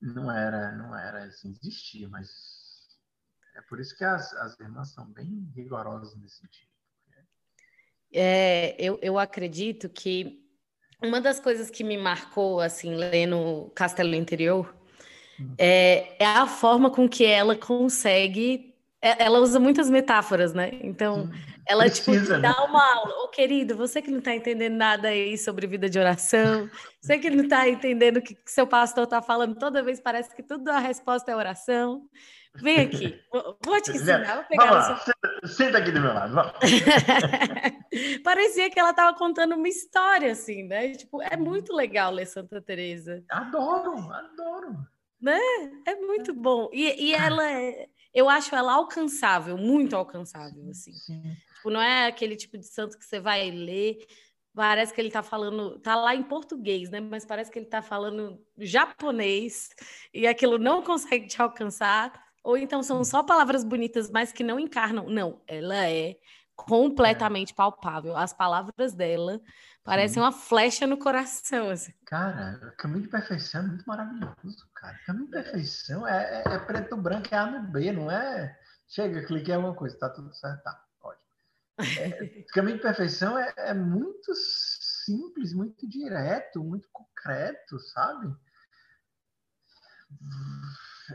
não 0.00 0.30
era, 0.30 0.72
não 0.72 0.96
era 0.96 1.24
assim, 1.24 1.50
existia, 1.62 2.09
mas 2.09 2.28
é 3.55 3.61
por 3.62 3.80
isso 3.80 3.96
que 3.96 4.05
as, 4.05 4.32
as 4.34 4.59
irmãs 4.61 4.92
são 4.92 5.07
bem 5.07 5.50
rigorosas 5.55 6.14
nesse 6.16 6.38
sentido. 6.38 6.70
É, 8.14 8.76
eu, 8.78 8.98
eu 9.00 9.18
acredito 9.18 9.88
que 9.88 10.42
uma 11.03 11.20
das 11.20 11.40
coisas 11.40 11.70
que 11.70 11.82
me 11.82 11.96
marcou, 11.96 12.61
assim, 12.61 12.94
lendo 12.94 13.72
Castelo 13.74 14.14
Interior, 14.14 14.74
hum. 15.40 15.55
é, 15.59 16.22
é 16.22 16.26
a 16.26 16.46
forma 16.46 16.90
com 16.90 17.09
que 17.09 17.24
ela 17.24 17.57
consegue 17.57 18.72
é, 19.03 19.24
ela 19.24 19.40
usa 19.40 19.59
muitas 19.59 19.90
metáforas, 19.90 20.55
né? 20.55 20.70
Então, 20.80 21.28
ela 21.66 21.90
tipo, 21.90 22.12
Precisa, 22.12 22.36
tipo, 22.36 22.42
dá 22.42 22.53
né? 22.53 22.66
uma 22.68 22.94
aula. 22.94 23.24
Ô, 23.24 23.28
querido, 23.28 23.76
você 23.76 24.00
que 24.00 24.12
não 24.12 24.20
está 24.20 24.32
entendendo 24.32 24.74
nada 24.74 25.09
aí 25.09 25.36
sobre 25.36 25.66
vida 25.66 25.90
de 25.90 25.98
oração, 25.98 26.70
você 27.00 27.18
que 27.18 27.28
não 27.28 27.42
está 27.42 27.68
entendendo 27.68 28.18
o 28.18 28.22
que 28.22 28.38
seu 28.46 28.64
pastor 28.64 29.03
está 29.05 29.20
falando, 29.20 29.57
toda 29.57 29.82
vez 29.82 29.98
parece 29.98 30.32
que 30.32 30.42
tudo 30.42 30.68
a 30.68 30.78
resposta 30.78 31.32
é 31.32 31.36
oração. 31.36 32.09
Vem 32.57 32.80
aqui, 32.80 33.18
vou 33.64 33.80
te 33.80 33.92
ensinar, 33.92 34.34
vou 34.34 34.44
pegar 34.44 34.66
Vamos 34.66 34.88
lá, 34.88 35.48
senta 35.48 35.78
aqui 35.78 35.90
do 35.90 36.00
meu 36.00 36.12
lado, 36.12 36.34
vamos. 36.34 36.53
Parecia 38.22 38.70
que 38.70 38.78
ela 38.78 38.90
estava 38.90 39.16
contando 39.16 39.55
uma 39.55 39.68
história, 39.68 40.32
assim, 40.32 40.64
né? 40.64 40.92
Tipo, 40.92 41.22
é 41.22 41.36
muito 41.36 41.74
legal 41.74 42.12
ler 42.12 42.26
Santa 42.26 42.61
Teresa. 42.61 43.24
Adoro, 43.30 43.94
adoro. 44.12 44.76
Né? 45.20 45.40
É 45.86 45.94
muito 45.94 46.34
bom. 46.34 46.68
E, 46.72 47.09
e 47.09 47.14
ela 47.14 47.50
é 47.50 47.88
eu 48.14 48.28
acho 48.28 48.55
ela 48.55 48.74
alcançável, 48.74 49.57
muito 49.57 49.96
alcançável, 49.96 50.68
assim. 50.68 50.92
Sim. 50.92 51.22
Tipo, 51.57 51.70
não 51.70 51.80
é 51.80 52.07
aquele 52.07 52.36
tipo 52.36 52.59
de 52.59 52.66
santo 52.66 52.98
que 52.98 53.05
você 53.05 53.18
vai 53.18 53.50
ler, 53.50 54.05
parece 54.55 54.92
que 54.92 55.00
ele 55.00 55.09
está 55.09 55.22
falando, 55.22 55.78
tá 55.78 55.96
lá 55.96 56.14
em 56.14 56.22
português, 56.22 56.90
né? 56.90 57.00
Mas 57.00 57.24
parece 57.24 57.50
que 57.50 57.59
ele 57.59 57.66
está 57.66 57.80
falando 57.80 58.38
japonês 58.59 59.70
e 60.12 60.26
aquilo 60.26 60.59
não 60.59 60.82
consegue 60.82 61.26
te 61.26 61.40
alcançar. 61.40 62.12
Ou 62.43 62.57
então 62.57 62.82
são 62.82 63.05
só 63.05 63.22
palavras 63.22 63.62
bonitas, 63.64 64.11
mas 64.11 64.32
que 64.32 64.43
não 64.43 64.59
encarnam. 64.59 65.09
Não, 65.09 65.40
ela 65.47 65.88
é 65.88 66.16
completamente 66.57 67.53
é. 67.53 67.55
palpável. 67.55 68.16
As 68.16 68.32
palavras 68.32 68.93
dela 68.93 69.40
parecem 69.84 70.22
uma 70.22 70.32
flecha 70.32 70.86
no 70.86 70.97
coração. 70.97 71.70
Assim. 71.70 71.93
Cara, 72.05 72.74
caminho 72.78 73.03
de 73.03 73.09
perfeição 73.09 73.62
é 73.62 73.66
muito 73.66 73.84
maravilhoso, 73.84 74.68
cara. 74.74 74.99
Caminho 75.07 75.26
de 75.26 75.32
perfeição 75.32 76.07
é, 76.07 76.43
é, 76.47 76.55
é 76.55 76.59
preto 76.59 76.97
branco, 76.97 77.28
é 77.30 77.38
A 77.38 77.47
no 77.47 77.70
B, 77.70 77.93
não 77.93 78.11
é? 78.11 78.59
Chega, 78.88 79.24
clique 79.24 79.51
em 79.51 79.55
alguma 79.55 79.74
coisa, 79.74 79.99
tá 79.99 80.11
tudo 80.11 80.32
certo, 80.34 80.62
tá, 80.62 80.84
pode. 81.01 81.18
É, 81.99 82.45
caminho 82.53 82.76
de 82.76 82.82
perfeição 82.82 83.38
é, 83.38 83.55
é 83.57 83.74
muito 83.74 84.32
simples, 84.34 85.55
muito 85.55 85.88
direto, 85.88 86.62
muito 86.62 86.88
concreto, 86.93 87.78
sabe? 87.80 88.34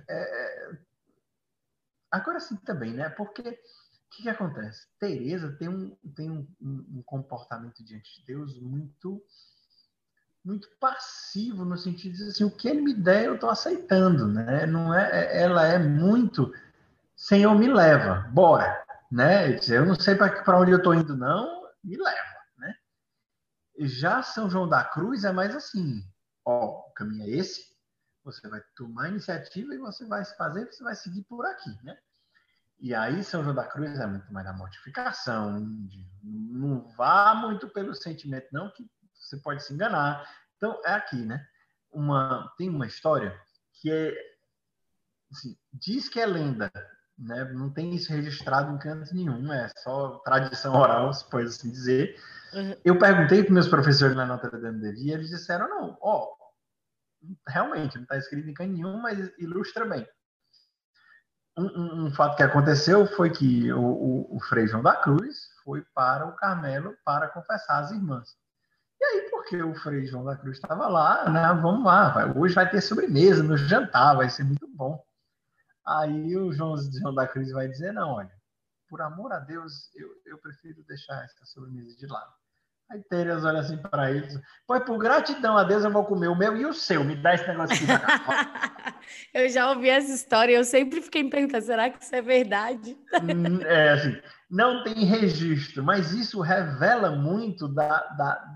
É, 0.09 0.77
agora 2.11 2.39
sim 2.39 2.55
também, 2.57 2.93
né? 2.93 3.09
Porque 3.09 3.41
o 3.41 4.09
que, 4.15 4.23
que, 4.23 4.29
acontece? 4.29 4.87
Teresa 4.99 5.55
tem, 5.57 5.69
um, 5.69 5.95
tem 6.15 6.29
um, 6.29 6.47
um, 6.61 7.01
comportamento 7.05 7.83
diante 7.83 8.19
de 8.19 8.25
Deus 8.25 8.59
muito 8.59 9.21
muito 10.43 10.69
passivo 10.79 11.65
no 11.65 11.77
sentido 11.77 12.15
de 12.15 12.23
assim, 12.23 12.45
o 12.45 12.49
que 12.49 12.69
ele 12.69 12.79
me 12.79 12.93
der 12.93 13.25
eu 13.25 13.35
estou 13.35 13.49
aceitando, 13.49 14.27
né? 14.27 14.65
Não 14.65 14.93
é, 14.93 15.09
é, 15.11 15.41
ela 15.41 15.65
é 15.65 15.77
muito 15.77 16.53
Senhor 17.17 17.55
me 17.55 17.67
leva, 17.67 18.29
bora, 18.31 18.85
né? 19.11 19.57
Eu 19.67 19.85
não 19.85 19.95
sei 19.95 20.15
para 20.15 20.59
onde 20.59 20.71
eu 20.71 20.77
estou 20.77 20.93
indo 20.93 21.17
não, 21.17 21.67
me 21.83 21.97
leva, 21.97 22.37
né? 22.57 22.75
Já 23.79 24.21
São 24.21 24.49
João 24.49 24.69
da 24.69 24.83
Cruz 24.83 25.23
é 25.23 25.31
mais 25.31 25.55
assim, 25.55 26.01
ó, 26.45 26.87
o 26.87 26.93
caminho 26.93 27.23
é 27.23 27.29
esse, 27.29 27.75
você 28.27 28.47
vai 28.49 28.61
tomar 28.75 29.05
a 29.05 29.09
iniciativa 29.09 29.73
e 29.73 29.77
você 29.77 30.05
vai 30.05 30.23
fazer, 30.25 30.65
você 30.65 30.83
vai 30.83 30.95
seguir 30.95 31.23
por 31.23 31.45
aqui, 31.45 31.69
né? 31.83 31.97
E 32.79 32.93
aí, 32.93 33.23
São 33.23 33.41
João 33.43 33.55
da 33.55 33.65
Cruz 33.65 33.97
é 33.99 34.05
muito 34.05 34.31
mais 34.31 34.45
da 34.45 34.53
mortificação, 34.53 35.65
de, 35.87 36.05
não 36.21 36.87
vá 36.89 37.33
muito 37.33 37.67
pelo 37.69 37.95
sentimento, 37.95 38.47
não, 38.51 38.69
que 38.71 38.85
você 39.15 39.37
pode 39.37 39.63
se 39.63 39.73
enganar. 39.73 40.29
Então, 40.57 40.79
é 40.85 40.93
aqui, 40.93 41.15
né? 41.15 41.43
Uma, 41.91 42.53
tem 42.57 42.69
uma 42.69 42.85
história 42.85 43.35
que 43.73 43.89
é, 43.89 44.13
assim, 45.31 45.57
diz 45.73 46.07
que 46.07 46.19
é 46.19 46.25
lenda, 46.25 46.71
né? 47.17 47.45
Não 47.45 47.71
tem 47.71 47.95
isso 47.95 48.11
registrado 48.11 48.71
em 48.71 48.77
canto 48.77 49.15
nenhum, 49.15 49.51
é 49.51 49.69
só 49.77 50.19
tradição 50.19 50.75
oral, 50.75 51.11
se 51.13 51.27
pode 51.29 51.47
assim 51.47 51.71
dizer. 51.71 52.15
Uhum. 52.53 52.75
Eu 52.83 52.99
perguntei 52.99 53.43
para 53.43 53.53
meus 53.53 53.67
professores 53.67 54.15
na 54.15 54.25
Notre 54.25 54.59
Dame 54.59 54.81
de 54.81 54.91
Vie, 54.91 55.13
eles 55.13 55.29
disseram, 55.29 55.67
não, 55.67 55.97
ó, 56.01 56.46
realmente, 57.47 57.95
não 57.95 58.03
está 58.03 58.17
escrito 58.17 58.49
em 58.49 58.53
canto 58.53 58.73
nenhum, 58.73 59.01
mas 59.01 59.31
ilustra 59.37 59.85
bem 59.85 60.07
um, 61.57 62.05
um, 62.05 62.11
fato 62.11 62.37
que 62.37 62.43
aconteceu 62.43 63.07
foi 63.07 63.31
que 63.31 63.71
o, 63.73 63.81
o, 63.81 64.37
o, 64.37 64.39
Frei 64.41 64.67
João 64.67 64.83
da 64.83 64.95
Cruz 64.95 65.49
foi 65.63 65.83
para 65.93 66.27
o 66.27 66.35
Carmelo 66.35 66.95
para 67.03 67.27
confessar 67.29 67.79
as 67.79 67.91
irmãs. 67.91 68.37
E 68.99 69.05
aí, 69.05 69.29
porque 69.31 69.61
o 69.61 69.73
Frei 69.75 70.05
João 70.05 70.23
da 70.23 70.35
Cruz 70.35 70.57
estava 70.57 70.87
lá, 70.87 71.29
né? 71.29 71.59
Vamos 71.61 71.83
lá, 71.83 72.09
vai, 72.09 72.31
hoje 72.37 72.53
vai 72.53 72.69
ter 72.69 72.81
sobremesa 72.81 73.41
no 73.41 73.57
jantar, 73.57 74.15
vai 74.15 74.29
ser 74.29 74.43
muito 74.43 74.67
bom. 74.67 75.03
Aí 75.85 76.37
o 76.37 76.51
João, 76.51 76.75
João 76.77 77.13
da 77.13 77.27
Cruz 77.27 77.51
vai 77.51 77.67
dizer: 77.67 77.91
não, 77.91 78.11
olha, 78.11 78.31
por 78.87 79.01
amor 79.01 79.33
a 79.33 79.39
Deus, 79.39 79.89
eu, 79.95 80.09
eu 80.25 80.37
prefiro 80.37 80.83
deixar 80.83 81.23
essa 81.23 81.45
sobremesa 81.45 81.95
de 81.97 82.05
lado. 82.05 82.33
Aí 82.89 83.01
Teres 83.09 83.43
olha 83.43 83.59
assim 83.59 83.75
para 83.75 84.09
eles, 84.11 84.39
pois 84.65 84.81
por 84.83 84.97
gratidão 84.97 85.57
a 85.57 85.63
Deus 85.65 85.83
eu 85.83 85.91
vou 85.91 86.05
comer 86.05 86.29
o 86.29 86.35
meu 86.35 86.55
e 86.55 86.65
o 86.65 86.73
seu, 86.73 87.03
me 87.03 87.17
dá 87.17 87.35
esse 87.35 87.45
negócio 87.45 87.75
aqui. 87.75 87.85
eu 89.33 89.49
já 89.49 89.69
ouvi 89.69 89.89
essa 89.89 90.13
história 90.13 90.53
e 90.53 90.55
eu 90.55 90.63
sempre 90.63 91.01
fiquei 91.01 91.21
me 91.21 91.29
perguntando, 91.29 91.65
será 91.65 91.89
que 91.89 92.01
isso 92.01 92.15
é 92.15 92.21
verdade? 92.21 92.97
Hum, 93.21 93.61
é 93.61 93.89
assim, 93.89 94.17
não 94.49 94.85
tem 94.85 95.03
registro, 95.03 95.83
mas 95.83 96.13
isso 96.13 96.39
revela 96.39 97.11
muito 97.11 97.67
da, 97.67 97.99
da 98.17 98.55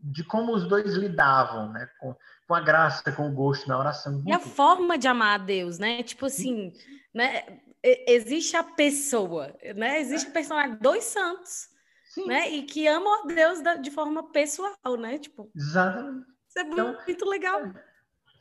de 0.00 0.24
como 0.24 0.54
os 0.54 0.66
dois 0.66 0.94
lidavam, 0.94 1.70
né? 1.70 1.86
Com, 2.00 2.16
com 2.46 2.54
a 2.54 2.60
graça, 2.60 3.12
com 3.12 3.28
o 3.28 3.34
gosto 3.34 3.68
na 3.68 3.78
oração. 3.78 4.22
E 4.26 4.32
a 4.32 4.38
forma 4.38 4.96
de 4.96 5.06
amar 5.06 5.40
a 5.40 5.44
Deus, 5.44 5.78
né? 5.78 6.02
Tipo 6.02 6.24
assim, 6.24 6.72
né? 7.12 7.60
Existe 7.82 8.56
a 8.56 8.62
pessoa, 8.62 9.54
né? 9.76 10.00
Existe 10.00 10.30
o 10.30 10.32
personagem, 10.32 10.78
dois 10.80 11.04
santos 11.04 11.76
Sim. 12.22 12.28
né? 12.28 12.50
E 12.50 12.62
que 12.62 12.86
amam 12.86 13.22
a 13.22 13.26
Deus 13.26 13.58
de 13.80 13.90
forma 13.90 14.30
pessoal, 14.30 14.96
né? 14.98 15.18
Tipo, 15.18 15.50
Exatamente. 15.54 16.26
Isso 16.48 16.58
é 16.58 16.62
então, 16.62 16.96
muito 17.06 17.28
legal. 17.28 17.60
É, 17.60 17.72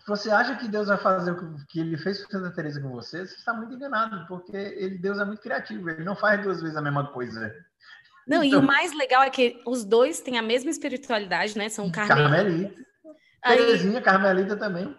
você 0.07 0.32
acha 0.32 0.55
que 0.55 0.67
Deus 0.67 0.88
vai 0.88 0.97
fazer 0.97 1.32
o 1.32 1.65
que 1.67 1.80
ele 1.80 1.97
fez 1.97 2.23
com 2.23 2.32
Santa 2.32 2.55
Teresa 2.55 2.82
com 2.82 2.89
você? 2.89 3.25
Você 3.25 3.36
está 3.36 3.53
muito 3.53 3.73
enganado, 3.73 4.25
porque 4.28 4.55
ele, 4.55 4.97
Deus 4.97 5.19
é 5.19 5.25
muito 5.25 5.41
criativo, 5.41 5.89
ele 5.89 6.05
não 6.05 6.15
faz 6.15 6.41
duas 6.41 6.61
vezes 6.61 6.78
a 6.78 6.82
mesma 6.82 7.07
coisa. 7.11 7.53
Não, 8.25 8.43
então, 8.43 8.59
e 8.59 8.63
o 8.63 8.65
mais 8.65 8.93
legal 8.93 9.23
é 9.23 9.30
que 9.30 9.61
os 9.65 9.84
dois 9.84 10.21
têm 10.21 10.38
a 10.38 10.41
mesma 10.41 10.69
espiritualidade, 10.69 11.57
né? 11.57 11.67
São 11.69 11.91
carmelitas. 11.91 12.32
Carmelita. 12.32 12.88
Aí... 13.43 13.57
Terezinha, 13.57 14.01
Carmelita 14.01 14.55
também. 14.55 14.97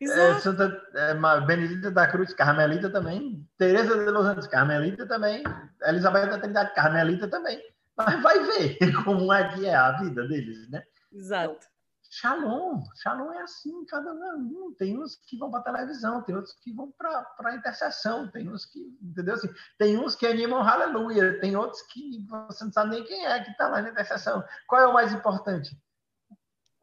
É, 0.00 0.34
Santa 0.40 0.82
é, 0.94 1.14
Benedita 1.46 1.90
da 1.90 2.06
Cruz, 2.06 2.34
Carmelita 2.34 2.90
também. 2.90 3.46
Teresa 3.56 3.96
de 3.96 4.10
Los 4.10 4.26
Angeles, 4.26 4.46
Carmelita 4.48 5.06
também. 5.06 5.42
Elizabeth 5.82 6.26
da 6.26 6.38
Trindade, 6.38 6.74
Carmelita 6.74 7.28
também. 7.28 7.60
Mas 7.96 8.22
vai 8.22 8.38
ver 8.40 8.78
como 9.04 9.32
é 9.32 9.54
que 9.54 9.66
é 9.66 9.74
a 9.74 9.92
vida 9.92 10.26
deles, 10.26 10.68
né? 10.70 10.84
Exato. 11.12 11.54
Então, 11.54 11.74
Shalom, 12.10 12.84
Shalom 13.02 13.32
é 13.32 13.42
assim, 13.42 13.84
cada 13.86 14.12
um. 14.12 14.72
Tem 14.78 14.96
uns 14.96 15.16
que 15.16 15.36
vão 15.36 15.50
para 15.50 15.62
televisão, 15.62 16.22
tem 16.22 16.36
outros 16.36 16.54
que 16.62 16.72
vão 16.72 16.92
para 16.92 17.26
a 17.40 17.56
intercessão, 17.56 18.30
tem 18.30 18.48
uns 18.48 18.64
que, 18.64 18.78
entendeu? 19.02 19.34
Assim, 19.34 19.52
tem 19.78 19.98
uns 19.98 20.14
que 20.14 20.24
animam 20.24 20.60
aleluia, 20.60 21.40
tem 21.40 21.56
outros 21.56 21.82
que 21.82 22.24
você 22.28 22.64
não 22.64 22.72
sabe 22.72 22.90
nem 22.90 23.04
quem 23.04 23.26
é 23.26 23.42
que 23.42 23.50
está 23.50 23.66
lá 23.66 23.82
na 23.82 23.90
intercessão. 23.90 24.44
Qual 24.68 24.80
é 24.80 24.86
o 24.86 24.92
mais 24.92 25.12
importante? 25.12 25.76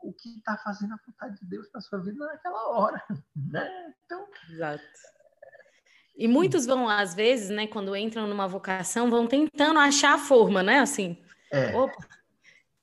O 0.04 0.12
que 0.12 0.38
está 0.38 0.58
fazendo 0.58 0.96
a 0.96 1.00
vontade 1.06 1.40
de 1.40 1.46
Deus 1.46 1.68
para 1.70 1.80
sua 1.80 2.00
vida 2.00 2.26
naquela 2.26 2.68
hora, 2.70 3.02
né? 3.36 3.94
Então. 4.04 4.28
Exato. 4.50 4.84
E 6.16 6.28
muitos 6.28 6.66
vão, 6.66 6.88
às 6.88 7.16
vezes, 7.16 7.50
né, 7.50 7.68
quando 7.68 7.96
entram 7.96 8.28
numa 8.28 8.48
vocação, 8.48 9.10
vão 9.10 9.28
tentando 9.28 9.80
achar 9.80 10.16
a 10.16 10.20
forma, 10.20 10.62
né? 10.62 10.80
Assim, 10.80 11.18
é. 11.52 11.76
opa, 11.76 11.98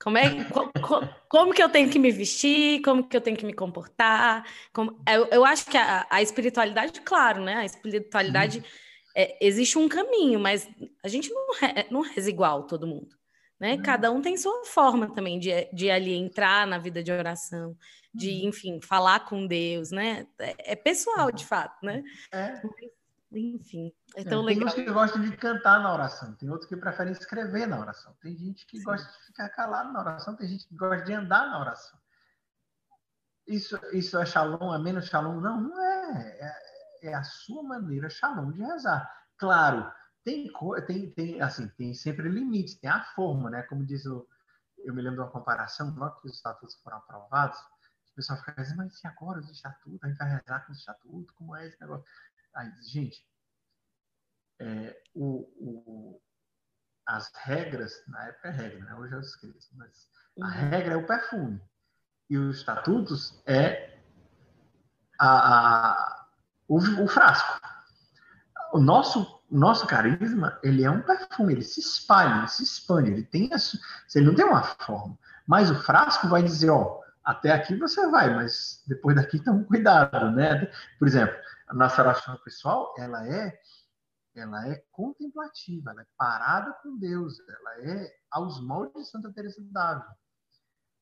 como, 0.00 0.16
é, 0.16 0.44
co, 0.44 0.70
co, 0.80 1.08
como 1.28 1.52
que 1.52 1.62
eu 1.62 1.68
tenho 1.68 1.90
que 1.90 1.98
me 1.98 2.10
vestir? 2.10 2.80
Como 2.82 3.06
que 3.06 3.16
eu 3.16 3.20
tenho 3.20 3.36
que 3.36 3.44
me 3.44 3.52
comportar? 3.52 4.44
Como, 4.72 5.00
eu, 5.08 5.26
eu 5.26 5.44
acho 5.44 5.66
que 5.66 5.76
a, 5.76 6.06
a 6.08 6.22
espiritualidade, 6.22 7.00
claro, 7.00 7.42
né? 7.42 7.56
A 7.56 7.64
espiritualidade, 7.64 8.64
é, 9.14 9.36
existe 9.44 9.76
um 9.76 9.88
caminho, 9.88 10.38
mas 10.38 10.68
a 11.02 11.08
gente 11.08 11.30
não, 11.30 11.54
re, 11.54 11.86
não 11.90 12.00
reza 12.00 12.30
igual 12.30 12.64
todo 12.66 12.86
mundo. 12.86 13.18
Né? 13.58 13.76
Cada 13.78 14.12
um 14.12 14.22
tem 14.22 14.36
sua 14.36 14.64
forma 14.64 15.12
também 15.12 15.36
de, 15.40 15.50
de 15.72 15.90
ali 15.90 16.14
entrar 16.14 16.64
na 16.64 16.78
vida 16.78 17.02
de 17.02 17.10
oração, 17.10 17.76
de, 18.14 18.30
uhum. 18.30 18.48
enfim, 18.50 18.80
falar 18.80 19.26
com 19.26 19.48
Deus, 19.48 19.90
né? 19.90 20.28
É, 20.38 20.72
é 20.72 20.76
pessoal, 20.76 21.32
de 21.32 21.44
fato, 21.44 21.84
né? 21.84 22.04
É. 22.32 22.62
Enfim, 23.30 23.92
é 24.16 24.24
tão 24.24 24.42
é, 24.42 24.46
tem 24.46 24.56
legal. 24.56 24.74
Tem 24.74 24.82
uns 24.82 24.88
que 24.88 24.92
gostam 24.92 25.22
de 25.22 25.36
cantar 25.36 25.82
na 25.82 25.92
oração, 25.92 26.34
tem 26.36 26.48
outros 26.48 26.68
que 26.68 26.76
preferem 26.76 27.12
escrever 27.12 27.66
na 27.66 27.78
oração, 27.78 28.16
tem 28.22 28.34
gente 28.34 28.66
que 28.66 28.78
Sim. 28.78 28.84
gosta 28.84 29.10
de 29.10 29.26
ficar 29.26 29.50
calado 29.50 29.92
na 29.92 30.00
oração, 30.00 30.34
tem 30.34 30.48
gente 30.48 30.66
que 30.66 30.74
gosta 30.74 31.04
de 31.04 31.12
andar 31.12 31.50
na 31.50 31.60
oração. 31.60 31.98
Isso, 33.46 33.78
isso 33.92 34.18
é 34.18 34.26
shalom, 34.26 34.74
é 34.74 34.78
menos 34.78 35.06
shalom? 35.06 35.40
Não, 35.40 35.60
não 35.60 35.82
é. 35.82 36.38
É, 36.40 37.08
é 37.08 37.14
a 37.14 37.22
sua 37.22 37.62
maneira 37.62 38.10
shalom 38.10 38.50
de 38.50 38.62
rezar. 38.62 39.10
Claro, 39.36 39.90
tem, 40.24 40.50
tem, 40.86 41.10
tem, 41.12 41.40
assim, 41.40 41.68
tem 41.68 41.94
sempre 41.94 42.28
limites, 42.28 42.78
tem 42.78 42.90
a 42.90 43.02
forma, 43.14 43.50
né? 43.50 43.62
Como 43.62 43.84
diz 43.84 44.04
o. 44.04 44.26
Eu 44.78 44.94
me 44.94 45.02
lembro 45.02 45.16
de 45.16 45.22
uma 45.22 45.30
comparação, 45.30 45.94
logo 45.96 46.20
que 46.20 46.28
os 46.28 46.36
estatutos 46.36 46.76
foram 46.82 46.98
aprovados, 46.98 47.58
o 47.58 48.14
pessoal 48.14 48.38
fica 48.38 48.62
dizendo, 48.62 48.78
mas 48.78 49.02
e 49.02 49.06
agora 49.06 49.40
os 49.40 49.50
estatutos? 49.50 49.98
A 50.02 50.08
gente 50.08 50.18
vai 50.18 50.28
rezar 50.28 50.66
com 50.66 50.72
os 50.72 50.78
estatutos? 50.78 51.34
Como 51.34 51.56
é 51.56 51.66
esse 51.66 51.80
negócio? 51.80 52.04
Aí, 52.58 52.72
gente, 52.82 53.24
é, 54.60 55.00
o, 55.14 55.48
o, 55.60 56.20
as 57.06 57.30
regras, 57.44 57.92
na 58.08 58.24
época 58.26 58.48
é 58.48 58.50
regra, 58.50 58.84
né? 58.84 58.94
hoje 58.96 59.14
eu 59.14 59.20
esqueço, 59.20 59.68
mas 59.76 60.10
a 60.40 60.44
uhum. 60.44 60.68
regra 60.68 60.94
é 60.94 60.96
o 60.96 61.06
perfume. 61.06 61.62
E 62.28 62.36
os 62.36 62.58
estatutos 62.58 63.40
é 63.46 63.96
a, 65.20 65.92
a 65.92 66.26
o, 66.66 66.78
o, 66.78 67.06
frasco. 67.06 67.60
O 68.72 68.80
nosso, 68.80 69.40
nosso 69.48 69.86
carisma, 69.86 70.58
ele 70.60 70.82
é 70.82 70.90
um 70.90 71.00
perfume, 71.00 71.52
ele 71.52 71.62
se 71.62 71.78
espalha, 71.78 72.38
ele 72.38 72.48
se 72.48 72.64
expande, 72.64 73.12
ele 73.12 73.22
tem 73.22 73.50
a, 73.54 73.56
ele 74.16 74.26
não 74.26 74.34
tem 74.34 74.44
uma 74.44 74.64
forma. 74.64 75.16
Mas 75.46 75.70
o 75.70 75.76
frasco 75.76 76.26
vai 76.26 76.42
dizer, 76.42 76.70
ó, 76.70 77.00
até 77.28 77.52
aqui 77.52 77.76
você 77.76 78.08
vai, 78.08 78.34
mas 78.34 78.82
depois 78.86 79.14
daqui 79.14 79.38
toma 79.44 79.62
cuidado, 79.64 80.30
né? 80.30 80.64
Por 80.98 81.06
exemplo, 81.06 81.36
a 81.68 81.74
nossa 81.74 82.00
oração 82.00 82.38
pessoal, 82.38 82.94
ela 82.96 83.26
é 83.28 83.60
ela 84.34 84.66
é 84.68 84.82
contemplativa, 84.92 85.90
ela 85.90 86.02
é 86.02 86.06
parada 86.16 86.72
com 86.82 86.96
Deus, 86.96 87.38
ela 87.40 87.90
é 87.90 88.14
aos 88.30 88.60
moldes 88.64 89.04
de 89.04 89.10
Santa 89.10 89.32
Teresa 89.32 89.60
d'Ávila. 89.60 90.16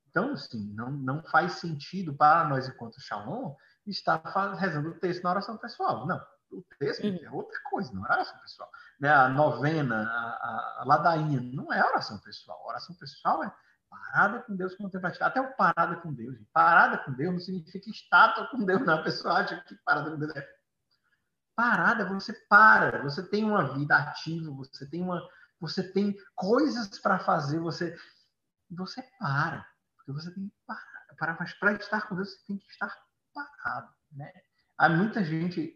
Então, 0.09 0.33
assim, 0.33 0.73
não, 0.73 0.91
não 0.91 1.23
faz 1.25 1.61
sentido 1.61 2.15
para 2.15 2.49
nós, 2.49 2.67
enquanto 2.67 3.01
Shalom, 3.01 3.55
estar 3.87 4.23
rezando 4.55 4.89
o 4.89 4.99
texto 4.99 5.23
na 5.23 5.31
oração 5.31 5.59
pessoal. 5.59 6.07
Não, 6.07 6.21
o 6.51 6.65
texto 6.79 7.05
uhum. 7.05 7.19
é 7.23 7.31
outra 7.31 7.61
coisa, 7.71 7.93
não 7.93 8.05
é 8.07 8.13
oração 8.13 8.39
pessoal. 8.41 8.71
Né? 8.99 9.11
A 9.11 9.29
novena, 9.29 10.03
a, 10.03 10.81
a, 10.81 10.85
ladainha, 10.87 11.41
não 11.41 11.73
é 11.73 11.85
oração 11.85 12.19
pessoal. 12.19 12.59
A 12.65 12.69
oração 12.69 12.97
pessoal 12.97 13.45
é 13.45 13.53
parada 13.97 14.43
com 14.43 14.57
Deus 14.57 14.75
contemplativa. 14.75 15.27
Até 15.27 15.41
o 15.41 15.55
parada 15.55 15.97
com 15.97 16.13
Deus. 16.13 16.37
Parada 16.53 16.99
com 16.99 17.13
Deus 17.13 17.33
não 17.33 17.41
significa 17.41 17.91
estátua 17.91 18.47
com 18.49 18.65
Deus, 18.65 18.85
não. 18.85 18.95
A 18.95 19.03
pessoa 19.03 19.35
acha 19.35 19.61
que 19.63 19.75
parada 19.85 20.11
com 20.11 20.19
Deus 20.19 20.35
é 20.35 20.57
parada, 21.55 22.05
você 22.05 22.35
para, 22.51 23.03
você 23.03 23.27
tem 23.27 23.43
uma 23.43 23.73
vida 23.75 23.97
ativa, 23.97 24.51
você 24.53 24.87
tem 24.87 25.03
uma, 25.03 25.27
você 25.59 25.83
tem 25.91 26.15
coisas 26.35 26.99
para 27.01 27.19
fazer, 27.19 27.59
você 27.59 27.97
você 28.71 29.03
para, 29.19 29.67
porque 29.97 30.13
você 30.13 30.31
tem 30.35 30.49
que 30.49 30.55
parar, 30.67 31.07
para 31.17 31.35
para 31.59 31.73
estar 31.73 32.07
com 32.07 32.17
Deus 32.17 32.31
você 32.31 32.47
tem 32.47 32.59
que 32.59 32.71
estar 32.71 32.95
parado, 33.33 33.91
né? 34.13 34.31
Há 34.77 34.91
muita 34.91 35.25
gente 35.25 35.75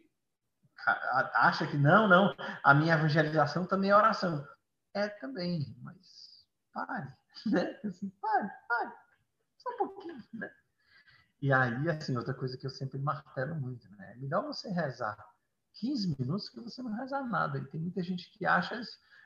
acha 1.34 1.66
que 1.66 1.78
não, 1.78 2.06
não, 2.06 2.34
a 2.62 2.74
minha 2.74 2.94
evangelização 2.94 3.66
também 3.66 3.90
é 3.90 3.96
oração. 3.96 4.46
É 4.94 5.08
também, 5.08 5.74
mas 5.82 6.46
pare, 6.72 7.08
né? 7.46 7.78
Assim, 7.84 8.08
pare, 8.20 8.50
pare, 8.68 8.92
só 9.58 9.70
um 9.70 9.76
pouquinho, 9.76 10.22
né? 10.34 10.50
E 11.42 11.52
aí, 11.52 11.88
assim, 11.88 12.16
outra 12.16 12.34
coisa 12.34 12.56
que 12.56 12.66
eu 12.66 12.70
sempre 12.70 12.98
martelo 12.98 13.54
muito, 13.54 13.90
né? 13.96 14.12
É 14.12 14.16
melhor 14.16 14.44
você 14.44 14.68
rezar 14.70 15.16
15 15.74 16.16
minutos 16.18 16.48
que 16.48 16.60
você 16.60 16.82
não 16.82 16.92
reza 16.92 17.20
nada. 17.22 17.58
E 17.58 17.64
tem 17.66 17.80
muita 17.80 18.02
gente 18.02 18.30
que 18.30 18.44
acha, 18.44 18.80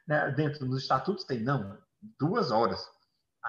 né, 0.06 0.30
dentro 0.30 0.66
dos 0.66 0.82
estatutos 0.82 1.24
tem, 1.24 1.42
não, 1.42 1.76
duas 2.18 2.50
horas. 2.50 2.86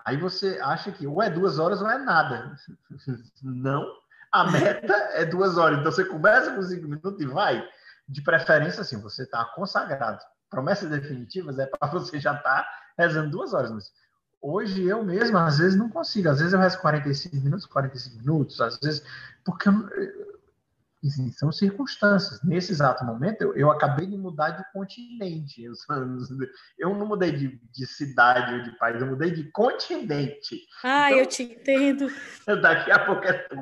Aí 0.04 0.18
você 0.18 0.60
acha 0.62 0.92
que 0.92 1.08
ou 1.08 1.22
é 1.22 1.30
duas 1.30 1.60
horas 1.60 1.82
ou 1.82 1.90
é 1.90 1.98
nada. 1.98 2.56
Não, 3.42 3.90
a 4.32 4.52
meta 4.52 4.94
é 5.14 5.24
duas 5.24 5.58
horas. 5.58 5.80
Então 5.80 5.92
você 5.92 6.04
começa 6.04 6.54
com 6.54 6.62
cinco 6.62 6.88
minutos 6.88 7.22
e 7.22 7.26
vai. 7.26 7.66
De 8.08 8.22
preferência, 8.22 8.82
assim, 8.82 9.00
você 9.00 9.24
está 9.24 9.46
consagrado. 9.56 10.22
Promessas 10.50 10.90
definitivas 10.90 11.58
é 11.60 11.66
para 11.66 11.88
você 11.94 12.20
já 12.20 12.36
estar 12.36 12.64
tá 12.64 12.70
rezando 12.98 13.32
duas 13.32 13.54
horas. 13.54 13.72
Mas 13.72 13.94
hoje 14.46 14.84
eu 14.84 15.04
mesmo, 15.04 15.38
às 15.38 15.58
vezes, 15.58 15.78
não 15.78 15.90
consigo. 15.90 16.30
Às 16.30 16.40
vezes 16.40 16.54
eu 16.54 16.60
rezo 16.60 16.80
45 16.80 17.36
minutos, 17.36 17.66
45 17.66 18.18
minutos, 18.18 18.62
às 18.62 18.78
vezes, 18.80 19.04
porque 19.44 19.70
eu, 19.70 19.74
Sim, 21.10 21.32
são 21.32 21.52
circunstâncias. 21.52 22.42
Nesse 22.44 22.72
exato 22.72 23.06
momento, 23.06 23.42
eu, 23.42 23.56
eu, 23.56 23.72
acabei 23.72 24.08
de 24.08 24.18
mudar 24.18 24.52
de 24.52 24.64
continente. 24.72 25.64
Eu, 25.64 25.74
eu 26.80 26.96
não 26.96 27.06
mudei 27.06 27.32
de, 27.32 27.60
de, 27.72 27.86
cidade 27.86 28.54
ou 28.56 28.64
de 28.64 28.72
país, 28.78 29.00
eu 29.00 29.08
mudei 29.08 29.32
de 29.32 29.52
continente. 29.52 30.62
Ah, 30.84 31.12
então, 31.12 31.20
eu 31.20 31.26
te 31.28 31.44
entendo. 31.44 32.08
Daqui 32.62 32.92
a 32.92 33.06
pouco 33.06 33.24
é 33.24 33.34
tu. 33.34 33.56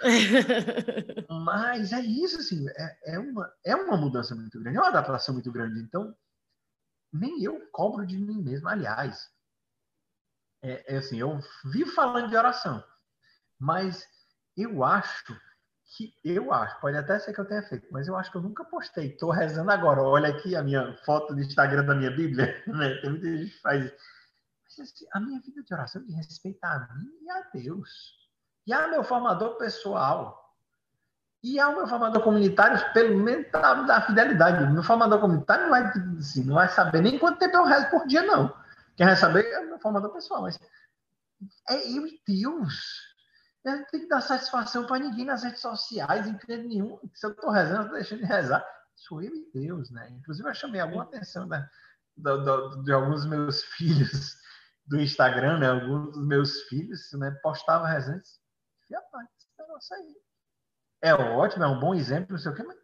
Mas 1.44 1.92
é 1.92 2.00
isso, 2.00 2.38
assim, 2.38 2.66
é, 2.68 3.14
é, 3.14 3.18
uma, 3.18 3.50
é 3.64 3.74
uma 3.74 3.96
mudança 3.96 4.34
muito 4.34 4.58
grande, 4.60 4.76
é 4.76 4.80
uma 4.80 4.88
adaptação 4.88 5.34
muito 5.34 5.50
grande. 5.50 5.80
Então, 5.80 6.14
nem 7.12 7.42
eu 7.42 7.60
cobro 7.72 8.06
de 8.06 8.18
mim 8.18 8.42
mesmo. 8.42 8.68
Aliás, 8.68 9.28
é, 10.62 10.94
é 10.94 10.98
assim, 10.98 11.18
eu 11.18 11.40
vivo 11.64 11.90
falando 11.92 12.28
de 12.28 12.36
oração, 12.36 12.82
mas 13.58 14.06
eu 14.56 14.84
acho 14.84 15.38
que 15.96 16.14
eu 16.24 16.52
acho, 16.52 16.80
pode 16.80 16.96
até 16.96 17.18
ser 17.18 17.32
que 17.32 17.40
eu 17.40 17.44
tenha 17.44 17.62
feito, 17.62 17.88
mas 17.90 18.06
eu 18.06 18.16
acho 18.16 18.30
que 18.30 18.36
eu 18.36 18.42
nunca 18.42 18.64
postei. 18.64 19.08
Estou 19.08 19.30
rezando 19.30 19.70
agora. 19.70 20.00
Olha 20.00 20.28
aqui 20.28 20.54
a 20.54 20.62
minha 20.62 20.96
foto 21.04 21.34
do 21.34 21.40
Instagram 21.40 21.84
da 21.84 21.94
minha 21.94 22.10
Bíblia. 22.10 22.62
Né? 22.66 22.94
Tem 23.00 23.10
muita 23.10 23.26
gente 23.26 23.50
que 23.50 23.60
faz. 23.60 23.92
Mas, 24.64 24.78
assim, 24.78 25.04
a 25.12 25.20
minha 25.20 25.40
vida 25.40 25.62
de 25.62 25.74
oração 25.74 26.04
de 26.04 26.12
respeitar 26.12 26.88
a 26.88 26.94
mim 26.94 27.10
e 27.22 27.30
a 27.30 27.42
Deus. 27.52 28.14
E 28.66 28.72
a 28.72 28.86
meu 28.86 29.02
formador 29.02 29.56
pessoal. 29.56 30.38
E 31.42 31.58
ao 31.58 31.74
meu 31.74 31.88
formador 31.88 32.22
comunitário, 32.22 32.78
pelo 32.92 33.18
menos 33.18 33.50
da, 33.50 33.74
da 33.74 34.02
fidelidade. 34.02 34.72
Meu 34.72 34.84
formador 34.84 35.20
comunitário 35.20 35.64
não 35.64 35.70
vai, 35.70 35.82
assim, 36.18 36.44
não 36.44 36.54
vai 36.54 36.68
saber 36.68 37.00
nem 37.00 37.18
quanto 37.18 37.38
tempo 37.38 37.56
eu 37.56 37.64
rezo 37.64 37.90
por 37.90 38.06
dia, 38.06 38.22
não. 38.22 38.54
Quem 39.00 39.06
vai 39.06 39.16
saber 39.16 39.46
é 39.46 39.60
o 39.60 39.66
meu 39.66 39.78
formador 39.78 40.12
pessoal. 40.12 40.42
Mas 40.42 40.60
é 41.70 41.88
eu 41.88 42.06
e 42.06 42.20
Deus 42.28 43.08
eu 43.64 43.78
não 43.78 43.84
tenho 43.86 44.02
que 44.02 44.08
dar 44.10 44.20
satisfação 44.20 44.86
para 44.86 44.98
ninguém 44.98 45.24
nas 45.24 45.42
redes 45.42 45.62
sociais, 45.62 46.26
em 46.26 46.36
crente 46.36 46.68
nenhum. 46.68 47.00
Se 47.14 47.24
eu 47.24 47.30
estou 47.30 47.50
rezando, 47.50 47.82
estou 47.82 47.94
deixando 47.94 48.18
de 48.18 48.26
rezar. 48.26 48.66
Sou 48.94 49.22
eu 49.22 49.34
e 49.34 49.50
Deus, 49.54 49.90
né? 49.90 50.10
Inclusive, 50.10 50.46
eu 50.46 50.54
chamei 50.54 50.82
alguma 50.82 51.04
atenção 51.04 51.46
né, 51.46 51.66
de 52.84 52.92
alguns 52.92 53.24
meus 53.24 53.62
filhos 53.76 54.36
do 54.84 55.00
Instagram, 55.00 55.60
né? 55.60 55.70
Alguns 55.70 56.12
dos 56.12 56.26
meus 56.26 56.62
filhos, 56.64 57.10
né? 57.14 57.30
Postavam 57.42 57.86
rezando. 57.86 58.22
Fia 58.86 59.00
paz, 59.00 59.26
esse 59.38 59.48
negócio 59.58 59.96
aí. 59.96 60.14
É 61.00 61.14
ótimo, 61.14 61.64
é 61.64 61.68
um 61.68 61.80
bom 61.80 61.94
exemplo, 61.94 62.32
não 62.32 62.38
sei 62.38 62.52
o 62.52 62.54
quê, 62.54 62.62
mas 62.62 62.78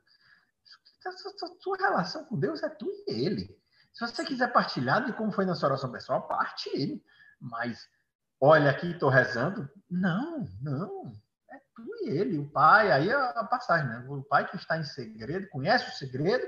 a 1.06 1.60
sua 1.60 1.76
relação 1.76 2.24
com 2.24 2.38
Deus 2.38 2.62
é 2.62 2.68
tu 2.70 2.86
e 2.86 3.26
ele. 3.26 3.65
Se 3.97 4.07
você 4.07 4.26
quiser 4.26 4.53
partilhar 4.53 5.03
de 5.07 5.14
como 5.14 5.32
foi 5.32 5.47
na 5.47 5.55
sua 5.55 5.70
oração 5.70 5.90
pessoal, 5.90 6.28
partilhe. 6.28 7.03
Mas 7.40 7.88
olha 8.38 8.70
aqui, 8.70 8.90
estou 8.90 9.09
rezando. 9.09 9.66
Não, 9.90 10.47
não. 10.61 11.14
É 11.51 11.59
tu 11.74 11.82
e 12.03 12.11
ele, 12.11 12.36
o 12.36 12.51
pai, 12.51 12.92
aí 12.92 13.09
é 13.09 13.14
a 13.14 13.44
passagem, 13.44 13.88
né? 13.88 14.05
O 14.07 14.22
pai 14.22 14.47
que 14.51 14.57
está 14.57 14.76
em 14.76 14.84
segredo, 14.84 15.49
conhece 15.49 15.88
o 15.88 15.94
segredo, 15.94 16.47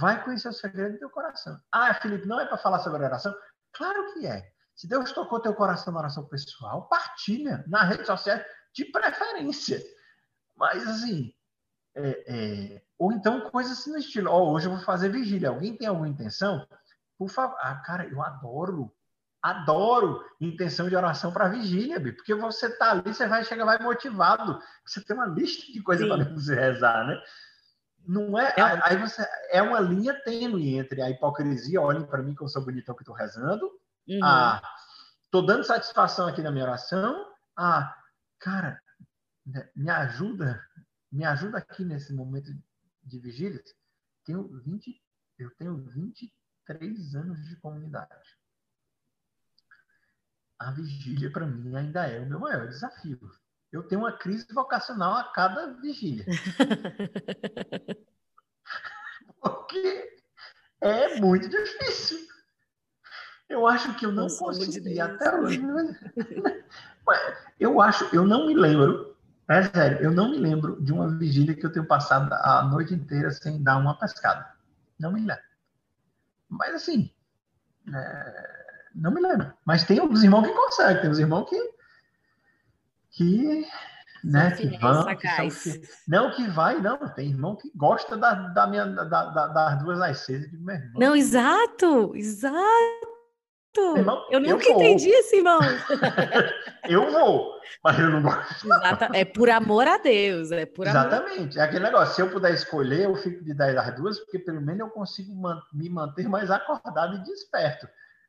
vai 0.00 0.24
conhecer 0.24 0.48
o 0.48 0.52
segredo 0.52 0.94
do 0.94 0.98
teu 0.98 1.10
coração. 1.10 1.60
Ah, 1.70 1.92
Felipe, 1.92 2.26
não 2.26 2.40
é 2.40 2.46
para 2.46 2.56
falar 2.56 2.78
sobre 2.78 3.04
oração? 3.04 3.36
Claro 3.74 4.14
que 4.14 4.26
é. 4.26 4.50
Se 4.74 4.88
Deus 4.88 5.12
tocou 5.12 5.42
teu 5.42 5.54
coração 5.54 5.92
na 5.92 5.98
oração 5.98 6.26
pessoal, 6.26 6.88
partilha 6.88 7.62
na 7.68 7.84
rede 7.84 8.06
social, 8.06 8.40
de 8.72 8.86
preferência. 8.86 9.78
Mas, 10.56 10.88
assim, 10.88 11.34
é, 11.94 12.24
é... 12.26 12.82
ou 12.98 13.12
então 13.12 13.48
coisas 13.50 13.78
assim 13.78 13.92
no 13.92 13.98
estilo, 13.98 14.30
ó, 14.30 14.38
oh, 14.38 14.52
hoje 14.52 14.66
eu 14.66 14.72
vou 14.72 14.80
fazer 14.80 15.08
vigília. 15.08 15.50
Alguém 15.50 15.76
tem 15.76 15.86
alguma 15.86 16.08
intenção? 16.08 16.66
Por 17.16 17.28
favor. 17.28 17.56
Ah, 17.60 17.76
cara, 17.76 18.06
eu 18.06 18.22
adoro 18.22 18.92
adoro 19.42 20.24
intenção 20.40 20.88
de 20.88 20.96
oração 20.96 21.32
para 21.32 21.48
vigília, 21.48 22.00
porque 22.00 22.34
você 22.34 22.76
tá 22.76 22.90
ali, 22.90 23.14
você 23.14 23.26
vai 23.26 23.44
chegar 23.44 23.64
vai 23.64 23.78
motivado, 23.78 24.60
você 24.84 25.02
tem 25.02 25.16
uma 25.16 25.26
lista 25.26 25.72
de 25.72 25.82
coisas 25.82 26.06
para 26.06 26.24
você 26.34 26.54
rezar, 26.54 27.06
né? 27.06 27.20
Não 28.06 28.38
é, 28.38 28.54
é, 28.56 28.80
aí 28.84 28.96
você 28.96 29.26
é 29.50 29.60
uma 29.60 29.80
linha 29.80 30.14
tênue 30.24 30.76
entre 30.76 31.02
a 31.02 31.10
hipocrisia, 31.10 31.80
olhem 31.80 32.06
para 32.06 32.22
mim 32.22 32.34
que 32.34 32.42
eu 32.42 32.48
sou 32.48 32.64
bonitão 32.64 32.94
que 32.94 33.02
estou 33.02 33.14
rezando, 33.14 33.70
uhum. 34.08 34.24
a 34.24 34.62
tô 35.30 35.42
dando 35.42 35.62
satisfação 35.62 36.26
aqui 36.26 36.40
na 36.40 36.50
minha 36.50 36.64
oração, 36.64 37.26
a 37.56 37.94
cara, 38.40 38.80
né, 39.44 39.68
me 39.76 39.90
ajuda, 39.90 40.62
me 41.12 41.24
ajuda 41.24 41.58
aqui 41.58 41.84
nesse 41.84 42.14
momento 42.14 42.50
de 43.08 43.18
vigília. 43.18 43.62
Tenho 44.24 44.46
20, 44.62 45.02
eu 45.38 45.50
tenho 45.56 45.76
23 45.76 47.14
anos 47.14 47.48
de 47.48 47.56
comunidade 47.56 48.38
a 50.58 50.72
vigília 50.72 51.30
para 51.30 51.46
mim 51.46 51.76
ainda 51.76 52.06
é 52.06 52.18
o 52.20 52.26
meu 52.26 52.40
maior 52.40 52.66
desafio. 52.66 53.18
Eu 53.70 53.82
tenho 53.84 54.00
uma 54.00 54.12
crise 54.12 54.46
vocacional 54.52 55.14
a 55.14 55.24
cada 55.32 55.72
vigília. 55.74 56.24
Porque 59.40 60.20
é 60.80 61.20
muito 61.20 61.48
difícil. 61.48 62.18
Eu 63.48 63.66
acho 63.66 63.96
que 63.96 64.04
eu 64.04 64.12
não 64.12 64.26
consegui 64.26 64.80
de 64.80 65.00
até 65.00 65.34
hoje. 65.36 65.60
Eu 67.58 67.80
acho, 67.80 68.04
eu 68.14 68.24
não 68.24 68.46
me 68.46 68.54
lembro, 68.54 69.16
é 69.48 69.62
sério, 69.62 69.98
eu 70.00 70.10
não 70.10 70.30
me 70.30 70.36
lembro 70.36 70.80
de 70.82 70.92
uma 70.92 71.08
vigília 71.08 71.54
que 71.54 71.64
eu 71.64 71.72
tenho 71.72 71.86
passado 71.86 72.32
a 72.32 72.62
noite 72.64 72.92
inteira 72.92 73.30
sem 73.30 73.62
dar 73.62 73.78
uma 73.78 73.98
pescada. 73.98 74.46
Não 74.98 75.12
me 75.12 75.20
lembro. 75.20 75.42
Mas 76.48 76.74
assim, 76.74 77.10
é, 77.94 78.48
não 78.94 79.10
me 79.10 79.20
lembro. 79.20 79.52
Mas 79.64 79.84
tem 79.84 80.00
uns 80.00 80.22
irmãos 80.22 80.46
que 80.46 80.52
conseguem, 80.52 81.00
tem 81.00 81.10
uns 81.10 81.18
irmãos 81.18 81.48
que. 81.48 81.70
que 83.12 83.66
né, 84.24 84.50
que 84.50 84.78
vão. 84.78 85.16
Que 85.16 85.50
são, 85.50 85.72
não, 86.06 86.30
que 86.32 86.46
vai, 86.48 86.80
não. 86.80 86.98
Tem 87.08 87.30
irmão 87.30 87.56
que 87.56 87.70
gosta 87.74 88.16
da, 88.16 88.34
da 88.34 88.66
minha, 88.66 88.84
da, 88.84 89.04
da, 89.04 89.46
das 89.46 89.82
duas 89.82 90.00
às 90.00 90.18
seis. 90.18 90.50
meu 90.52 90.74
irmão. 90.74 91.00
Não, 91.00 91.16
exato, 91.16 92.14
exato. 92.16 93.17
Eu 94.30 94.40
nunca 94.40 94.68
eu 94.68 94.74
entendi 94.74 95.08
isso, 95.08 95.36
irmão. 95.36 95.58
eu 96.88 97.10
vou, 97.10 97.52
mas 97.84 97.98
eu 97.98 98.10
não 98.10 98.22
gosto. 98.22 98.66
Exata, 98.66 99.08
é 99.12 99.24
por 99.24 99.50
amor 99.50 99.86
a 99.86 99.98
Deus, 99.98 100.50
é 100.50 100.66
por 100.66 100.86
Exatamente. 100.86 101.58
Amor. 101.58 101.58
É 101.58 101.60
aquele 101.62 101.84
negócio. 101.84 102.14
Se 102.14 102.22
eu 102.22 102.30
puder 102.30 102.52
escolher, 102.54 103.04
eu 103.04 103.14
fico 103.16 103.44
de 103.44 103.54
10 103.54 103.76
às 103.76 103.94
duas, 103.94 104.18
porque 104.20 104.38
pelo 104.38 104.60
menos 104.60 104.80
eu 104.80 104.90
consigo 104.90 105.34
man 105.34 105.60
me 105.72 105.88
manter 105.88 106.28
mais 106.28 106.50
acordado 106.50 107.16
e 107.16 107.22
desperto. 107.22 107.88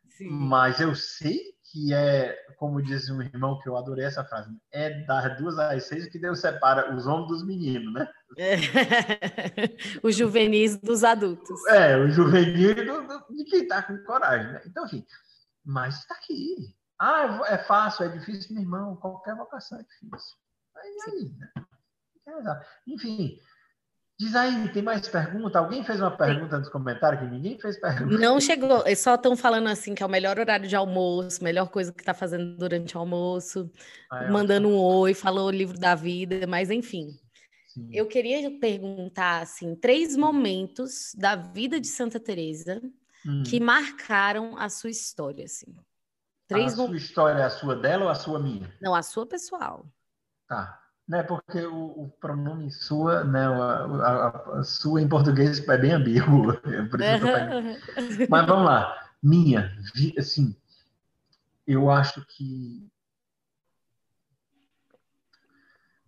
Sim. 0.10 0.30
Mas 0.30 0.80
eu 0.80 0.94
sei 0.96 1.40
que 1.72 1.94
é, 1.94 2.36
como 2.58 2.82
diz 2.82 3.10
um 3.10 3.22
irmão 3.22 3.60
que 3.60 3.70
eu 3.70 3.78
adorei 3.78 4.06
essa 4.06 4.26
frase, 4.26 4.50
é 4.72 5.06
das 5.06 5.38
duas 5.38 5.58
às 5.60 5.84
seis 5.84 6.08
que 6.08 6.18
Deus 6.18 6.40
separa 6.40 6.96
os 6.96 7.06
homens 7.06 7.28
dos 7.28 7.46
meninos, 7.46 7.94
né? 7.94 8.08
É. 8.38 8.56
os 10.02 10.16
juvenis 10.16 10.78
dos 10.78 11.04
adultos. 11.04 11.66
É, 11.68 11.96
o 11.96 12.10
juvenil 12.10 12.76
do, 12.76 13.08
do, 13.08 13.36
de 13.36 13.44
quem 13.46 13.64
está 13.64 13.84
com 13.84 13.98
coragem, 14.00 14.52
né? 14.52 14.62
Então, 14.66 14.86
enfim, 14.86 15.06
mas 15.66 16.00
está 16.00 16.16
aqui. 16.16 16.76
Ah, 17.00 17.42
é 17.48 17.58
fácil, 17.58 18.06
é 18.06 18.10
difícil, 18.10 18.54
meu 18.54 18.64
irmão, 18.64 18.96
qualquer 18.98 19.36
vocação 19.36 19.80
é 19.80 19.84
difícil. 19.84 20.38
Aí, 20.76 20.98
aí 21.08 21.36
né? 22.44 22.62
Enfim, 22.88 23.40
Diz 24.20 24.36
aí, 24.36 24.68
tem 24.74 24.84
mais 24.84 25.08
pergunta? 25.08 25.60
Alguém 25.60 25.82
fez 25.82 26.02
uma 26.02 26.12
pergunta 26.12 26.58
Sim. 26.58 26.60
nos 26.60 26.70
comentários 26.70 27.22
que 27.22 27.30
ninguém 27.30 27.58
fez 27.58 27.80
pergunta? 27.80 28.18
Não 28.18 28.38
chegou, 28.42 28.86
eles 28.86 29.00
só 29.00 29.16
estão 29.16 29.34
falando 29.34 29.68
assim 29.70 29.96
que 29.96 30.04
é 30.04 30.06
o 30.06 30.10
melhor 30.10 30.38
horário 30.38 30.68
de 30.68 30.76
almoço, 30.76 31.42
melhor 31.42 31.70
coisa 31.70 31.94
que 31.94 32.02
está 32.02 32.14
fazendo 32.14 32.58
durante 32.58 32.98
o 32.98 33.00
almoço, 33.00 33.72
ah, 34.12 34.30
mandando 34.30 34.68
um 34.68 34.78
oi, 34.78 35.14
falou 35.14 35.48
o 35.48 35.52
livro 35.52 35.80
da 35.80 35.96
vida, 35.96 36.46
mas 36.46 36.70
enfim. 36.70 37.18
Sim. 37.70 37.90
Eu 37.94 38.08
queria 38.08 38.52
perguntar 38.60 39.44
assim, 39.44 39.74
três 39.74 40.18
momentos 40.18 41.16
da 41.18 41.38
vida 41.38 41.80
de 41.80 41.88
Santa 41.88 42.20
Teresa 42.20 42.82
hum. 43.26 43.44
que 43.44 43.60
marcaram 43.60 44.58
a 44.58 44.70
sua 44.70 44.90
história, 44.90 45.46
assim. 45.46 45.76
Três 46.48 46.74
a 46.74 46.76
sua 46.76 46.98
história 46.98 47.40
é 47.40 47.46
a 47.46 47.50
sua 47.50 47.76
dela 47.76 48.06
ou 48.06 48.10
a 48.10 48.16
sua 48.16 48.40
minha? 48.40 48.74
Não, 48.82 48.96
a 48.96 49.04
sua 49.04 49.26
pessoal. 49.26 49.86
Tá 50.48 50.80
né? 51.10 51.24
Porque 51.24 51.60
o, 51.66 52.04
o 52.04 52.10
pronome 52.22 52.72
sua, 52.72 53.24
né? 53.24 53.48
A, 53.48 53.86
a, 53.86 54.60
a, 54.60 54.64
sua 54.64 55.02
em 55.02 55.10
português 55.10 55.68
é 55.68 55.78
bem 55.78 55.94
ambíguo. 55.94 56.54
É 57.02 58.28
Mas 58.30 58.46
vamos 58.46 58.66
lá, 58.66 59.10
minha, 59.22 59.76
assim, 60.18 60.56
eu 61.66 61.90
acho 61.90 62.24
que 62.28 62.88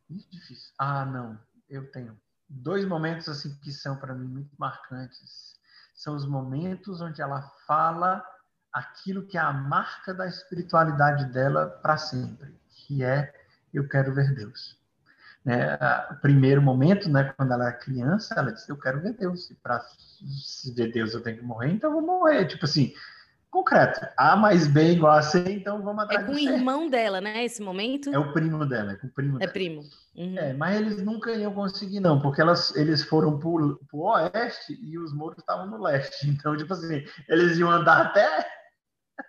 difícil. 0.09 0.72
Ah, 0.78 1.05
não, 1.05 1.39
eu 1.70 1.89
tenho 1.91 2.20
dois 2.47 2.86
momentos 2.86 3.28
assim 3.28 3.57
que 3.59 3.72
são 3.72 3.97
para 3.97 4.14
mim 4.14 4.28
muito 4.28 4.51
marcantes. 4.57 5.59
São 6.02 6.16
os 6.16 6.26
momentos 6.26 6.99
onde 6.99 7.22
ela 7.22 7.43
fala 7.68 8.26
aquilo 8.74 9.28
que 9.28 9.38
é 9.38 9.39
a 9.39 9.54
marca 9.54 10.12
da 10.12 10.26
espiritualidade 10.26 11.32
dela 11.32 11.68
para 11.68 11.95
sempre, 11.95 12.60
que 12.72 13.04
é 13.04 13.32
eu 13.72 13.88
quero 13.88 14.12
ver 14.12 14.34
Deus. 14.34 14.80
Né? 15.45 15.78
O 16.10 16.16
primeiro 16.16 16.60
momento, 16.60 17.08
né, 17.08 17.32
quando 17.38 17.54
ela 17.54 17.70
é 17.70 17.74
criança, 17.74 18.34
ela 18.36 18.52
disse: 18.52 18.68
Eu 18.68 18.80
quero 18.80 18.99
ver 18.99 19.14
Deus. 19.14 19.52
E 19.52 19.54
para 19.54 19.80
ver 20.76 20.91
Deus 20.91 21.14
eu 21.14 21.22
tenho 21.22 21.38
que 21.38 21.43
morrer, 21.43 21.70
então 21.70 21.91
eu 21.91 22.02
vou 22.02 22.20
morrer. 22.20 22.47
Tipo 22.47 22.66
assim, 22.66 22.95
concreto. 23.52 24.08
A 24.18 24.36
mais 24.36 24.66
B 24.66 24.93
igual 24.93 25.18
a 25.18 25.22
C, 25.22 25.43
então 25.54 25.84
vamos 25.84 26.06
atrás. 26.06 26.24
É 26.24 26.26
com 26.26 26.34
o 26.34 26.39
irmão 26.39 26.89
dela, 26.89 27.20
né? 27.22 27.43
Esse 27.43 27.62
momento? 27.62 28.10
É 28.14 28.18
o 28.18 28.32
primo 28.34 28.66
dela, 28.66 28.93
é 28.93 28.95
com 28.95 29.08
o 29.08 29.12
primo 29.12 29.36
É 29.36 29.39
dela. 29.41 29.52
primo. 29.52 29.82
Uhum. 30.16 30.38
É, 30.38 30.54
mas 30.54 30.76
eles 30.78 31.04
nunca 31.04 31.32
iam 31.34 31.54
conseguir, 31.54 31.99
não, 31.99 32.20
porque 32.22 32.41
elas, 32.41 32.76
eles 32.76 33.04
foram 33.04 33.38
para 33.38 33.49
o 33.49 33.78
oeste 33.93 34.74
e 34.82 34.97
os 34.97 35.14
mouros 35.14 35.38
estavam 35.38 35.68
no 35.68 35.82
leste. 35.84 36.28
Então, 36.30 36.56
tipo 36.56 36.74
assim, 36.74 37.04
eles 37.28 37.58
iam 37.58 37.70
andar 37.70 38.02
até. 38.08 38.47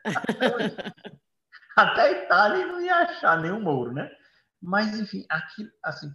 até, 0.05 0.47
até 1.77 2.01
a 2.03 2.13
Itália 2.13 2.63
e 2.63 2.67
não 2.67 2.81
ia 2.81 2.97
achar 2.97 3.41
nenhum 3.41 3.61
mouro, 3.61 3.93
né? 3.93 4.09
Mas, 4.63 4.99
enfim, 4.99 5.27
aqui, 5.29 5.69
assim, 5.85 6.09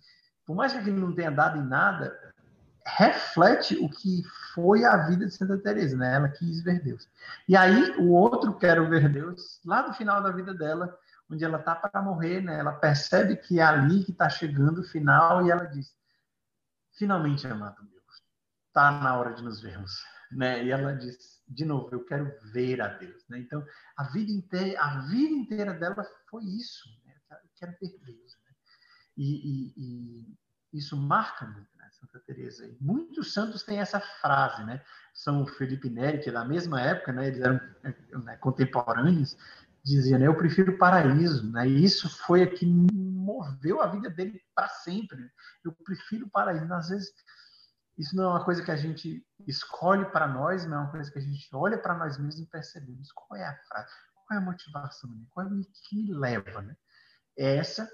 por 0.46 0.56
mais 0.56 0.72
que 0.72 0.80
aquilo 0.80 0.98
não 1.00 1.14
tenha 1.14 1.30
dado 1.30 1.58
em 1.58 1.68
nada, 1.68 2.18
reflete 2.88 3.76
o 3.76 3.90
que 3.90 4.24
foi 4.54 4.86
a 4.86 4.98
vida 5.08 5.26
de 5.26 5.34
Santa 5.34 5.58
Teresa, 5.58 5.98
né? 5.98 6.16
Ela 6.16 6.30
quis 6.30 6.64
ver 6.64 6.82
Deus. 6.82 7.08
E 7.48 7.56
aí 7.56 7.92
o 7.98 8.12
outro 8.12 8.58
quero 8.58 8.90
ver 8.90 9.10
Deus 9.10 9.60
lá 9.66 9.86
no 9.86 9.94
final 9.94 10.24
da 10.24 10.32
vida 10.32 10.54
dela, 10.54 10.98
onde 11.30 11.44
ela 11.44 11.60
tá 11.60 11.76
para 11.76 12.02
morrer, 12.02 12.42
né? 12.42 12.60
Ela 12.60 12.72
percebe 12.74 13.36
que 13.36 13.60
é 13.60 13.64
ali 13.64 14.04
que 14.04 14.12
está 14.12 14.30
chegando 14.30 14.80
o 14.80 14.88
final 14.88 15.46
e 15.46 15.52
ela 15.52 15.66
diz: 15.66 15.94
finalmente, 16.98 17.46
amado 17.46 17.84
Deus, 17.84 18.24
tá 18.74 18.92
na 18.92 19.18
hora 19.18 19.34
de 19.34 19.44
nos 19.44 19.62
vermos, 19.62 19.92
né? 20.32 20.64
E 20.64 20.72
ela 20.72 20.94
diz 20.94 21.42
de 21.48 21.66
novo: 21.66 21.90
eu 21.92 22.06
quero 22.06 22.34
ver 22.54 22.82
a 22.82 22.88
Deus, 22.88 23.28
né? 23.28 23.40
Então 23.40 23.64
a 23.98 24.06
vida 24.06 24.32
inteira, 24.32 24.82
a 24.82 25.00
vida 25.02 25.34
inteira 25.34 25.74
dela 25.74 26.06
foi 26.30 26.44
isso. 26.46 26.88
Né? 27.06 27.14
Eu 27.32 27.50
quero 27.56 27.74
ver 27.82 28.00
Deus. 28.06 28.38
E, 29.18 29.26
e, 29.26 29.74
e 29.76 30.38
isso 30.78 30.96
marca 30.96 31.46
muito, 31.46 31.76
né, 31.76 31.77
Santa 32.00 32.20
Teresa. 32.20 32.66
E 32.66 32.78
muitos 32.80 33.34
santos 33.34 33.64
têm 33.64 33.80
essa 33.80 34.00
frase, 34.00 34.64
né? 34.64 34.82
São 35.14 35.46
Felipe 35.46 35.90
Neri, 35.90 36.20
que 36.20 36.30
é 36.30 36.34
da 36.34 36.46
mesma 36.46 36.82
época, 36.82 37.12
né? 37.12 37.28
Eles 37.28 37.42
eram 37.42 37.60
né, 38.24 38.38
contemporâneos, 38.38 39.38
dizia, 39.84 40.18
né? 40.18 40.28
Eu 40.28 40.36
prefiro 40.36 40.74
o 40.74 40.78
paraíso, 40.78 41.52
né? 41.52 41.68
E 41.68 41.84
isso 41.84 42.10
foi 42.10 42.44
o 42.44 42.54
que 42.54 42.66
moveu 42.66 43.82
a 43.82 43.88
vida 43.88 44.10
dele 44.10 44.42
para 44.54 44.68
sempre. 44.70 45.18
Né? 45.18 45.30
Eu 45.64 45.72
prefiro 45.84 46.30
paraíso. 46.30 46.72
Às 46.74 46.90
vezes 46.90 47.14
isso 47.98 48.16
não 48.16 48.26
é 48.26 48.28
uma 48.28 48.46
coisa 48.46 48.64
que 48.64 48.72
a 48.72 48.76
gente 48.76 49.26
escolhe 49.48 50.06
para 50.06 50.28
nós, 50.28 50.66
mas 50.66 50.74
é 50.74 50.78
uma 50.78 50.92
coisa 50.92 51.12
que 51.12 51.18
a 51.20 51.22
gente 51.22 51.48
olha 51.54 51.78
para 51.78 51.96
nós 51.96 52.18
mesmos 52.18 52.40
e 52.40 52.46
percebemos 52.46 53.12
qual 53.12 53.40
é 53.40 53.46
a 53.46 53.58
frase, 53.68 53.92
qual 54.14 54.40
é 54.40 54.42
a 54.42 54.46
motivação, 54.46 55.10
qual 55.32 55.48
é 55.48 55.50
o 55.50 55.62
que 55.88 55.96
me 55.96 56.14
leva, 56.14 56.62
né? 56.62 56.76
Essa 57.36 57.90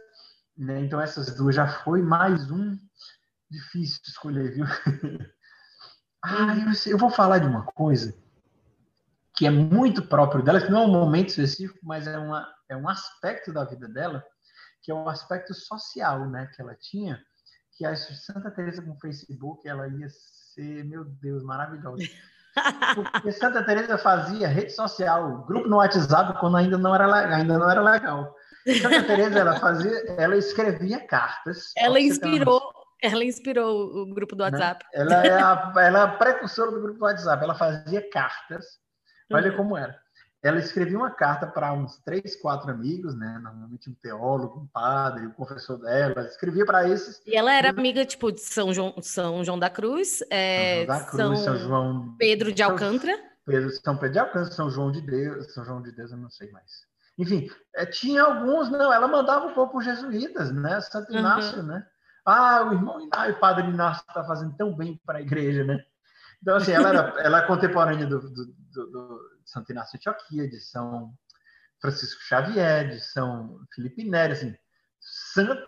né? 0.57 0.79
Então, 0.81 1.01
essas 1.01 1.35
duas 1.35 1.55
já 1.55 1.67
foi 1.67 2.01
mais 2.01 2.51
um 2.51 2.77
difícil 3.53 4.01
escolher, 4.05 4.53
viu? 4.53 4.65
ah, 6.25 6.55
eu, 6.57 6.91
eu, 6.91 6.97
vou 6.97 7.09
falar 7.09 7.39
de 7.39 7.47
uma 7.47 7.65
coisa 7.65 8.15
que 9.35 9.45
é 9.45 9.51
muito 9.51 10.07
próprio 10.07 10.43
dela, 10.43 10.61
que 10.61 10.71
não 10.71 10.83
é 10.83 10.85
um 10.85 10.91
momento 10.91 11.29
específico, 11.29 11.79
mas 11.83 12.07
é, 12.07 12.17
uma, 12.17 12.47
é 12.69 12.75
um 12.75 12.87
aspecto 12.87 13.51
da 13.51 13.63
vida 13.63 13.87
dela, 13.87 14.23
que 14.81 14.91
é 14.91 14.95
o 14.95 15.09
aspecto 15.09 15.53
social, 15.53 16.29
né, 16.29 16.49
que 16.53 16.61
ela 16.61 16.75
tinha, 16.75 17.19
que 17.75 17.85
a 17.85 17.95
Santa 17.95 18.51
Teresa 18.51 18.81
com 18.81 18.91
o 18.91 18.99
Facebook, 18.99 19.67
ela 19.67 19.87
ia 19.87 20.07
ser, 20.09 20.83
meu 20.85 21.03
Deus, 21.05 21.43
maravilhosa. 21.43 22.03
Porque 23.11 23.31
Santa 23.31 23.63
Teresa 23.63 23.97
fazia 23.97 24.47
rede 24.47 24.71
social, 24.71 25.43
grupo 25.45 25.67
no 25.67 25.77
WhatsApp 25.77 26.39
quando 26.39 26.57
ainda 26.57 26.77
não 26.77 26.93
era 26.93 27.07
legal, 27.07 27.39
ainda 27.39 27.57
não 27.57 27.69
era 27.69 27.81
legal. 27.81 28.35
Santa 28.81 29.03
Teresa 29.03 29.39
ela 29.39 29.59
fazia, 29.59 30.05
ela 30.17 30.37
escrevia 30.37 30.99
cartas. 31.05 31.73
Ela 31.75 31.99
inspirou, 31.99 32.61
ela 33.03 33.23
inspirou 33.23 34.01
o 34.01 34.13
grupo 34.13 34.35
do 34.35 34.43
né? 34.43 34.49
WhatsApp. 34.49 34.85
Ela 34.93 35.25
é 35.25 35.41
a, 35.41 35.73
ela 35.77 35.99
é 35.99 36.03
a 36.03 36.07
precursora 36.07 36.71
do 36.71 36.81
grupo 36.81 36.99
do 36.99 37.05
WhatsApp. 37.05 37.43
Ela 37.43 37.55
fazia 37.55 38.09
cartas. 38.09 38.65
Olha 39.31 39.51
uhum. 39.51 39.57
como 39.57 39.77
era 39.77 40.03
ela 40.43 40.59
escrevia 40.59 40.97
uma 40.97 41.09
carta 41.09 41.47
para 41.47 41.71
uns 41.71 41.97
três, 41.99 42.35
quatro 42.35 42.69
amigos, 42.69 43.15
né? 43.15 43.39
Normalmente 43.41 43.89
um 43.89 43.93
teólogo, 43.93 44.59
um 44.59 44.67
padre, 44.67 45.25
o 45.25 45.29
um 45.29 45.31
professor 45.31 45.77
dela, 45.77 46.25
escrevia 46.27 46.65
para 46.65 46.87
esses. 46.89 47.21
E 47.25 47.33
ela 47.33 47.53
era 47.53 47.69
amiga, 47.69 48.05
tipo, 48.05 48.29
de 48.29 48.41
São 48.41 48.73
João, 48.73 48.93
São 49.01 49.41
João 49.45 49.57
da 49.57 49.69
Cruz, 49.69 50.21
é, 50.29 50.85
São, 50.85 50.85
João 50.85 50.99
da 50.99 51.05
Cruz 51.05 51.17
São, 51.17 51.35
São 51.37 51.57
João 51.57 52.15
Pedro 52.19 52.51
de 52.51 52.61
Alcântara. 52.61 53.17
Pedro, 53.45 53.71
São 53.71 53.95
Pedro 53.95 54.11
de 54.11 54.19
Alcântara, 54.19 54.51
São 54.51 54.69
João 54.69 54.91
de 54.91 55.01
Deus, 55.01 55.53
São 55.53 55.63
João 55.63 55.81
de 55.81 55.93
Deus, 55.93 56.11
eu 56.11 56.17
não 56.17 56.29
sei 56.29 56.51
mais. 56.51 56.85
Enfim, 57.17 57.49
é, 57.73 57.85
tinha 57.85 58.23
alguns, 58.23 58.69
não, 58.69 58.91
ela 58.91 59.07
mandava 59.07 59.45
um 59.45 59.53
pouco 59.53 59.77
os 59.77 59.85
jesuítas, 59.85 60.51
né? 60.51 60.81
Santo 60.81 61.13
Inácio, 61.13 61.59
uhum. 61.59 61.67
né? 61.67 61.87
Ah, 62.25 62.63
o 62.63 62.73
irmão 62.73 63.01
Inácio, 63.01 63.33
o 63.33 63.39
padre 63.39 63.67
Inácio 63.67 64.05
está 64.07 64.23
fazendo 64.23 64.55
tão 64.55 64.75
bem 64.75 64.99
para 65.05 65.19
a 65.19 65.21
igreja, 65.21 65.63
né? 65.63 65.83
Então, 66.41 66.55
assim, 66.55 66.71
ela, 66.71 66.89
era, 66.89 66.99
ela 67.23 67.39
é 67.39 67.47
contemporânea 67.47 68.05
do, 68.05 68.19
do, 68.19 68.45
do, 68.45 68.91
do 68.91 69.19
Santo 69.45 69.71
Inácio 69.71 69.99
de 69.99 70.09
Antioquia, 70.09 70.49
de 70.49 70.59
São 70.59 71.13
Francisco 71.81 72.21
Xavier, 72.21 72.89
de 72.89 73.01
São 73.01 73.59
Felipe 73.73 74.03
Neri, 74.03 74.33
assim, 74.33 74.55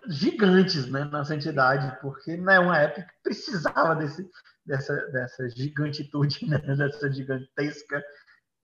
gigantes 0.08 0.89
né, 0.89 1.03
na 1.06 1.26
santidade, 1.26 1.99
porque 2.01 2.38
não 2.38 2.53
é 2.53 2.60
uma 2.60 2.78
época 2.78 3.03
que 3.03 3.24
precisava 3.24 3.95
desse, 3.95 4.30
dessa, 4.66 4.95
dessa 5.12 5.49
gigantitude, 5.49 6.47
né, 6.47 6.58
dessa 6.76 7.12
gigantesca 7.12 8.03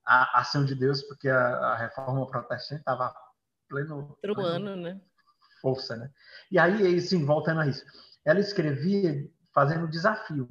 ação 0.04 0.64
de 0.64 0.74
Deus, 0.74 1.02
porque 1.02 1.28
a, 1.28 1.38
a 1.38 1.76
reforma 1.76 2.26
protestante 2.26 2.80
estava 2.80 3.14
pleno, 3.68 4.16
pleno 4.20 4.76
né? 4.76 5.00
Força, 5.62 5.96
né? 5.96 6.10
E 6.50 6.58
aí, 6.58 6.96
assim, 6.96 7.24
voltando 7.24 7.60
a 7.60 7.66
isso, 7.66 7.82
ela 8.24 8.40
escrevia 8.40 9.26
fazendo 9.54 9.88
desafio, 9.88 10.48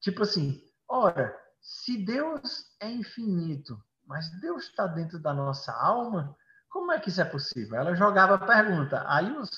tipo 0.00 0.22
assim, 0.22 0.60
ora, 0.88 1.34
se 1.62 2.04
Deus 2.04 2.66
é 2.80 2.90
infinito, 2.90 3.82
mas 4.06 4.28
Deus 4.40 4.64
está 4.64 4.86
dentro 4.86 5.18
da 5.18 5.32
nossa 5.32 5.72
alma, 5.72 6.36
como 6.68 6.92
é 6.92 7.00
que 7.00 7.08
isso 7.08 7.20
é 7.20 7.24
possível? 7.24 7.78
Ela 7.78 7.94
jogava 7.94 8.34
a 8.34 8.46
pergunta, 8.46 9.02
aí 9.06 9.30
os 9.36 9.48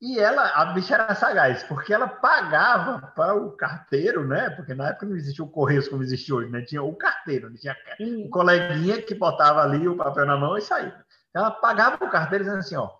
e 0.00 0.18
ela, 0.18 0.46
a 0.48 0.66
bicha 0.66 0.94
era 0.94 1.14
sagaz, 1.14 1.62
porque 1.64 1.92
ela 1.92 2.06
pagava 2.06 3.06
para 3.16 3.34
o 3.34 3.52
carteiro, 3.52 4.26
né? 4.26 4.50
Porque 4.50 4.74
na 4.74 4.90
época 4.90 5.06
não 5.06 5.16
existia 5.16 5.42
o 5.42 5.48
Correios 5.48 5.88
como 5.88 6.02
existe 6.02 6.30
hoje, 6.30 6.50
né? 6.50 6.60
Tinha 6.60 6.82
o 6.82 6.94
carteiro, 6.94 7.50
tinha 7.54 7.74
o 7.98 8.28
coleguinha 8.28 9.00
que 9.00 9.14
botava 9.14 9.62
ali 9.62 9.88
o 9.88 9.96
papel 9.96 10.26
na 10.26 10.36
mão 10.36 10.58
e 10.58 10.60
saía. 10.60 10.94
Ela 11.34 11.50
pagava 11.50 12.04
o 12.04 12.10
carteiro 12.10 12.44
dizendo 12.44 12.60
assim, 12.60 12.76
ó, 12.76 12.90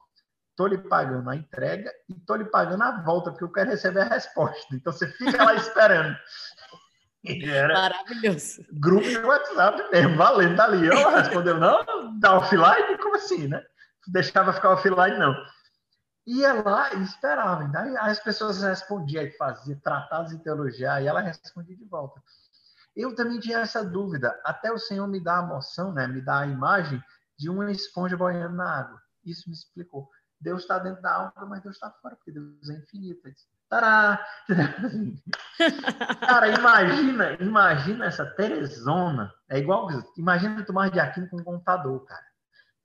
tô 0.57 0.67
lhe 0.67 0.79
pagando 0.79 1.31
a 1.31 1.37
entrega 1.37 1.91
e 2.09 2.15
tô 2.27 2.35
lhe 2.35 2.45
pagando 2.45 2.83
a 2.83 3.03
volta, 3.03 3.31
porque 3.31 3.45
eu 3.45 3.53
quero 3.53 3.71
receber 3.71 4.01
a 4.01 4.09
resposta. 4.09 4.75
Então 4.75 4.93
você 4.93 5.07
fica 5.07 5.45
lá 5.45 5.55
esperando. 5.55 6.17
Maravilhoso. 7.73 8.65
Grupo 8.73 9.09
de 9.09 9.19
WhatsApp 9.19 9.91
mesmo, 9.91 10.17
valendo 10.17 10.57
dali. 10.57 10.89
Ela 10.89 11.21
respondeu, 11.21 11.59
não, 11.59 12.19
dá 12.19 12.37
offline? 12.37 12.99
Como 12.99 13.17
assim, 13.17 13.49
né? 13.49 13.63
Deixava 14.09 14.53
ficar 14.53 14.71
offline, 14.71 15.17
não. 15.17 15.35
Ia 16.27 16.55
lá 16.55 16.93
e 16.95 17.03
esperava. 17.03 17.65
Daí 17.69 17.97
as 17.97 18.19
pessoas 18.19 18.63
respondiam, 18.63 19.31
fazia 19.39 19.79
tratados 19.83 20.33
de 20.33 20.43
teologia, 20.43 21.01
e 21.01 21.07
ela 21.07 21.21
respondia 21.21 21.77
de 21.77 21.85
volta. 21.85 22.21
Eu 22.97 23.15
também 23.15 23.41
tinha 23.41 23.59
essa 23.59 23.85
dúvida, 23.85 24.39
até 24.45 24.73
o 24.73 24.79
Senhor 24.79 25.07
me 25.09 25.23
dá 25.23 25.39
a 25.39 25.43
moção, 25.43 25.93
né, 25.93 26.07
me 26.07 26.21
dá 26.21 26.41
a 26.41 26.47
imagem 26.47 27.03
de 27.39 27.49
uma 27.49 27.71
esponja 27.71 28.17
boiando 28.17 28.57
na 28.57 28.79
água. 28.81 29.01
Isso 29.25 29.49
me 29.49 29.55
explicou. 29.55 30.09
Deus 30.41 30.63
está 30.63 30.79
dentro 30.79 31.01
da 31.01 31.11
água, 31.11 31.47
mas 31.47 31.63
Deus 31.63 31.77
está 31.77 31.91
fora, 31.91 32.17
porque 32.17 32.33
Deus 32.33 32.69
é 32.69 32.75
infinito. 32.75 33.23
Tará! 33.69 34.25
Cara, 36.21 36.49
imagina, 36.49 37.33
imagina 37.41 38.05
essa 38.07 38.27
Teresona. 38.27 39.33
É 39.49 39.59
igual, 39.59 39.89
imagina 40.17 40.65
Tomás 40.65 40.93
de 40.93 41.01
Aquino 41.01 41.29
com 41.29 41.41
um 41.41 41.45
computador, 41.45 42.05
cara. 42.05 42.25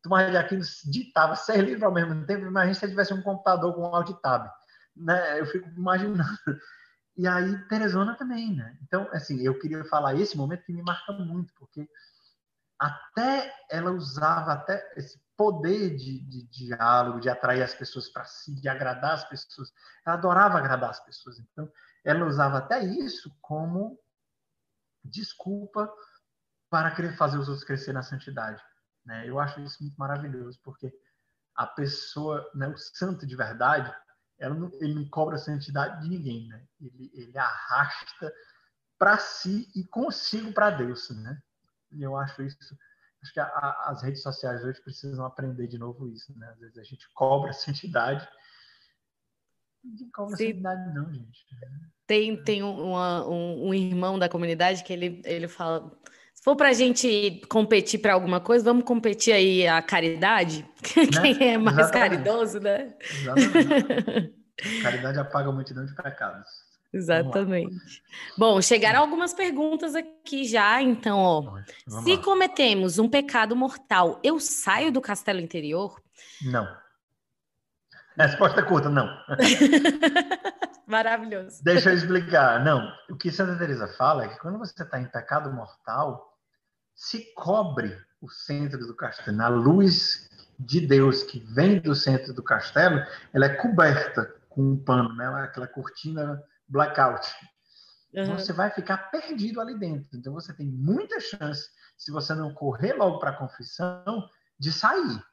Tomás 0.02 0.32
de 0.32 0.38
Aquino 0.38 0.62
ditava 0.86 1.36
seis 1.36 1.60
livros 1.60 1.84
ao 1.84 1.94
mesmo 1.94 2.26
tempo. 2.26 2.46
Imagina 2.46 2.74
se 2.74 2.86
ele 2.86 2.94
tivesse 2.94 3.14
um 3.14 3.22
computador 3.22 3.74
com 3.76 3.82
um 3.82 3.96
alt 3.96 4.10
tab. 4.22 4.50
Né? 4.96 5.40
Eu 5.40 5.46
fico 5.46 5.68
imaginando. 5.70 6.24
E 7.18 7.28
aí, 7.28 7.58
Teresona 7.68 8.16
também, 8.16 8.56
né? 8.56 8.78
Então, 8.82 9.10
assim, 9.12 9.42
eu 9.42 9.60
queria 9.60 9.84
falar 9.84 10.16
esse 10.16 10.38
momento 10.38 10.64
que 10.64 10.72
me 10.72 10.82
marca 10.82 11.12
muito, 11.12 11.54
porque 11.56 11.86
até 12.80 13.54
ela 13.70 13.92
usava 13.92 14.54
até 14.54 14.94
esse 14.96 15.22
poder 15.36 15.96
de, 15.96 16.20
de, 16.22 16.48
diálogo, 16.48 17.20
de 17.20 17.30
atrair 17.30 17.62
as 17.62 17.74
pessoas 17.74 18.10
para 18.10 18.26
si, 18.26 18.56
de 18.56 18.70
agradar 18.70 19.14
as 19.14 19.28
pessoas. 19.28 19.72
Ela 20.06 20.16
adorava 20.16 20.58
agradar 20.58 20.90
as 20.90 21.00
pessoas. 21.04 21.40
Então, 21.40 21.70
ela 22.04 22.26
usava 22.26 22.58
até 22.58 22.84
isso 22.84 23.36
como 23.42 24.00
desculpa 25.04 25.92
para 26.70 26.92
querer 26.92 27.16
fazer 27.18 27.38
os 27.38 27.50
outros 27.50 27.66
crescer 27.66 27.94
na 27.94 28.04
santidade. 28.04 28.62
Né? 29.06 29.28
Eu 29.28 29.40
acho 29.40 29.60
isso 29.62 29.82
muito 29.82 29.96
maravilhoso, 29.98 30.60
porque 30.64 30.94
a 31.56 31.66
pessoa, 31.68 32.50
né, 32.56 32.68
o 32.68 32.78
santo 32.78 33.26
de 33.26 33.36
verdade, 33.36 33.94
não, 34.40 34.72
ele 34.74 34.94
não 34.94 35.10
cobra 35.10 35.36
a 35.36 35.40
santidade 35.40 36.02
de 36.02 36.10
ninguém. 36.10 36.48
Né? 36.48 36.66
Ele, 36.80 37.12
ele 37.14 37.38
arrasta 37.38 38.34
para 38.98 39.18
si 39.18 39.70
e 39.76 39.86
consigo 39.86 40.54
para 40.54 40.70
Deus. 40.70 41.10
Né? 41.10 41.42
E 41.92 42.04
eu 42.04 42.16
acho 42.16 42.42
isso 42.44 42.58
acho 43.22 43.34
que 43.34 43.40
a, 43.40 43.46
a, 43.46 43.90
as 43.92 44.02
redes 44.02 44.22
sociais 44.22 44.64
hoje 44.64 44.82
precisam 44.82 45.26
aprender 45.26 45.68
de 45.68 45.78
novo 45.78 46.08
isso, 46.08 46.38
né? 46.38 46.48
Às 46.50 46.60
vezes 46.60 46.78
a 46.78 46.84
gente 46.84 47.08
cobra 47.14 47.50
essa 47.50 47.70
entidade. 47.70 48.28
Ninguém 49.84 50.10
cobra 50.12 50.36
Sim. 50.36 50.44
essa 50.44 50.52
entidade, 50.52 50.94
não, 50.94 51.14
gente. 51.14 51.46
Tem, 52.08 52.44
tem 52.44 52.64
uma, 52.64 53.28
um, 53.28 53.68
um, 53.68 53.74
irmão 53.74 54.18
da 54.18 54.28
comunidade 54.28 54.84
que 54.84 54.92
ele, 54.92 55.22
ele 55.26 55.48
fala. 55.48 55.92
Se 56.34 56.44
for 56.44 56.56
para 56.56 56.70
a 56.70 56.74
gente 56.74 57.42
competir 57.50 58.00
para 58.00 58.14
alguma 58.14 58.40
coisa, 58.40 58.64
vamos 58.64 58.86
competir 58.86 59.34
aí 59.34 59.68
a 59.68 59.82
caridade? 59.82 60.66
Né? 61.14 61.34
Quem 61.34 61.54
é 61.54 61.58
mais 61.58 61.78
Exatamente. 61.78 62.24
caridoso, 62.24 62.60
né? 62.60 62.96
Exatamente. 63.00 64.34
caridade 64.82 65.20
apaga 65.20 65.50
a 65.50 65.52
multidão 65.52 65.86
de 65.86 65.94
pecados. 65.94 66.69
Exatamente. 66.92 68.02
Bom, 68.38 68.62
chegaram 68.62 69.00
algumas 69.00 69.34
perguntas 69.34 69.94
aqui 69.94 70.46
já, 70.46 70.82
então, 70.82 71.20
ó. 71.20 71.62
Se 72.04 72.16
lá. 72.16 72.24
cometemos 72.24 72.98
um 72.98 73.08
pecado 73.08 73.56
mortal, 73.56 74.20
eu 74.24 74.40
saio 74.40 74.92
do 74.92 75.00
castelo 75.00 75.40
interior? 75.40 76.02
Não. 76.44 76.68
Resposta 78.18 78.64
curta, 78.64 78.90
não. 78.90 79.08
Maravilhoso. 80.86 81.64
Deixa 81.64 81.92
eu 81.92 81.96
explicar. 81.96 82.64
Não, 82.64 82.92
o 83.10 83.16
que 83.16 83.32
Santa 83.32 83.58
Teresa 83.58 83.88
fala 83.90 84.26
é 84.26 84.28
que 84.30 84.40
quando 84.40 84.58
você 84.58 84.82
está 84.82 85.00
em 85.00 85.06
pecado 85.06 85.54
mortal, 85.54 86.36
se 86.96 87.32
cobre 87.36 87.96
o 88.20 88.28
centro 88.28 88.80
do 88.80 88.96
castelo. 88.96 89.42
A 89.42 89.48
luz 89.48 90.28
de 90.60 90.86
Deus 90.86 91.24
que 91.24 91.40
vem 91.40 91.80
do 91.80 91.96
centro 91.96 92.34
do 92.34 92.44
castelo, 92.44 93.02
ela 93.32 93.46
é 93.46 93.56
coberta 93.56 94.34
com 94.50 94.62
um 94.62 94.78
pano, 94.78 95.16
né? 95.16 95.26
aquela 95.44 95.68
cortina 95.68 96.44
blackout. 96.70 97.28
Uhum. 98.14 98.38
Você 98.38 98.54
vai 98.54 98.70
ficar 98.72 99.10
perdido 99.12 99.60
ali 99.62 99.78
dentro. 99.78 100.18
Então 100.18 100.34
você 100.34 100.54
tem 100.54 100.66
muita 100.66 101.20
chance, 101.20 101.70
se 101.98 102.12
você 102.12 102.34
não 102.34 102.54
correr 102.54 102.94
logo 102.94 103.20
para 103.20 103.32
a 103.32 103.38
confissão, 103.38 104.30
de 104.60 104.72
sair. 104.72 105.24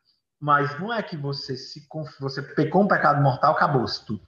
Mas 0.41 0.79
não 0.79 0.93
é 0.93 1.03
que 1.03 1.17
você 1.17 1.57
se 1.57 1.87
você 2.21 2.43
pecou 2.43 2.83
um 2.83 2.89
pecado 2.89 3.23
mortal, 3.23 3.55
acabou-se 3.55 4.05
tudo. 4.05 4.27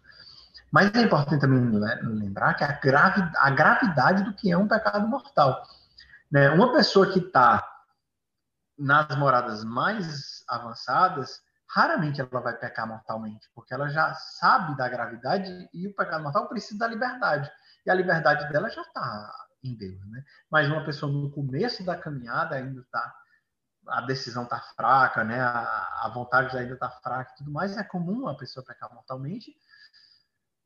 Mas 0.71 0.95
é 0.95 1.03
importante 1.03 1.41
também 1.41 1.61
né, 1.61 2.01
lembrar 2.03 2.55
que 2.55 2.65
a, 2.65 2.73
gravi, 2.73 3.31
a 3.37 3.51
gravidade 3.51 4.23
do 4.25 4.35
que 4.35 4.51
é 4.51 4.57
um 4.57 4.69
pecado 4.69 5.07
mortal. 5.07 5.63
Né? 6.31 6.51
Uma 6.51 6.73
pessoa 6.73 7.11
que 7.11 7.21
está 7.21 7.67
nas 8.79 9.17
moradas 9.17 9.65
mais 9.65 10.45
avançadas, 10.49 11.43
raramente 11.69 12.21
ela 12.21 12.41
vai 12.41 12.57
pecar 12.57 12.87
mortalmente, 12.87 13.49
porque 13.55 13.75
ela 13.75 13.89
já 13.89 14.15
sabe 14.15 14.77
da 14.77 14.89
gravidade 14.89 15.69
e 15.73 15.87
o 15.87 15.95
pecado 15.95 16.23
mortal 16.23 16.49
precisa 16.49 16.79
da 16.79 16.89
liberdade. 16.89 17.51
E 17.85 17.91
a 17.91 17.95
liberdade 17.95 18.51
dela 18.51 18.69
já 18.69 18.83
está 18.83 19.35
em 19.63 19.77
Deus, 19.77 20.05
né? 20.09 20.25
Mas 20.51 20.69
uma 20.69 20.85
pessoa 20.85 21.13
no 21.13 21.31
começo 21.31 21.85
da 21.85 21.97
caminhada 21.97 22.57
ainda 22.57 22.81
está 22.81 23.15
a 23.89 24.03
decisão 24.03 24.45
está 24.45 24.61
fraca, 24.77 25.25
né? 25.25 25.41
A, 25.41 26.05
a 26.05 26.13
vontade 26.15 26.57
ainda 26.57 26.75
está 26.75 26.91
fraca, 26.91 27.33
e 27.33 27.37
tudo 27.39 27.51
mais 27.51 27.77
é 27.77 27.83
comum 27.83 28.29
a 28.29 28.37
pessoa 28.37 28.65
pecar 28.65 28.93
mortalmente. 28.93 29.57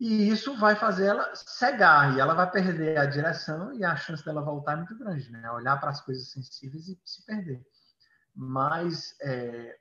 E 0.01 0.29
isso 0.29 0.57
vai 0.57 0.75
fazer 0.75 1.07
ela 1.07 1.33
cegar 1.35 2.17
e 2.17 2.21
ela 2.21 2.35
vai 2.35 2.51
perder 2.51 2.99
a 2.99 3.07
direção 3.07 3.73
e 3.73 3.85
a 3.85 3.95
chance 3.95 4.25
dela 4.25 4.43
voltar 4.43 4.73
é 4.73 4.77
muito 4.77 4.99
grande, 4.99 5.31
né? 5.31 5.49
Olhar 5.53 5.79
para 5.79 5.91
as 5.91 6.01
coisas 6.01 6.31
sensíveis 6.33 6.89
e 6.89 7.01
se 7.05 7.25
perder. 7.25 7.65
Mas 8.35 9.15
é, 9.21 9.79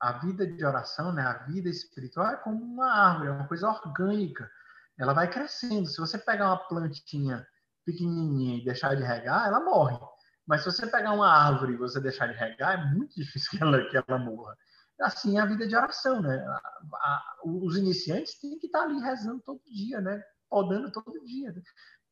a 0.00 0.12
vida 0.12 0.46
de 0.46 0.64
oração, 0.64 1.12
né, 1.12 1.22
a 1.22 1.44
vida 1.44 1.68
espiritual 1.68 2.26
é 2.26 2.36
como 2.36 2.62
uma 2.62 2.90
árvore, 2.90 3.28
é 3.28 3.32
uma 3.32 3.48
coisa 3.48 3.68
orgânica. 3.68 4.50
Ela 4.98 5.12
vai 5.12 5.30
crescendo. 5.30 5.86
Se 5.86 5.98
você 5.98 6.18
pegar 6.18 6.46
uma 6.46 6.68
plantinha 6.68 7.46
pequenininha 7.84 8.58
e 8.58 8.64
deixar 8.64 8.94
de 8.94 9.02
regar, 9.02 9.46
ela 9.46 9.60
morre. 9.60 9.98
Mas 10.46 10.62
se 10.62 10.70
você 10.70 10.86
pegar 10.86 11.12
uma 11.12 11.28
árvore 11.28 11.74
e 11.74 11.76
você 11.76 12.00
deixar 12.00 12.26
de 12.28 12.34
regar, 12.34 12.74
é 12.74 12.94
muito 12.94 13.14
difícil 13.16 13.50
que 13.50 13.62
ela, 13.62 13.84
que 13.88 13.96
ela 13.96 14.18
morra. 14.18 14.56
Assim 15.00 15.38
é 15.38 15.42
a 15.42 15.46
vida 15.46 15.66
de 15.68 15.76
oração, 15.76 16.22
né? 16.22 16.36
A, 16.38 16.56
a, 16.94 17.22
os 17.44 17.76
iniciantes 17.76 18.38
têm 18.40 18.58
que 18.58 18.66
estar 18.66 18.82
ali 18.82 18.98
rezando 19.00 19.42
todo 19.42 19.60
dia, 19.66 20.00
né? 20.00 20.22
Podando 20.48 20.90
todo 20.90 21.22
dia. 21.24 21.54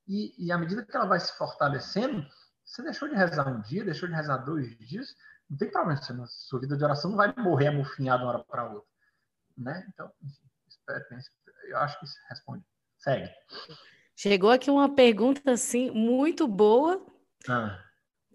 E, 0.06 0.46
e 0.46 0.52
à 0.52 0.58
medida 0.58 0.84
que 0.84 0.94
ela 0.94 1.06
vai 1.06 1.18
se 1.18 1.32
fortalecendo, 1.38 2.26
você 2.64 2.82
deixou 2.82 3.08
de 3.08 3.14
rezar 3.14 3.48
um 3.48 3.60
dia, 3.62 3.84
deixou 3.84 4.08
de 4.08 4.14
rezar 4.14 4.38
dois 4.38 4.76
dias, 4.78 5.14
não 5.54 5.58
tem 5.58 5.70
problema. 5.70 5.96
Você, 6.00 6.12
sua 6.26 6.60
vida 6.60 6.76
de 6.76 6.84
oração 6.84 7.10
não 7.10 7.16
vai 7.16 7.32
morrer 7.36 7.68
amofinhada 7.68 8.18
de 8.18 8.24
uma 8.24 8.32
hora 8.34 8.44
para 8.44 8.64
outra. 8.64 8.88
Né? 9.56 9.86
Então, 9.92 10.10
enfim, 10.22 10.48
eu 11.68 11.78
acho 11.78 11.98
que 11.98 12.04
isso 12.04 12.16
responde. 12.28 12.64
Segue. 12.98 13.30
Chegou 14.16 14.50
aqui 14.50 14.70
uma 14.70 14.94
pergunta 14.94 15.52
assim 15.52 15.90
muito 15.90 16.48
boa. 16.48 17.04
Ah. 17.48 17.78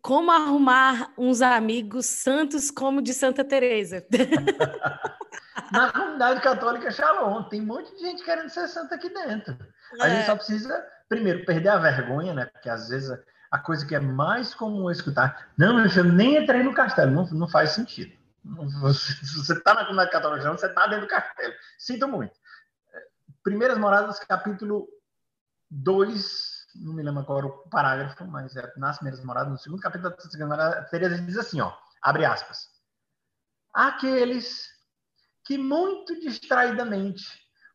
Como 0.01 0.31
arrumar 0.31 1.13
uns 1.17 1.41
amigos 1.41 2.05
santos 2.05 2.71
como 2.71 3.01
de 3.01 3.13
Santa 3.13 3.43
Teresa? 3.43 4.05
Na 5.73 5.91
comunidade 5.91 6.41
católica 6.41 6.89
Shalom, 6.89 7.43
tem 7.43 7.61
um 7.61 7.65
monte 7.65 7.93
de 7.95 7.99
gente 7.99 8.23
querendo 8.23 8.49
ser 8.49 8.67
santa 8.69 8.95
aqui 8.95 9.09
dentro. 9.09 9.57
A 9.99 10.07
é. 10.07 10.15
gente 10.15 10.25
só 10.25 10.35
precisa, 10.35 10.87
primeiro, 11.07 11.45
perder 11.45 11.69
a 11.69 11.77
vergonha, 11.77 12.33
né? 12.33 12.45
Porque 12.45 12.69
às 12.69 12.87
vezes 12.89 13.11
a 13.51 13.57
coisa 13.57 13.85
que 13.85 13.95
é 13.95 13.99
mais 13.99 14.53
comum 14.53 14.91
escutar, 14.91 15.51
não, 15.57 15.83
eu 15.85 16.03
nem 16.03 16.37
entrei 16.37 16.63
no 16.63 16.73
castelo, 16.73 17.11
não, 17.11 17.25
não 17.31 17.47
faz 17.47 17.71
sentido. 17.71 18.13
Você, 18.43 19.13
se 19.13 19.35
você 19.45 19.53
está 19.53 19.73
na 19.73 19.81
comunidade 19.81 20.11
católica, 20.11 20.51
você 20.51 20.67
está 20.67 20.87
dentro 20.87 21.05
do 21.05 21.09
castelo. 21.09 21.53
Sinto 21.77 22.07
muito. 22.07 22.33
Primeiras 23.43 23.77
Moradas, 23.77 24.19
capítulo 24.19 24.87
2, 25.69 26.67
não 26.75 26.93
me 26.93 27.03
lembro 27.03 27.21
agora 27.21 27.47
o 27.47 27.69
parágrafo, 27.69 28.25
mas 28.25 28.55
é 28.55 28.71
nas 28.77 28.97
primeiras 28.97 29.23
moradas, 29.23 29.51
no 29.51 29.57
segundo 29.57 29.81
capítulo 29.81 30.15
da 30.15 30.21
segunda 30.21 30.47
morada, 30.47 30.83
Teresa 30.89 31.21
diz 31.21 31.37
assim, 31.37 31.61
ó, 31.61 31.73
abre 32.01 32.25
aspas. 32.25 32.69
Aqueles 33.73 34.67
que 35.45 35.57
muito 35.57 36.19
distraidamente, 36.19 37.23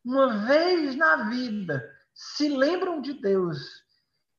uma 0.04 0.46
vez 0.46 0.94
na 0.96 1.28
vida, 1.28 1.90
se 2.12 2.48
lembram 2.48 3.00
de 3.00 3.14
Deus 3.14 3.83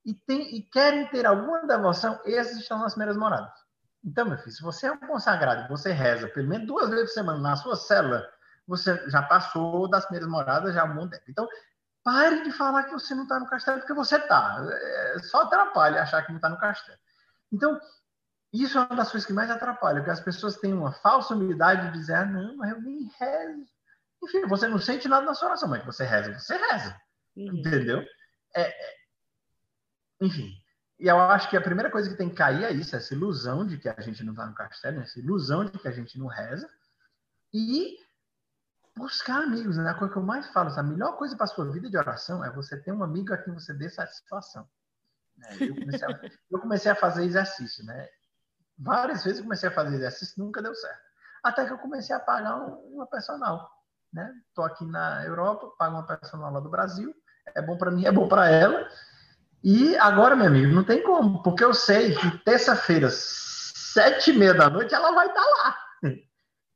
e, 0.05 0.13
tem, 0.13 0.55
e 0.55 0.61
querem 0.61 1.07
ter 1.07 1.25
alguma 1.25 1.65
devoção, 1.65 2.19
esses 2.25 2.59
estão 2.59 2.79
nas 2.79 2.93
primeiras 2.93 3.17
moradas. 3.17 3.53
Então, 4.03 4.25
meu 4.25 4.37
filho, 4.37 4.51
se 4.51 4.61
você 4.61 4.87
é 4.87 4.91
um 4.91 4.97
consagrado, 4.97 5.67
você 5.67 5.91
reza 5.91 6.27
pelo 6.27 6.47
menos 6.47 6.67
duas 6.67 6.89
vezes 6.89 7.07
por 7.07 7.13
semana 7.13 7.39
na 7.39 7.55
sua 7.55 7.75
célula, 7.75 8.23
você 8.67 9.09
já 9.09 9.21
passou 9.23 9.89
das 9.89 10.05
primeiras 10.05 10.29
moradas 10.29 10.73
já 10.73 10.83
há 10.83 10.85
um 10.85 10.95
bom 10.95 11.07
tempo. 11.07 11.23
Então, 11.27 11.47
Pare 12.05 12.43
de 12.43 12.51
falar 12.51 12.83
que 12.83 12.91
você 12.91 13.15
não 13.15 13.23
está 13.23 13.39
no 13.39 13.47
castelo, 13.47 13.79
porque 13.79 13.95
você 13.95 14.17
está. 14.17 14.63
É, 14.63 15.19
só 15.23 15.41
atrapalha 15.41 16.03
achar 16.03 16.21
que 16.21 16.29
não 16.29 16.35
está 16.35 16.49
no 16.49 16.59
castelo. 16.59 16.99
Então, 17.51 17.81
isso 18.53 18.77
é 18.77 18.81
uma 18.81 18.95
das 18.95 19.09
coisas 19.09 19.25
que 19.25 19.33
mais 19.33 19.49
atrapalha, 19.49 19.97
porque 19.97 20.11
as 20.11 20.19
pessoas 20.19 20.55
têm 20.57 20.71
uma 20.71 20.91
falsa 20.91 21.33
humildade 21.33 21.87
de 21.87 21.97
dizer, 21.97 22.13
ah, 22.13 22.25
não, 22.25 22.57
mas 22.57 22.69
eu 22.69 22.79
nem 22.79 23.09
rezo. 23.19 23.65
Enfim, 24.23 24.45
você 24.45 24.67
não 24.67 24.77
sente 24.77 25.07
nada 25.07 25.25
na 25.25 25.33
sua 25.33 25.47
oração, 25.47 25.67
mas 25.67 25.83
você 25.83 26.03
reza, 26.03 26.37
você 26.37 26.55
reza. 26.55 26.95
Uhum. 27.35 27.57
Entendeu? 27.57 28.05
É, 28.55 28.61
é, 28.61 28.93
enfim, 30.21 30.51
e 30.99 31.07
eu 31.07 31.19
acho 31.19 31.49
que 31.49 31.57
a 31.57 31.61
primeira 31.61 31.91
coisa 31.91 32.09
que 32.09 32.15
tem 32.15 32.29
que 32.29 32.35
cair 32.35 32.63
é 32.63 32.71
isso, 32.71 32.95
essa 32.95 33.13
ilusão 33.13 33.65
de 33.65 33.77
que 33.77 33.89
a 33.89 33.99
gente 33.99 34.23
não 34.23 34.31
está 34.33 34.45
no 34.45 34.55
castelo, 34.55 35.01
essa 35.01 35.19
ilusão 35.19 35.65
de 35.65 35.77
que 35.77 35.87
a 35.87 35.91
gente 35.91 36.17
não 36.17 36.27
reza. 36.27 36.69
E 37.53 37.97
buscar 38.95 39.43
amigos, 39.43 39.77
né? 39.77 39.89
A 39.89 39.93
coisa 39.93 40.13
que 40.13 40.19
eu 40.19 40.23
mais 40.23 40.47
falo, 40.51 40.69
a 40.69 40.83
melhor 40.83 41.17
coisa 41.17 41.35
para 41.35 41.47
sua 41.47 41.69
vida 41.69 41.89
de 41.89 41.97
oração 41.97 42.43
é 42.43 42.49
você 42.49 42.77
ter 42.77 42.93
um 42.93 43.03
amigo 43.03 43.33
a 43.33 43.37
quem 43.37 43.53
você 43.53 43.73
dê 43.73 43.89
satisfação. 43.89 44.67
Né? 45.37 45.57
Eu, 45.59 45.75
comecei 45.75 46.07
a, 46.07 46.19
eu 46.51 46.59
comecei 46.59 46.91
a 46.91 46.95
fazer 46.95 47.25
exercício, 47.25 47.85
né? 47.85 48.09
Várias 48.77 49.23
vezes 49.23 49.39
eu 49.39 49.43
comecei 49.43 49.67
a 49.69 49.73
fazer 49.73 49.95
exercício, 49.95 50.41
nunca 50.41 50.61
deu 50.61 50.73
certo. 50.73 51.03
Até 51.43 51.65
que 51.65 51.73
eu 51.73 51.77
comecei 51.77 52.15
a 52.15 52.19
pagar 52.19 52.55
uma 52.57 53.05
personal, 53.05 53.69
né? 54.11 54.33
Tô 54.53 54.63
aqui 54.63 54.85
na 54.85 55.25
Europa, 55.25 55.71
pago 55.77 55.95
uma 55.95 56.07
personal 56.07 56.51
lá 56.51 56.59
do 56.59 56.69
Brasil, 56.69 57.13
é 57.53 57.61
bom 57.61 57.77
para 57.77 57.91
mim, 57.91 58.05
é 58.05 58.11
bom 58.11 58.27
para 58.27 58.49
ela. 58.49 58.89
E 59.65 59.97
agora, 59.97 60.35
meu 60.35 60.45
amigo, 60.45 60.71
não 60.71 60.83
tem 60.83 61.01
como, 61.01 61.41
porque 61.41 61.63
eu 61.63 61.73
sei 61.73 62.13
que 62.13 62.37
terça-feira, 62.43 63.09
sete 63.09 64.29
e 64.29 64.37
meia 64.37 64.53
da 64.53 64.69
noite, 64.69 64.93
ela 64.93 65.11
vai 65.11 65.25
estar 65.25 65.41
tá 65.41 65.47
lá. 65.49 65.85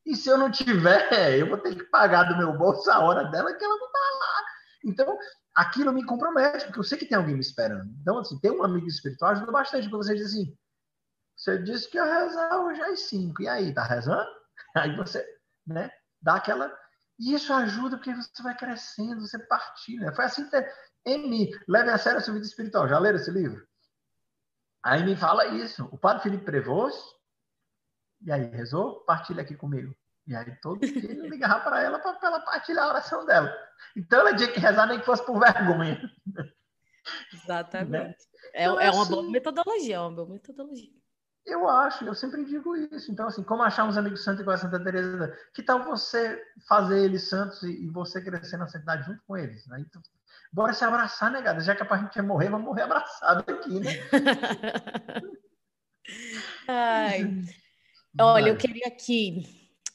E 0.03 0.15
se 0.15 0.27
eu 0.27 0.39
não 0.39 0.49
tiver, 0.49 1.37
eu 1.37 1.47
vou 1.47 1.59
ter 1.59 1.75
que 1.75 1.83
pagar 1.83 2.23
do 2.23 2.35
meu 2.35 2.57
bolso 2.57 2.89
a 2.89 2.97
hora 2.97 3.25
dela 3.25 3.53
que 3.53 3.63
ela 3.63 3.77
não 3.77 3.85
está 3.85 3.99
lá. 3.99 4.45
Então, 4.83 5.19
aquilo 5.53 5.93
me 5.93 6.03
compromete, 6.03 6.65
porque 6.65 6.79
eu 6.79 6.83
sei 6.83 6.97
que 6.97 7.05
tem 7.05 7.15
alguém 7.15 7.35
me 7.35 7.41
esperando. 7.41 7.93
Então, 8.01 8.17
assim, 8.17 8.39
ter 8.39 8.49
um 8.49 8.63
amigo 8.63 8.87
espiritual 8.87 9.33
ajuda 9.33 9.51
bastante, 9.51 9.87
porque 9.87 10.07
você 10.07 10.15
diz 10.15 10.25
assim, 10.25 10.57
você 11.37 11.59
disse 11.59 11.87
que 11.91 11.97
ia 11.97 12.05
rezar 12.05 12.59
hoje 12.59 12.81
às 12.81 13.01
cinco, 13.01 13.43
e 13.43 13.47
aí, 13.47 13.71
tá 13.71 13.83
rezando? 13.83 14.27
Aí 14.75 14.95
você, 14.95 15.23
né, 15.67 15.91
dá 16.19 16.37
aquela... 16.37 16.75
E 17.19 17.35
isso 17.35 17.53
ajuda 17.53 17.97
porque 17.97 18.15
você 18.15 18.41
vai 18.41 18.57
crescendo, 18.57 19.21
você 19.21 19.37
partilha. 19.37 20.11
Foi 20.11 20.25
assim 20.25 20.49
que... 21.03 21.11
Emi, 21.11 21.51
leve 21.67 21.89
a 21.89 21.97
sério 21.97 22.19
a 22.19 22.21
sua 22.21 22.33
vida 22.33 22.45
espiritual. 22.45 22.87
Já 22.87 22.99
leram 22.99 23.17
esse 23.17 23.31
livro? 23.31 23.67
Aí 24.83 25.03
me 25.03 25.15
fala 25.15 25.47
isso. 25.47 25.85
O 25.91 25.97
padre 25.97 26.23
Felipe 26.23 26.45
Prevost, 26.45 27.19
e 28.21 28.31
aí, 28.31 28.49
rezou? 28.49 29.01
Partilha 29.05 29.41
aqui 29.41 29.55
comigo. 29.55 29.95
E 30.27 30.35
aí 30.35 30.55
todo 30.61 30.79
dia 30.79 31.11
ele 31.11 31.27
ligava 31.27 31.63
para 31.63 31.81
ela 31.81 31.97
para 31.97 32.17
ela 32.21 32.39
partilhar 32.41 32.85
a 32.85 32.89
oração 32.89 33.25
dela. 33.25 33.51
Então 33.95 34.19
ela 34.19 34.35
tinha 34.35 34.51
que 34.51 34.59
rezar 34.59 34.85
nem 34.85 34.99
que 34.99 35.05
fosse 35.05 35.25
por 35.25 35.39
vergonha. 35.39 35.99
Exatamente. 37.33 37.89
Né? 37.89 38.15
É, 38.53 38.63
então, 38.65 38.79
é 38.79 38.91
uma 38.91 39.01
assim, 39.01 39.11
boa 39.11 39.23
metodologia, 39.23 39.95
é 39.95 39.99
uma 39.99 40.11
boa 40.11 40.29
metodologia. 40.29 40.91
Eu 41.49 41.67
acho, 41.67 42.05
eu 42.05 42.13
sempre 42.13 42.45
digo 42.45 42.75
isso. 42.75 43.11
Então, 43.11 43.27
assim, 43.27 43.43
como 43.43 43.63
achar 43.63 43.83
uns 43.85 43.97
amigos 43.97 44.23
santos 44.23 44.41
igual 44.41 44.55
a 44.55 44.59
Santa 44.59 44.83
Teresa? 44.83 45.35
Que 45.53 45.63
tal 45.63 45.83
você 45.83 46.41
fazer 46.67 47.03
eles 47.03 47.27
santos 47.27 47.63
e, 47.63 47.85
e 47.85 47.89
você 47.89 48.21
crescer 48.21 48.57
na 48.57 48.67
santidade 48.67 49.05
junto 49.05 49.21
com 49.27 49.35
eles? 49.35 49.65
Né? 49.67 49.83
Então, 49.87 50.01
bora 50.51 50.73
se 50.73 50.83
abraçar. 50.83 51.31
Né, 51.31 51.41
Já 51.61 51.75
que 51.75 51.83
a 51.83 51.97
gente 51.97 52.21
morrer, 52.21 52.49
vamos 52.49 52.67
morrer 52.67 52.83
abraçado 52.83 53.43
aqui, 53.51 53.79
né? 53.79 53.91
Ai. 56.67 57.43
Olha, 58.19 58.49
eu 58.49 58.57
queria 58.57 58.87
aqui 58.87 59.43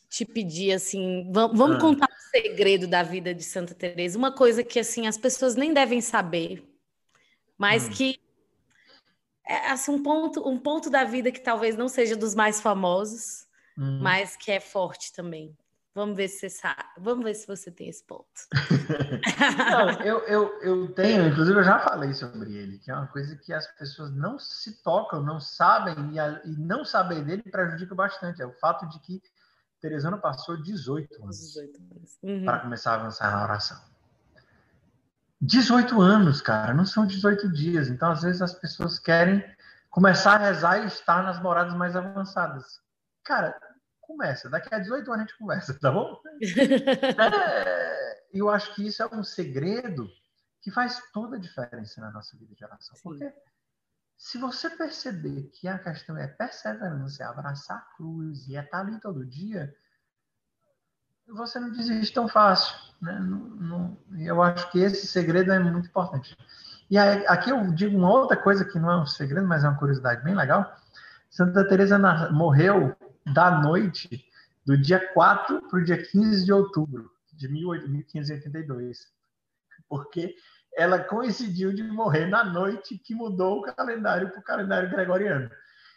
te 0.09 0.24
pedir 0.24 0.72
assim, 0.72 1.30
vamos, 1.32 1.59
vamos 1.59 1.76
ah. 1.76 1.80
contar 1.80 2.07
o 2.07 2.30
segredo 2.30 2.86
da 2.86 3.02
vida 3.02 3.34
de 3.34 3.42
Santa 3.42 3.74
Teresa, 3.74 4.16
uma 4.16 4.32
coisa 4.32 4.62
que 4.62 4.78
assim 4.78 5.09
as 5.09 5.18
pessoas 5.18 5.57
nem 5.57 5.74
devem 5.74 6.00
saber, 6.00 6.64
mas 7.59 7.88
hum. 7.88 7.90
que 7.90 8.20
é 9.47 9.70
assim, 9.70 9.90
um 9.92 10.03
ponto, 10.03 10.49
um 10.49 10.59
ponto 10.59 10.88
da 10.90 11.05
vida 11.05 11.30
que 11.30 11.40
talvez 11.40 11.76
não 11.76 11.88
seja 11.88 12.16
dos 12.16 12.34
mais 12.34 12.61
famosos, 12.61 13.47
hum. 13.76 14.01
mas 14.01 14.36
que 14.36 14.51
é 14.51 14.61
forte 14.61 15.12
também. 15.12 15.57
Vamos 15.95 16.16
ver 16.16 16.26
se 16.26 16.40
você 16.40 16.51
sabe. 16.51 16.82
Vamos 16.99 17.24
ver 17.24 17.34
se 17.34 17.47
você 17.47 17.70
tem 17.70 17.88
esse 17.88 18.03
ponto. 18.03 18.26
não, 19.70 19.90
eu, 20.03 20.18
eu, 20.26 20.61
eu 20.61 20.92
tenho, 20.92 21.28
inclusive 21.28 21.57
eu 21.57 21.62
já 21.62 21.78
falei 21.78 22.12
sobre 22.12 22.53
ele, 22.53 22.78
que 22.78 22.90
é 22.90 22.95
uma 22.95 23.07
coisa 23.07 23.36
que 23.36 23.53
as 23.53 23.64
pessoas 23.78 24.11
não 24.11 24.36
se 24.36 24.82
tocam, 24.82 25.22
não 25.22 25.38
sabem, 25.38 25.95
e, 26.12 26.18
a, 26.18 26.42
e 26.45 26.51
não 26.59 26.84
saber 26.84 27.24
dele 27.24 27.42
prejudica 27.45 27.95
bastante. 27.95 28.42
É 28.42 28.47
o 28.47 28.53
fato 28.55 28.88
de 28.88 28.99
que 28.99 29.22
Teresana 29.80 30.18
passou 30.18 30.61
18 30.61 31.22
anos, 31.22 31.38
18 31.38 31.76
anos. 31.95 32.18
Uhum. 32.22 32.45
para 32.45 32.59
começar 32.59 32.92
a 32.92 32.95
avançar 32.95 33.30
na 33.30 33.45
oração. 33.45 33.93
18 35.41 36.01
anos, 36.01 36.41
cara, 36.41 36.72
não 36.72 36.87
são 36.87 37.07
18 37.07 37.53
dias. 37.53 37.89
Então, 37.89 38.11
às 38.11 38.22
vezes, 38.22 38.41
as 38.41 38.55
pessoas 38.55 38.99
querem 38.99 39.45
começar 39.91 40.35
a 40.35 40.47
rezar 40.47 40.82
e 40.82 40.87
estar 40.87 41.22
nas 41.22 41.41
moradas 41.41 41.74
mais 41.74 41.95
avançadas. 41.95 42.80
Cara, 43.24 43.59
começa. 44.01 44.49
Daqui 44.49 44.74
a 44.74 44.78
18 44.78 45.07
anos 45.12 45.24
a 45.24 45.26
gente 45.26 45.39
conversa, 45.39 45.78
tá 45.78 45.91
bom? 45.91 46.20
é, 47.20 48.24
eu 48.32 48.51
acho 48.51 48.74
que 48.74 48.87
isso 48.87 49.03
é 49.03 49.07
um 49.07 49.22
segredo 49.22 50.09
que 50.61 50.70
faz 50.70 51.01
toda 51.12 51.37
a 51.37 51.41
diferença 51.41 52.01
na 52.01 52.11
nossa 52.11 52.37
vida 52.37 52.55
de 52.55 52.64
oração. 52.64 52.97
Sim. 52.97 53.03
Porque 53.03 53.32
se 54.16 54.39
você 54.39 54.70
perceber 54.70 55.51
que 55.53 55.68
a 55.68 55.78
questão 55.78 56.16
é 56.16 56.26
perseverança, 56.26 57.22
é 57.22 57.26
abraçar 57.26 57.78
a 57.78 57.97
cruz 57.97 58.49
e 58.49 58.57
é 58.57 58.62
estar 58.62 58.80
ali 58.80 58.99
todo 59.01 59.26
dia, 59.26 59.74
você 61.29 61.59
não 61.59 61.70
desiste 61.70 62.12
tão 62.12 62.29
fácil. 62.29 62.75
Né? 63.01 63.18
Não, 63.20 63.39
não, 63.39 63.99
eu 64.18 64.43
acho 64.43 64.70
que 64.70 64.79
esse 64.79 65.07
segredo 65.07 65.53
é 65.53 65.59
muito 65.59 65.89
importante. 65.89 66.37
E 66.91 66.99
aí, 66.99 67.27
aqui 67.27 67.51
eu 67.51 67.72
digo 67.72 67.97
uma 67.97 68.11
outra 68.11 68.37
coisa 68.37 68.64
que 68.64 68.79
não 68.79 68.91
é 68.91 68.97
um 69.03 69.07
segredo, 69.07 69.47
mas 69.47 69.64
é 69.64 69.68
uma 69.68 69.79
curiosidade 69.79 70.22
bem 70.22 70.35
legal. 70.35 70.77
Santa 71.31 71.66
Teresa 71.66 71.99
morreu 72.31 72.95
da 73.33 73.61
noite 73.61 74.25
do 74.64 74.77
dia 74.77 75.12
4 75.12 75.62
para 75.62 75.79
o 75.79 75.85
dia 75.85 76.01
15 76.03 76.45
de 76.45 76.53
outubro 76.53 77.11
de 77.33 77.49
1582. 77.49 79.12
Porque 79.89 80.37
ela 80.77 80.99
coincidiu 80.99 81.72
de 81.72 81.83
morrer 81.83 82.27
na 82.27 82.45
noite 82.45 82.99
que 82.99 83.14
mudou 83.14 83.59
o 83.59 83.62
calendário 83.62 84.31
para 84.31 84.41
o 84.41 84.45
calendário 84.45 84.91
gregoriano. 84.91 85.51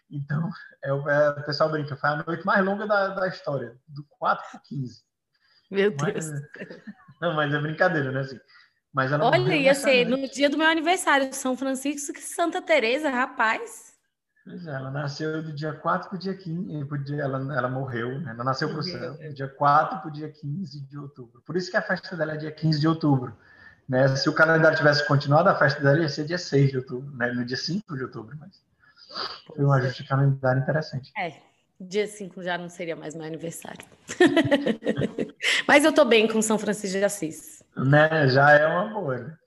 Então, 0.10 0.50
é, 0.84 0.90
é, 0.90 1.30
o 1.30 1.44
pessoal 1.44 1.70
brinca, 1.70 1.96
foi 1.96 2.10
a 2.10 2.24
noite 2.24 2.46
mais 2.46 2.64
longa 2.64 2.88
da, 2.88 3.10
da 3.10 3.28
história, 3.28 3.78
do 3.88 4.04
4 4.18 4.44
para 4.52 4.60
15. 4.62 5.04
Meu 5.70 5.91
Deus. 5.91 6.32
Mas, 6.32 6.32
não, 7.22 7.36
mas 7.36 7.53
é 7.53 7.59
brincadeira, 7.59 8.11
né? 8.11 8.22
Assim, 8.22 8.39
mas 8.93 9.11
Olha, 9.11 9.55
ia 9.55 9.76
ser 9.76 10.05
no 10.05 10.28
dia 10.28 10.49
do 10.49 10.57
meu 10.57 10.68
aniversário, 10.68 11.32
São 11.32 11.55
Francisco 11.55 12.13
que 12.13 12.22
Santa 12.22 12.61
Teresa, 12.61 13.09
rapaz. 13.09 13.93
Pois 14.43 14.65
é, 14.65 14.72
ela 14.72 14.89
nasceu 14.89 15.43
do 15.43 15.53
dia 15.53 15.74
4 15.74 16.09
para 16.09 16.15
o 16.15 16.20
dia 16.20 16.34
15, 16.34 16.86
pro 16.86 17.03
dia, 17.03 17.22
ela, 17.22 17.38
ela 17.55 17.70
morreu, 17.70 18.20
né? 18.22 18.32
Ela 18.32 18.45
nasceu 18.45 18.70
para 18.70 18.80
o 18.80 18.84
céu, 18.84 19.13
do 19.13 19.34
dia 19.34 19.47
4 19.49 19.99
para 19.99 20.07
o 20.07 20.11
dia 20.11 20.32
15 20.32 20.80
de 20.82 20.97
outubro. 20.97 21.43
Por 21.45 21.57
isso 21.57 21.70
que 21.70 21.76
a 21.78 21.82
festa 21.82 22.15
dela 22.15 22.34
é 22.34 22.38
dia 22.38 22.51
15 22.51 22.80
de 22.80 22.88
outubro. 22.88 23.38
Né? 23.88 24.07
Se 24.15 24.30
o 24.30 24.34
calendário 24.34 24.78
tivesse 24.78 25.05
continuado, 25.05 25.49
a 25.49 25.55
festa 25.55 25.82
dela 25.82 25.99
ia 25.99 26.09
ser 26.09 26.26
dia 26.26 26.38
6 26.38 26.72
de 26.72 26.78
outubro, 26.78 27.15
né? 27.15 27.32
no 27.34 27.45
dia 27.45 27.57
5 27.57 27.95
de 27.95 28.03
outubro. 28.03 28.38
Mas 28.39 28.63
foi 29.45 29.65
um 29.65 29.72
ajuste 29.74 30.03
de 30.03 30.09
calendário 30.09 30.61
interessante. 30.61 31.11
É, 31.18 31.34
dia 31.80 32.07
5 32.07 32.41
já 32.41 32.57
não 32.57 32.70
seria 32.70 32.95
mais 32.95 33.15
meu 33.15 33.26
aniversário. 33.26 33.86
mas 35.68 35.84
eu 35.84 35.89
estou 35.89 36.06
bem 36.06 36.28
com 36.28 36.41
São 36.41 36.58
Francisco 36.58 36.98
de 36.98 37.04
Assis. 37.04 37.64
Né? 37.76 38.28
Já 38.30 38.52
é 38.52 38.68
uma 38.68 38.93
boa, 38.93 39.18
né? 39.18 39.38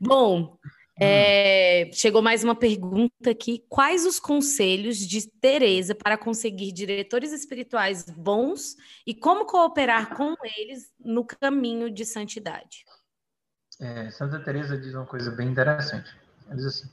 Bom, 0.00 0.58
é, 1.00 1.90
chegou 1.92 2.22
mais 2.22 2.44
uma 2.44 2.54
pergunta 2.54 3.30
aqui. 3.30 3.64
Quais 3.68 4.06
os 4.06 4.20
conselhos 4.20 4.98
de 4.98 5.28
Teresa 5.40 5.94
para 5.94 6.16
conseguir 6.16 6.72
diretores 6.72 7.32
espirituais 7.32 8.04
bons 8.04 8.76
e 9.06 9.14
como 9.14 9.46
cooperar 9.46 10.14
com 10.14 10.34
eles 10.56 10.92
no 11.00 11.24
caminho 11.24 11.90
de 11.90 12.04
santidade? 12.04 12.84
É, 13.80 14.10
Santa 14.10 14.38
Teresa 14.38 14.78
diz 14.78 14.94
uma 14.94 15.06
coisa 15.06 15.30
bem 15.30 15.48
interessante. 15.48 16.14
Ela 16.46 16.56
diz 16.56 16.66
assim: 16.66 16.88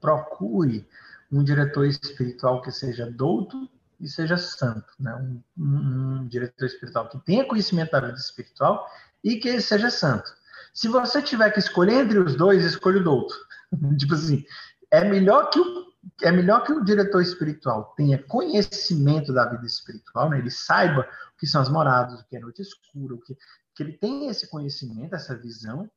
procure 0.00 0.86
um 1.32 1.42
diretor 1.42 1.86
espiritual 1.86 2.62
que 2.62 2.70
seja 2.70 3.10
douto 3.10 3.68
e 4.00 4.08
seja 4.08 4.36
santo, 4.36 4.92
né? 4.98 5.14
Um, 5.14 5.42
um, 5.56 6.28
diretor 6.28 6.66
espiritual 6.66 7.08
que 7.08 7.18
tenha 7.24 7.46
conhecimento 7.46 7.92
da 7.92 8.00
vida 8.00 8.18
espiritual 8.18 8.86
e 9.22 9.36
que 9.36 9.60
seja 9.60 9.90
santo. 9.90 10.30
Se 10.72 10.88
você 10.88 11.22
tiver 11.22 11.50
que 11.50 11.58
escolher 11.58 12.04
entre 12.04 12.18
os 12.18 12.34
dois, 12.34 12.64
escolha 12.64 13.00
o 13.00 13.04
douto. 13.04 13.34
tipo 13.98 14.14
assim, 14.14 14.44
é 14.90 15.04
melhor 15.04 15.50
que 15.50 15.58
o 15.58 15.84
é 16.22 16.30
melhor 16.30 16.64
que 16.64 16.72
o 16.72 16.84
diretor 16.84 17.22
espiritual 17.22 17.94
tenha 17.96 18.22
conhecimento 18.22 19.32
da 19.32 19.48
vida 19.48 19.64
espiritual, 19.66 20.28
né? 20.28 20.38
ele 20.38 20.50
saiba 20.50 21.02
o 21.34 21.38
que 21.38 21.46
são 21.46 21.60
as 21.60 21.68
moradas, 21.68 22.20
o 22.20 22.24
que 22.26 22.36
é 22.36 22.40
noite 22.40 22.62
escura, 22.62 23.14
o 23.14 23.20
que, 23.20 23.36
que 23.74 23.82
ele 23.82 23.92
tenha 23.94 24.30
esse 24.30 24.46
conhecimento, 24.48 25.14
essa 25.14 25.34
visão, 25.34 25.90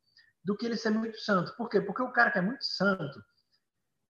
do 0.43 0.55
que 0.55 0.65
ele 0.65 0.77
ser 0.77 0.91
muito 0.91 1.19
santo. 1.19 1.55
Por 1.57 1.69
quê? 1.69 1.81
Porque 1.81 2.01
o 2.01 2.11
cara 2.11 2.31
que 2.31 2.39
é 2.39 2.41
muito 2.41 2.63
santo, 2.63 3.21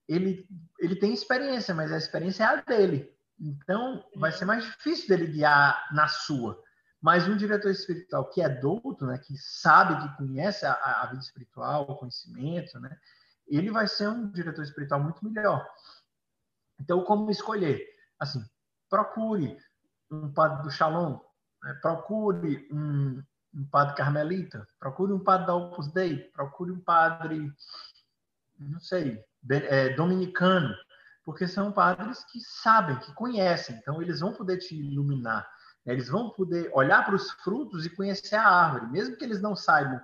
ele, 0.07 0.47
ele 0.79 0.95
tem 0.95 1.13
experiência, 1.13 1.73
mas 1.73 1.91
a 1.91 1.97
experiência 1.97 2.43
é 2.43 2.47
a 2.47 2.55
dele. 2.61 3.11
Então, 3.39 4.03
vai 4.15 4.31
ser 4.31 4.45
mais 4.45 4.63
difícil 4.63 5.07
dele 5.07 5.31
guiar 5.31 5.87
na 5.93 6.07
sua. 6.07 6.61
Mas 6.99 7.27
um 7.27 7.37
diretor 7.37 7.69
espiritual 7.69 8.29
que 8.29 8.41
é 8.41 8.49
douto, 8.49 9.05
né, 9.05 9.17
que 9.19 9.37
sabe, 9.37 10.01
que 10.01 10.17
conhece 10.17 10.65
a, 10.65 10.73
a 10.73 11.05
vida 11.07 11.21
espiritual, 11.21 11.83
o 11.83 11.95
conhecimento, 11.95 12.79
né, 12.79 12.97
ele 13.47 13.69
vai 13.69 13.87
ser 13.87 14.09
um 14.09 14.31
diretor 14.31 14.63
espiritual 14.63 15.01
muito 15.01 15.23
melhor. 15.23 15.65
Então, 16.79 17.03
como 17.03 17.29
escolher? 17.29 17.85
Assim, 18.19 18.43
procure 18.89 19.57
um 20.09 20.31
padre 20.33 20.63
do 20.63 20.71
Shalom, 20.71 21.19
né, 21.63 21.73
procure 21.81 22.67
um, 22.71 23.23
um 23.53 23.65
padre 23.65 23.95
carmelita, 23.95 24.67
procure 24.79 25.13
um 25.13 25.23
padre 25.23 25.47
da 25.47 25.55
Opus 25.55 25.91
Dei, 25.91 26.17
procure 26.31 26.71
um 26.71 26.79
padre, 26.79 27.53
não 28.57 28.79
sei, 28.79 29.23
é, 29.49 29.89
dominicano, 29.89 30.75
porque 31.27 31.45
são 31.45 31.73
padres 31.73 32.23
que 32.31 32.39
sabem, 32.39 32.97
que 32.99 33.13
conhecem, 33.13 33.75
então 33.75 34.01
eles 34.01 34.21
vão 34.21 34.31
poder 34.31 34.59
te 34.59 34.73
iluminar. 34.73 35.45
Eles 35.85 36.07
vão 36.07 36.29
poder 36.29 36.71
olhar 36.73 37.03
para 37.03 37.15
os 37.15 37.29
frutos 37.43 37.85
e 37.85 37.89
conhecer 37.89 38.35
a 38.35 38.47
árvore, 38.47 38.89
mesmo 38.89 39.17
que 39.17 39.25
eles 39.25 39.41
não 39.41 39.53
saibam 39.53 39.99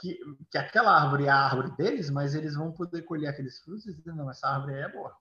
que, 0.00 0.16
que 0.48 0.56
aquela 0.56 1.02
árvore 1.02 1.24
é 1.24 1.30
a 1.30 1.46
árvore 1.46 1.72
deles, 1.76 2.10
mas 2.10 2.32
eles 2.32 2.54
vão 2.54 2.70
poder 2.70 3.02
colher 3.02 3.26
aqueles 3.26 3.58
frutos 3.58 3.88
e 3.88 3.94
dizer, 3.94 4.14
não, 4.14 4.30
essa 4.30 4.46
árvore 4.46 4.74
é 4.74 4.88
boa. 4.88 5.12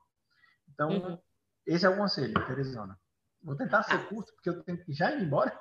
Então, 0.71 0.89
uhum. 0.89 1.19
esse 1.65 1.87
é 1.87 1.89
o 1.89 1.97
conselho, 1.97 2.45
Teresona. 2.45 2.95
Vou 3.41 3.55
tentar 3.55 3.81
ser 3.81 3.97
curto, 4.07 4.31
porque 4.35 4.49
eu 4.49 4.61
tenho 4.61 4.77
que 4.77 4.93
já 4.93 5.11
ir 5.11 5.23
embora. 5.23 5.59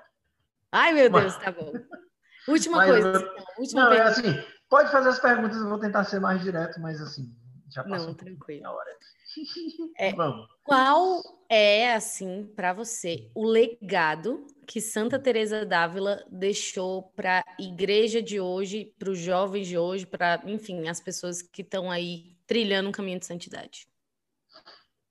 Ai, 0.72 0.92
meu 0.92 1.08
Deus, 1.08 1.38
tá 1.38 1.50
bom. 1.50 1.72
Última 2.48 2.76
mas, 2.76 2.90
coisa. 2.90 3.08
Então, 3.08 3.44
última 3.56 3.84
não, 3.84 3.92
é 3.92 3.96
pergunta. 3.96 4.28
é 4.28 4.30
assim, 4.30 4.48
pode 4.68 4.90
fazer 4.90 5.08
as 5.08 5.20
perguntas, 5.20 5.56
eu 5.56 5.70
vou 5.70 5.78
tentar 5.78 6.04
ser 6.04 6.20
mais 6.20 6.42
direto, 6.42 6.78
mas 6.82 7.00
assim, 7.00 7.34
já 7.70 7.82
passou 7.82 8.08
não, 8.08 8.14
tranquilo. 8.14 8.66
a 8.66 8.72
hora. 8.72 8.90
É, 9.96 10.12
qual 10.64 11.22
é, 11.48 11.94
assim, 11.94 12.50
para 12.56 12.72
você, 12.72 13.30
o 13.34 13.46
legado 13.46 14.46
que 14.66 14.80
Santa 14.80 15.18
Teresa 15.18 15.64
d'Ávila 15.64 16.24
deixou 16.30 17.04
para 17.14 17.40
a 17.46 17.62
igreja 17.62 18.22
de 18.22 18.40
hoje, 18.40 18.92
para 18.98 19.10
os 19.10 19.18
jovens 19.18 19.66
de 19.66 19.78
hoje, 19.78 20.06
para, 20.06 20.42
enfim, 20.46 20.88
as 20.88 21.00
pessoas 21.00 21.42
que 21.42 21.62
estão 21.62 21.90
aí 21.90 22.36
trilhando 22.46 22.88
um 22.88 22.92
caminho 22.92 23.18
de 23.18 23.26
santidade? 23.26 23.86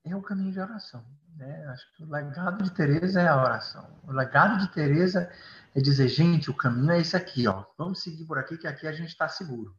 É 0.04 0.14
o 0.14 0.22
caminho 0.22 0.52
de 0.52 0.60
oração. 0.60 1.04
Né? 1.36 1.66
Acho 1.68 1.92
que 1.94 2.02
o 2.02 2.10
legado 2.10 2.62
de 2.62 2.74
Teresa 2.74 3.22
é 3.22 3.28
a 3.28 3.42
oração. 3.42 4.00
O 4.06 4.12
legado 4.12 4.58
de 4.58 4.72
Teresa 4.72 5.30
é 5.74 5.80
dizer, 5.80 6.08
gente, 6.08 6.50
o 6.50 6.56
caminho 6.56 6.92
é 6.92 7.00
esse 7.00 7.16
aqui, 7.16 7.46
ó. 7.48 7.64
Vamos 7.76 8.02
seguir 8.02 8.24
por 8.24 8.38
aqui, 8.38 8.56
que 8.58 8.66
aqui 8.66 8.86
a 8.86 8.92
gente 8.92 9.08
está 9.08 9.28
seguro. 9.28 9.74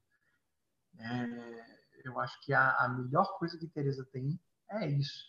É, 0.97 1.64
eu 2.07 2.19
acho 2.19 2.39
que 2.41 2.53
a, 2.53 2.71
a 2.71 2.89
melhor 2.89 3.37
coisa 3.37 3.57
que 3.57 3.67
Teresa 3.67 4.07
tem 4.11 4.39
é 4.69 4.87
isso. 4.87 5.25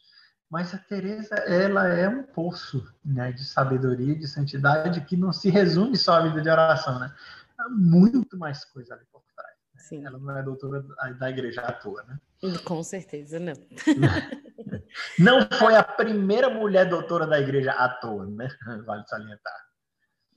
Mas 0.50 0.72
a 0.72 0.78
Teresa, 0.78 1.34
ela 1.34 1.88
é 1.88 2.08
um 2.08 2.22
poço 2.22 2.86
né, 3.04 3.32
de 3.32 3.44
sabedoria, 3.44 4.14
de 4.14 4.28
santidade, 4.28 5.00
que 5.04 5.16
não 5.16 5.32
se 5.32 5.50
resume 5.50 5.96
só 5.96 6.14
à 6.14 6.22
vida 6.22 6.40
de 6.40 6.48
oração, 6.48 7.00
né? 7.00 7.12
Há 7.58 7.68
muito 7.68 8.38
mais 8.38 8.64
coisa 8.64 8.94
ali 8.94 9.04
por 9.10 9.22
trás. 9.34 9.56
Né? 9.74 9.80
Sim. 9.80 10.06
Ela 10.06 10.18
não 10.18 10.36
é 10.36 10.42
doutora 10.42 10.84
da 11.18 11.30
igreja 11.30 11.62
à 11.62 11.72
toa, 11.72 12.04
né? 12.04 12.18
Com 12.64 12.82
certeza, 12.82 13.40
não. 13.40 13.54
Não 15.18 15.46
foi 15.58 15.74
a 15.74 15.82
primeira 15.82 16.48
mulher 16.48 16.88
doutora 16.88 17.26
da 17.26 17.38
igreja 17.38 17.72
à 17.72 17.88
toa, 17.88 18.26
né? 18.26 18.48
Vale 18.84 19.06
salientar. 19.06 19.66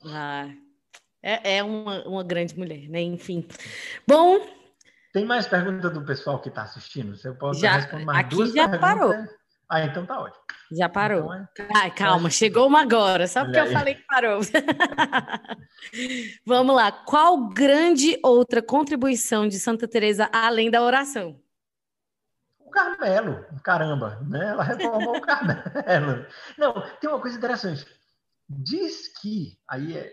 Ah, 0.06 0.50
é, 1.22 1.58
é 1.58 1.64
uma, 1.64 2.06
uma 2.08 2.24
grande 2.24 2.58
mulher, 2.58 2.90
né? 2.90 3.02
Enfim. 3.02 3.48
Bom, 4.08 4.40
tem 5.12 5.26
mais 5.26 5.48
perguntas 5.48 5.92
do 5.92 6.04
pessoal 6.04 6.40
que 6.40 6.50
está 6.50 6.64
assistindo? 6.64 7.16
Você 7.16 7.32
pode 7.34 7.60
já, 7.60 7.78
responder 7.78 8.06
mais 8.06 8.20
aqui 8.20 8.36
duas 8.36 8.54
já 8.54 8.70
perguntas? 8.70 9.00
parou. 9.00 9.16
Ah, 9.70 9.82
então 9.82 10.06
tá 10.06 10.20
ótimo. 10.20 10.44
Já 10.72 10.90
parou. 10.90 11.34
Então, 11.34 11.66
é... 11.66 11.70
Ai, 11.76 11.92
calma, 11.92 12.30
chegou 12.30 12.68
uma 12.68 12.82
agora, 12.82 13.28
só 13.28 13.44
porque 13.44 13.60
eu 13.60 13.72
falei 13.72 13.96
que 13.96 14.06
parou. 14.08 14.42
Vamos 16.46 16.76
lá. 16.76 16.92
Qual 16.92 17.50
grande 17.50 18.20
outra 18.24 18.62
contribuição 18.62 19.48
de 19.48 19.60
Santa 19.60 19.88
Teresa 19.88 20.30
além 20.32 20.72
da 20.72 20.82
oração? 20.82 21.40
O 22.60 22.72
Carmelo, 22.72 23.46
caramba, 23.64 24.20
né? 24.28 24.50
Ela 24.50 24.64
reformou 24.64 25.18
o 25.18 25.22
Carmelo. 25.22 25.64
Não, 26.58 26.74
tem 27.00 27.10
uma 27.10 27.20
coisa 27.20 27.38
interessante. 27.38 27.86
Diz 28.48 29.08
que, 29.20 29.60
aí 29.68 29.98
é, 29.98 30.12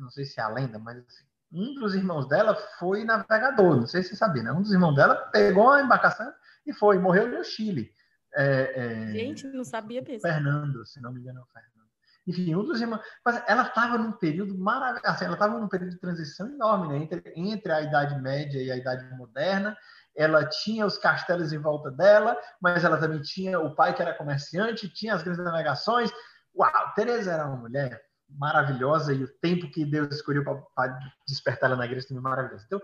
não 0.00 0.10
sei 0.10 0.24
se 0.24 0.40
é 0.40 0.42
a 0.42 0.48
lenda, 0.48 0.78
mas 0.78 0.98
assim, 0.98 1.24
um 1.52 1.74
dos 1.74 1.94
irmãos 1.94 2.28
dela 2.28 2.54
foi 2.78 3.04
navegador, 3.04 3.76
não 3.76 3.86
sei 3.86 4.02
se 4.02 4.10
você 4.10 4.16
sabia, 4.16 4.42
né? 4.42 4.52
Um 4.52 4.62
dos 4.62 4.72
irmãos 4.72 4.94
dela 4.94 5.14
pegou 5.32 5.70
a 5.70 5.82
embarcação 5.82 6.30
e 6.66 6.72
foi, 6.72 6.98
morreu 6.98 7.28
no 7.28 7.42
Chile. 7.42 7.90
É, 8.34 8.72
é, 8.76 9.12
Gente, 9.12 9.46
não 9.48 9.64
sabia 9.64 10.02
mesmo. 10.02 10.20
Fernando, 10.20 10.84
se 10.86 11.00
não 11.00 11.12
me 11.12 11.20
engano, 11.20 11.40
é 11.40 11.42
o 11.42 11.46
Fernando. 11.46 11.78
Enfim, 12.26 12.54
um 12.54 12.62
dos 12.62 12.80
irmãos. 12.80 13.00
Mas 13.24 13.42
ela 13.46 13.62
estava 13.62 13.96
num 13.96 14.12
período 14.12 14.56
maravilhoso, 14.58 15.06
assim, 15.06 15.24
ela 15.24 15.34
estava 15.34 15.58
num 15.58 15.68
período 15.68 15.92
de 15.92 16.00
transição 16.00 16.46
enorme, 16.46 16.88
né? 16.88 16.98
Entre, 16.98 17.32
entre 17.34 17.72
a 17.72 17.80
Idade 17.80 18.20
Média 18.20 18.62
e 18.62 18.70
a 18.70 18.76
Idade 18.76 19.04
Moderna. 19.16 19.76
Ela 20.14 20.44
tinha 20.44 20.84
os 20.84 20.98
castelos 20.98 21.52
em 21.52 21.58
volta 21.58 21.90
dela, 21.90 22.36
mas 22.60 22.84
ela 22.84 22.98
também 22.98 23.22
tinha 23.22 23.58
o 23.60 23.74
pai 23.74 23.94
que 23.94 24.02
era 24.02 24.12
comerciante, 24.12 24.88
tinha 24.88 25.14
as 25.14 25.22
grandes 25.22 25.42
navegações. 25.42 26.10
Uau, 26.54 26.92
Teresa 26.94 27.32
era 27.32 27.46
uma 27.46 27.56
mulher 27.56 28.07
maravilhosa 28.28 29.12
e 29.12 29.24
o 29.24 29.28
tempo 29.40 29.70
que 29.70 29.84
Deus 29.84 30.14
escolheu 30.14 30.44
para 30.74 30.98
despertar 31.26 31.68
ela 31.68 31.76
na 31.76 31.86
igreja 31.86 32.06
também 32.08 32.20
é 32.20 32.22
maravilhoso. 32.22 32.64
Então, 32.66 32.80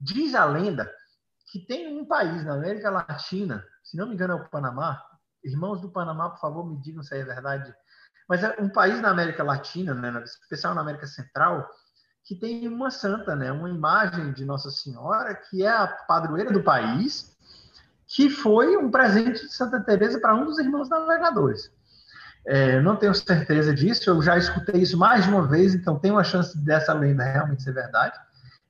diz 0.00 0.34
a 0.34 0.44
lenda 0.44 0.90
que 1.50 1.60
tem 1.60 1.98
um 1.98 2.04
país 2.04 2.44
na 2.44 2.54
América 2.54 2.90
Latina, 2.90 3.64
se 3.82 3.96
não 3.96 4.06
me 4.06 4.14
engano 4.14 4.34
é 4.34 4.36
o 4.36 4.48
Panamá, 4.48 5.02
irmãos 5.42 5.80
do 5.80 5.90
Panamá, 5.90 6.30
por 6.30 6.40
favor, 6.40 6.68
me 6.68 6.76
digam 6.80 7.02
se 7.02 7.16
é 7.16 7.24
verdade, 7.24 7.74
mas 8.28 8.44
é 8.44 8.56
um 8.60 8.68
país 8.68 9.00
na 9.00 9.10
América 9.10 9.42
Latina, 9.42 9.94
né, 9.94 10.22
especial 10.22 10.74
na 10.74 10.82
América 10.82 11.06
Central, 11.06 11.68
que 12.24 12.36
tem 12.36 12.68
uma 12.68 12.90
santa, 12.90 13.34
né, 13.34 13.50
uma 13.50 13.70
imagem 13.70 14.32
de 14.32 14.44
Nossa 14.44 14.70
Senhora, 14.70 15.34
que 15.34 15.62
é 15.62 15.68
a 15.68 15.86
padroeira 15.86 16.52
do 16.52 16.62
país, 16.62 17.34
que 18.06 18.28
foi 18.28 18.76
um 18.76 18.90
presente 18.90 19.46
de 19.46 19.52
Santa 19.52 19.80
Teresa 19.80 20.20
para 20.20 20.34
um 20.34 20.44
dos 20.44 20.58
irmãos 20.58 20.88
navegadores. 20.90 21.72
É, 22.46 22.80
não 22.80 22.96
tenho 22.96 23.14
certeza 23.14 23.74
disso, 23.74 24.08
eu 24.08 24.22
já 24.22 24.36
escutei 24.36 24.80
isso 24.80 24.96
mais 24.96 25.24
de 25.24 25.30
uma 25.30 25.46
vez, 25.46 25.74
então 25.74 25.98
tem 25.98 26.10
uma 26.10 26.24
chance 26.24 26.56
dessa 26.64 26.92
lenda 26.94 27.22
realmente 27.24 27.62
ser 27.62 27.72
verdade. 27.72 28.18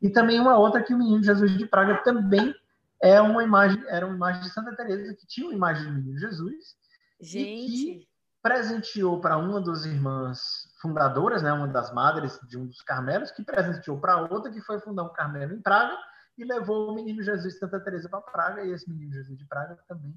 E 0.01 0.11
também 0.11 0.41
uma 0.41 0.59
outra 0.59 0.83
que 0.83 0.95
o 0.95 0.99
menino 0.99 1.23
Jesus 1.23 1.57
de 1.57 1.67
Praga 1.67 2.03
também 2.03 2.55
é 3.03 3.21
uma 3.21 3.43
imagem, 3.43 3.83
era 3.89 4.07
uma 4.07 4.15
imagem 4.15 4.43
de 4.43 4.51
Santa 4.51 4.75
Teresa 4.75 5.15
que 5.15 5.27
tinha 5.27 5.47
uma 5.47 5.55
imagem 5.55 5.85
do 5.85 5.93
menino 5.93 6.19
Jesus. 6.19 6.77
Gente. 7.21 7.43
E 7.43 7.99
que 7.99 8.09
presenteou 8.43 9.21
para 9.21 9.37
uma 9.37 9.61
das 9.61 9.85
irmãs 9.85 10.69
fundadoras, 10.81 11.43
né, 11.43 11.53
uma 11.53 11.67
das 11.69 11.93
madres 11.93 12.39
de 12.49 12.57
um 12.57 12.67
dos 12.67 12.81
Carmelos, 12.83 13.31
que 13.31 13.45
presenteou 13.45 13.99
para 14.01 14.23
outra 14.23 14.51
que 14.51 14.61
foi 14.61 14.79
fundar 14.81 15.05
um 15.05 15.13
Carmelo 15.13 15.53
em 15.53 15.61
Praga 15.61 15.97
e 16.37 16.45
levou 16.45 16.91
o 16.91 16.95
menino 16.95 17.23
Jesus 17.23 17.55
de 17.55 17.59
Santa 17.59 17.81
Teresa 17.81 18.09
para 18.09 18.21
Praga 18.21 18.65
e 18.65 18.73
esse 18.73 18.89
menino 18.89 19.13
Jesus 19.13 19.37
de 19.37 19.45
Praga 19.45 19.77
também 19.89 20.17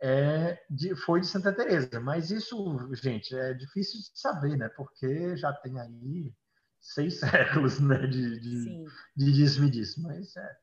é 0.00 0.62
de, 0.68 0.94
foi 0.94 1.20
de 1.20 1.26
Santa 1.26 1.52
Teresa. 1.52 2.00
Mas 2.00 2.30
isso, 2.30 2.78
gente, 2.94 3.36
é 3.36 3.54
difícil 3.54 4.00
de 4.00 4.18
saber, 4.18 4.56
né? 4.56 4.68
Porque 4.70 5.36
já 5.36 5.52
tem 5.52 5.80
aí 5.80 6.34
seis 6.80 7.20
séculos 7.20 7.80
né, 7.80 8.06
de, 8.06 8.40
de, 8.40 8.84
de 9.16 9.32
disso 9.32 9.70
disso. 9.70 10.02
Mas 10.02 10.36
é, 10.36 10.56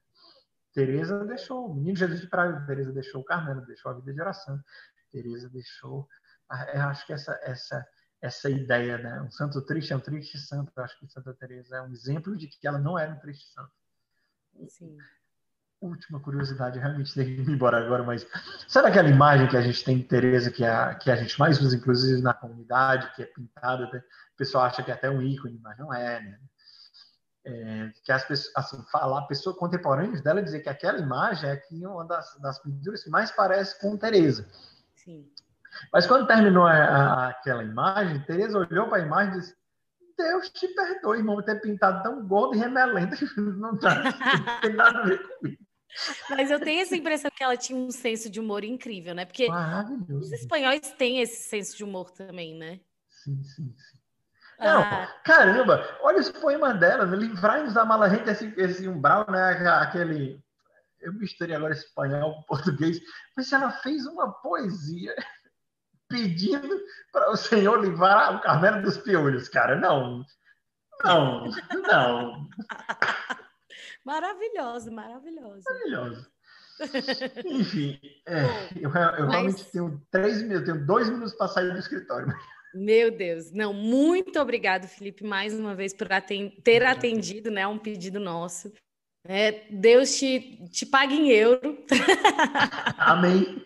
Teresa 0.74 1.26
deixou, 1.26 1.72
o 1.72 1.76
menino 1.76 1.98
Jesus 1.98 2.22
de 2.22 2.28
Praga, 2.28 2.66
Teresa 2.66 2.92
deixou 2.92 3.22
o 3.22 3.26
Carmelo, 3.26 3.66
deixou 3.66 3.92
a 3.92 3.96
vida 3.96 4.14
de 4.14 4.22
oração, 4.22 4.60
Teresa 5.12 5.50
deixou, 5.50 6.08
eu 6.74 6.82
acho 6.82 7.06
que 7.06 7.14
essa 7.14 7.38
essa 7.44 7.86
essa 8.22 8.50
ideia, 8.50 9.00
né? 9.00 9.22
Um 9.22 9.32
santo 9.32 9.60
triste 9.66 9.92
é 9.92 9.96
um 9.96 10.00
triste 10.00 10.38
santo. 10.38 10.72
Eu 10.76 10.84
acho 10.84 10.98
que 11.00 11.12
Santa 11.12 11.34
Teresa 11.34 11.78
é 11.78 11.82
um 11.82 11.92
exemplo 11.92 12.38
de 12.38 12.48
que 12.48 12.68
ela 12.68 12.78
não 12.78 12.98
era 12.98 13.12
um 13.12 13.20
triste 13.20 13.52
santo. 13.52 13.72
Sim. 14.68 14.96
Última 15.82 16.20
curiosidade, 16.20 16.78
realmente 16.78 17.14
tem 17.14 17.26
que 17.26 17.42
ir 17.42 17.50
embora 17.50 17.84
agora, 17.84 18.04
mas 18.04 18.26
sabe 18.68 18.90
aquela 18.90 19.10
imagem 19.10 19.48
que 19.48 19.58
a 19.58 19.62
gente 19.62 19.84
tem 19.84 19.98
de 19.98 20.04
Teresa, 20.04 20.52
que 20.52 20.64
a, 20.64 20.94
que 20.94 21.10
a 21.10 21.16
gente 21.16 21.40
mais 21.40 21.60
usa, 21.60 21.76
inclusive, 21.76 22.22
na 22.22 22.36
comunidade, 22.36 23.12
que 23.16 23.24
é 23.24 23.26
pintada, 23.26 23.90
né? 23.92 24.04
o 24.34 24.38
pessoal 24.38 24.66
acha 24.66 24.84
que 24.84 24.92
é 24.92 24.94
até 24.94 25.10
um 25.10 25.22
ícone, 25.22 25.60
mas 25.60 25.78
não 25.80 25.92
é, 25.92 26.22
né? 26.22 26.40
É, 27.44 27.92
que 28.06 28.12
as 28.12 28.24
pessoas, 28.24 28.54
assim, 28.56 28.80
falar, 28.92 29.24
pessoas 29.24 29.56
contemporâneas 29.56 30.22
dela 30.22 30.44
dizer 30.44 30.60
que 30.60 30.70
aquela 30.70 31.00
imagem 31.00 31.50
é 31.50 31.56
que 31.56 31.88
uma 31.88 32.06
das, 32.06 32.40
das 32.40 32.60
pinturas 32.60 33.04
que 33.04 33.10
mais 33.10 33.32
parece 33.32 33.82
com 33.82 33.98
Teresa. 33.98 34.48
Sim. 34.96 35.28
Mas 35.92 36.06
quando 36.06 36.28
terminou 36.28 36.68
a, 36.68 36.74
a, 36.74 37.28
aquela 37.30 37.64
imagem, 37.64 38.22
Teresa 38.22 38.60
olhou 38.60 38.88
para 38.88 39.00
a 39.00 39.06
imagem 39.06 39.34
e 39.34 39.40
disse: 39.40 39.56
Deus 40.16 40.50
te 40.50 40.68
perdoe, 40.68 41.18
irmão, 41.18 41.42
ter 41.42 41.60
pintado 41.60 42.04
tão 42.04 42.26
gordo 42.28 42.56
e 42.56 42.60
remelento 42.60 43.16
não, 43.42 43.76
tá, 43.80 44.04
não 44.04 44.62
tem 44.62 44.74
nada 44.74 45.00
a 45.00 45.06
ver 45.06 45.18
comigo. 45.28 45.71
Mas 46.30 46.50
eu 46.50 46.60
tenho 46.60 46.82
essa 46.82 46.96
impressão 46.96 47.30
que 47.32 47.44
ela 47.44 47.58
tinha 47.58 47.78
um 47.78 47.92
senso 47.92 48.30
de 48.30 48.40
humor 48.40 48.64
incrível, 48.64 49.14
né? 49.14 49.26
Porque 49.26 49.48
os 50.10 50.32
espanhóis 50.32 50.92
têm 50.94 51.20
esse 51.20 51.44
senso 51.50 51.76
de 51.76 51.84
humor 51.84 52.12
também, 52.12 52.56
né? 52.56 52.80
Sim, 53.10 53.42
sim, 53.44 53.74
sim. 53.78 54.02
Não, 54.60 54.82
ah. 54.82 55.08
caramba, 55.24 55.84
olha 56.02 56.20
os 56.20 56.30
poemas 56.30 56.80
dela, 56.80 57.06
né? 57.06 57.18
livrai-nos 57.18 57.74
da 57.74 57.84
mala 57.84 58.10
gente, 58.10 58.30
esse, 58.30 58.54
esse 58.58 58.88
umbral, 58.88 59.26
né? 59.30 59.68
Aquele. 59.68 60.40
Eu 61.00 61.14
misturei 61.14 61.56
agora 61.56 61.74
espanhol 61.74 62.36
com 62.36 62.44
português, 62.44 63.00
mas 63.36 63.52
ela 63.52 63.72
fez 63.72 64.06
uma 64.06 64.32
poesia 64.34 65.16
pedindo 66.08 66.80
para 67.12 67.32
o 67.32 67.36
Senhor 67.36 67.82
livrar 67.82 68.36
o 68.36 68.42
Carmelo 68.42 68.84
dos 68.84 69.00
piolhos, 69.00 69.50
cara. 69.50 69.76
Não, 69.76 70.24
não, 71.04 71.50
não. 71.88 72.50
Maravilhoso, 74.04 74.92
maravilhoso. 74.92 75.64
Maravilhoso. 75.66 76.32
Enfim, 77.46 78.00
é, 78.26 78.44
eu, 78.76 78.84
eu 78.84 78.90
Mas... 78.92 79.32
realmente 79.32 79.66
tenho 79.66 80.02
três 80.10 80.42
minutos, 80.42 80.66
tenho 80.66 80.86
dois 80.86 81.10
minutos 81.10 81.34
para 81.34 81.48
sair 81.48 81.72
do 81.72 81.80
escritório. 81.80 82.34
Meu 82.74 83.12
Deus, 83.12 83.52
não, 83.52 83.74
muito 83.74 84.40
obrigado, 84.40 84.88
Felipe, 84.88 85.26
mais 85.26 85.54
uma 85.54 85.76
vez 85.76 85.94
por 85.94 86.08
ter 86.64 86.84
atendido, 86.84 87.52
né, 87.52 87.68
um 87.68 87.78
pedido 87.78 88.20
nosso. 88.20 88.72
É, 89.24 89.66
Deus 89.70 90.16
te, 90.18 90.66
te 90.72 90.86
pague 90.86 91.14
em 91.14 91.30
euro. 91.30 91.78
Amém. 92.98 93.64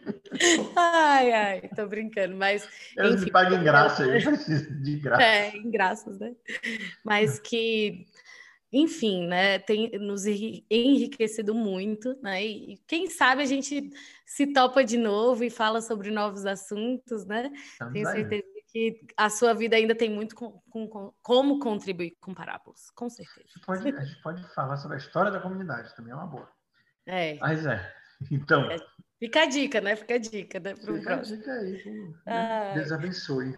Ai, 0.75 1.31
ai, 1.31 1.69
tô 1.73 1.87
brincando, 1.87 2.35
mas. 2.35 2.67
Deus 2.95 3.15
enfim, 3.15 3.25
me 3.25 3.31
pague 3.31 3.55
em 3.55 3.63
graça, 3.63 4.03
eu 4.03 4.21
preciso 4.21 4.83
de 4.83 4.97
graça. 4.97 5.23
É, 5.23 5.55
em 5.55 5.71
graças, 5.71 6.19
né? 6.19 6.33
Mas 7.05 7.39
que, 7.39 8.05
enfim, 8.77 9.25
né, 9.25 9.57
tem 9.57 9.97
nos 9.97 10.25
enriquecido 10.25 11.55
muito, 11.55 12.13
né? 12.21 12.43
E 12.43 12.77
quem 12.85 13.09
sabe 13.09 13.41
a 13.41 13.45
gente 13.45 13.89
se 14.25 14.51
topa 14.51 14.83
de 14.83 14.97
novo 14.97 15.45
e 15.45 15.49
fala 15.49 15.79
sobre 15.81 16.11
novos 16.11 16.45
assuntos, 16.45 17.25
né? 17.25 17.49
Estamos 17.55 17.93
Tenho 17.93 18.05
certeza 18.05 18.43
que 18.67 18.99
a 19.15 19.29
sua 19.29 19.53
vida 19.53 19.77
ainda 19.77 19.95
tem 19.95 20.09
muito 20.09 20.35
com, 20.35 20.61
com, 20.69 20.89
com, 20.89 21.13
como 21.21 21.59
contribuir 21.59 22.17
com 22.19 22.33
parábolas, 22.33 22.89
com 22.93 23.09
certeza. 23.09 23.39
A 23.39 23.47
gente, 23.47 23.65
pode, 23.65 23.87
a 23.95 24.03
gente 24.03 24.21
pode 24.21 24.53
falar 24.53 24.75
sobre 24.75 24.97
a 24.97 24.99
história 24.99 25.31
da 25.31 25.39
comunidade, 25.39 25.95
também 25.95 26.11
é 26.11 26.15
uma 26.15 26.27
boa. 26.27 26.51
É. 27.05 27.35
Mas 27.35 27.65
é. 27.65 27.93
Então. 28.29 28.69
É, 28.69 28.77
fica 29.17 29.43
a 29.43 29.45
dica, 29.45 29.79
né? 29.79 29.95
Fica 29.95 30.15
a 30.15 30.17
dica, 30.17 30.59
né? 30.59 30.75
Fica 30.75 31.13
a 31.13 31.21
dica 31.21 31.51
aí. 31.53 32.73
Deus 32.73 32.91
abençoe. 32.91 33.57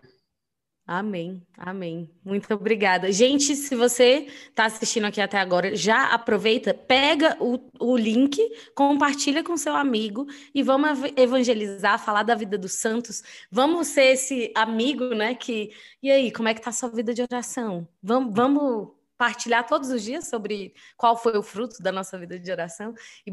Amém, 0.89 1.45
amém. 1.57 2.09
Muito 2.23 2.53
obrigada. 2.53 3.11
Gente, 3.11 3.57
se 3.57 3.75
você 3.75 4.25
está 4.47 4.63
assistindo 4.63 5.03
aqui 5.03 5.19
até 5.19 5.37
agora, 5.37 5.75
já 5.75 6.13
aproveita, 6.13 6.73
pega 6.73 7.35
o, 7.41 7.59
o 7.77 7.97
link, 7.97 8.39
compartilha 8.73 9.43
com 9.43 9.57
seu 9.57 9.75
amigo 9.75 10.25
e 10.55 10.63
vamos 10.63 10.89
evangelizar, 11.17 11.99
falar 11.99 12.23
da 12.23 12.35
vida 12.35 12.57
dos 12.57 12.75
santos. 12.75 13.21
Vamos 13.51 13.87
ser 13.87 14.13
esse 14.13 14.49
amigo, 14.55 15.13
né? 15.13 15.35
Que 15.35 15.71
e 16.01 16.09
aí, 16.09 16.31
como 16.31 16.47
é 16.47 16.53
que 16.53 16.61
tá 16.61 16.69
a 16.69 16.73
sua 16.73 16.87
vida 16.87 17.13
de 17.13 17.21
oração? 17.21 17.85
Vamos, 18.01 18.33
vamos 18.33 18.87
partilhar 19.17 19.65
todos 19.67 19.89
os 19.89 20.03
dias 20.03 20.27
sobre 20.27 20.73
qual 20.95 21.17
foi 21.17 21.37
o 21.37 21.43
fruto 21.43 21.81
da 21.81 21.91
nossa 21.91 22.17
vida 22.17 22.39
de 22.39 22.51
oração 22.51 22.93
e 23.25 23.31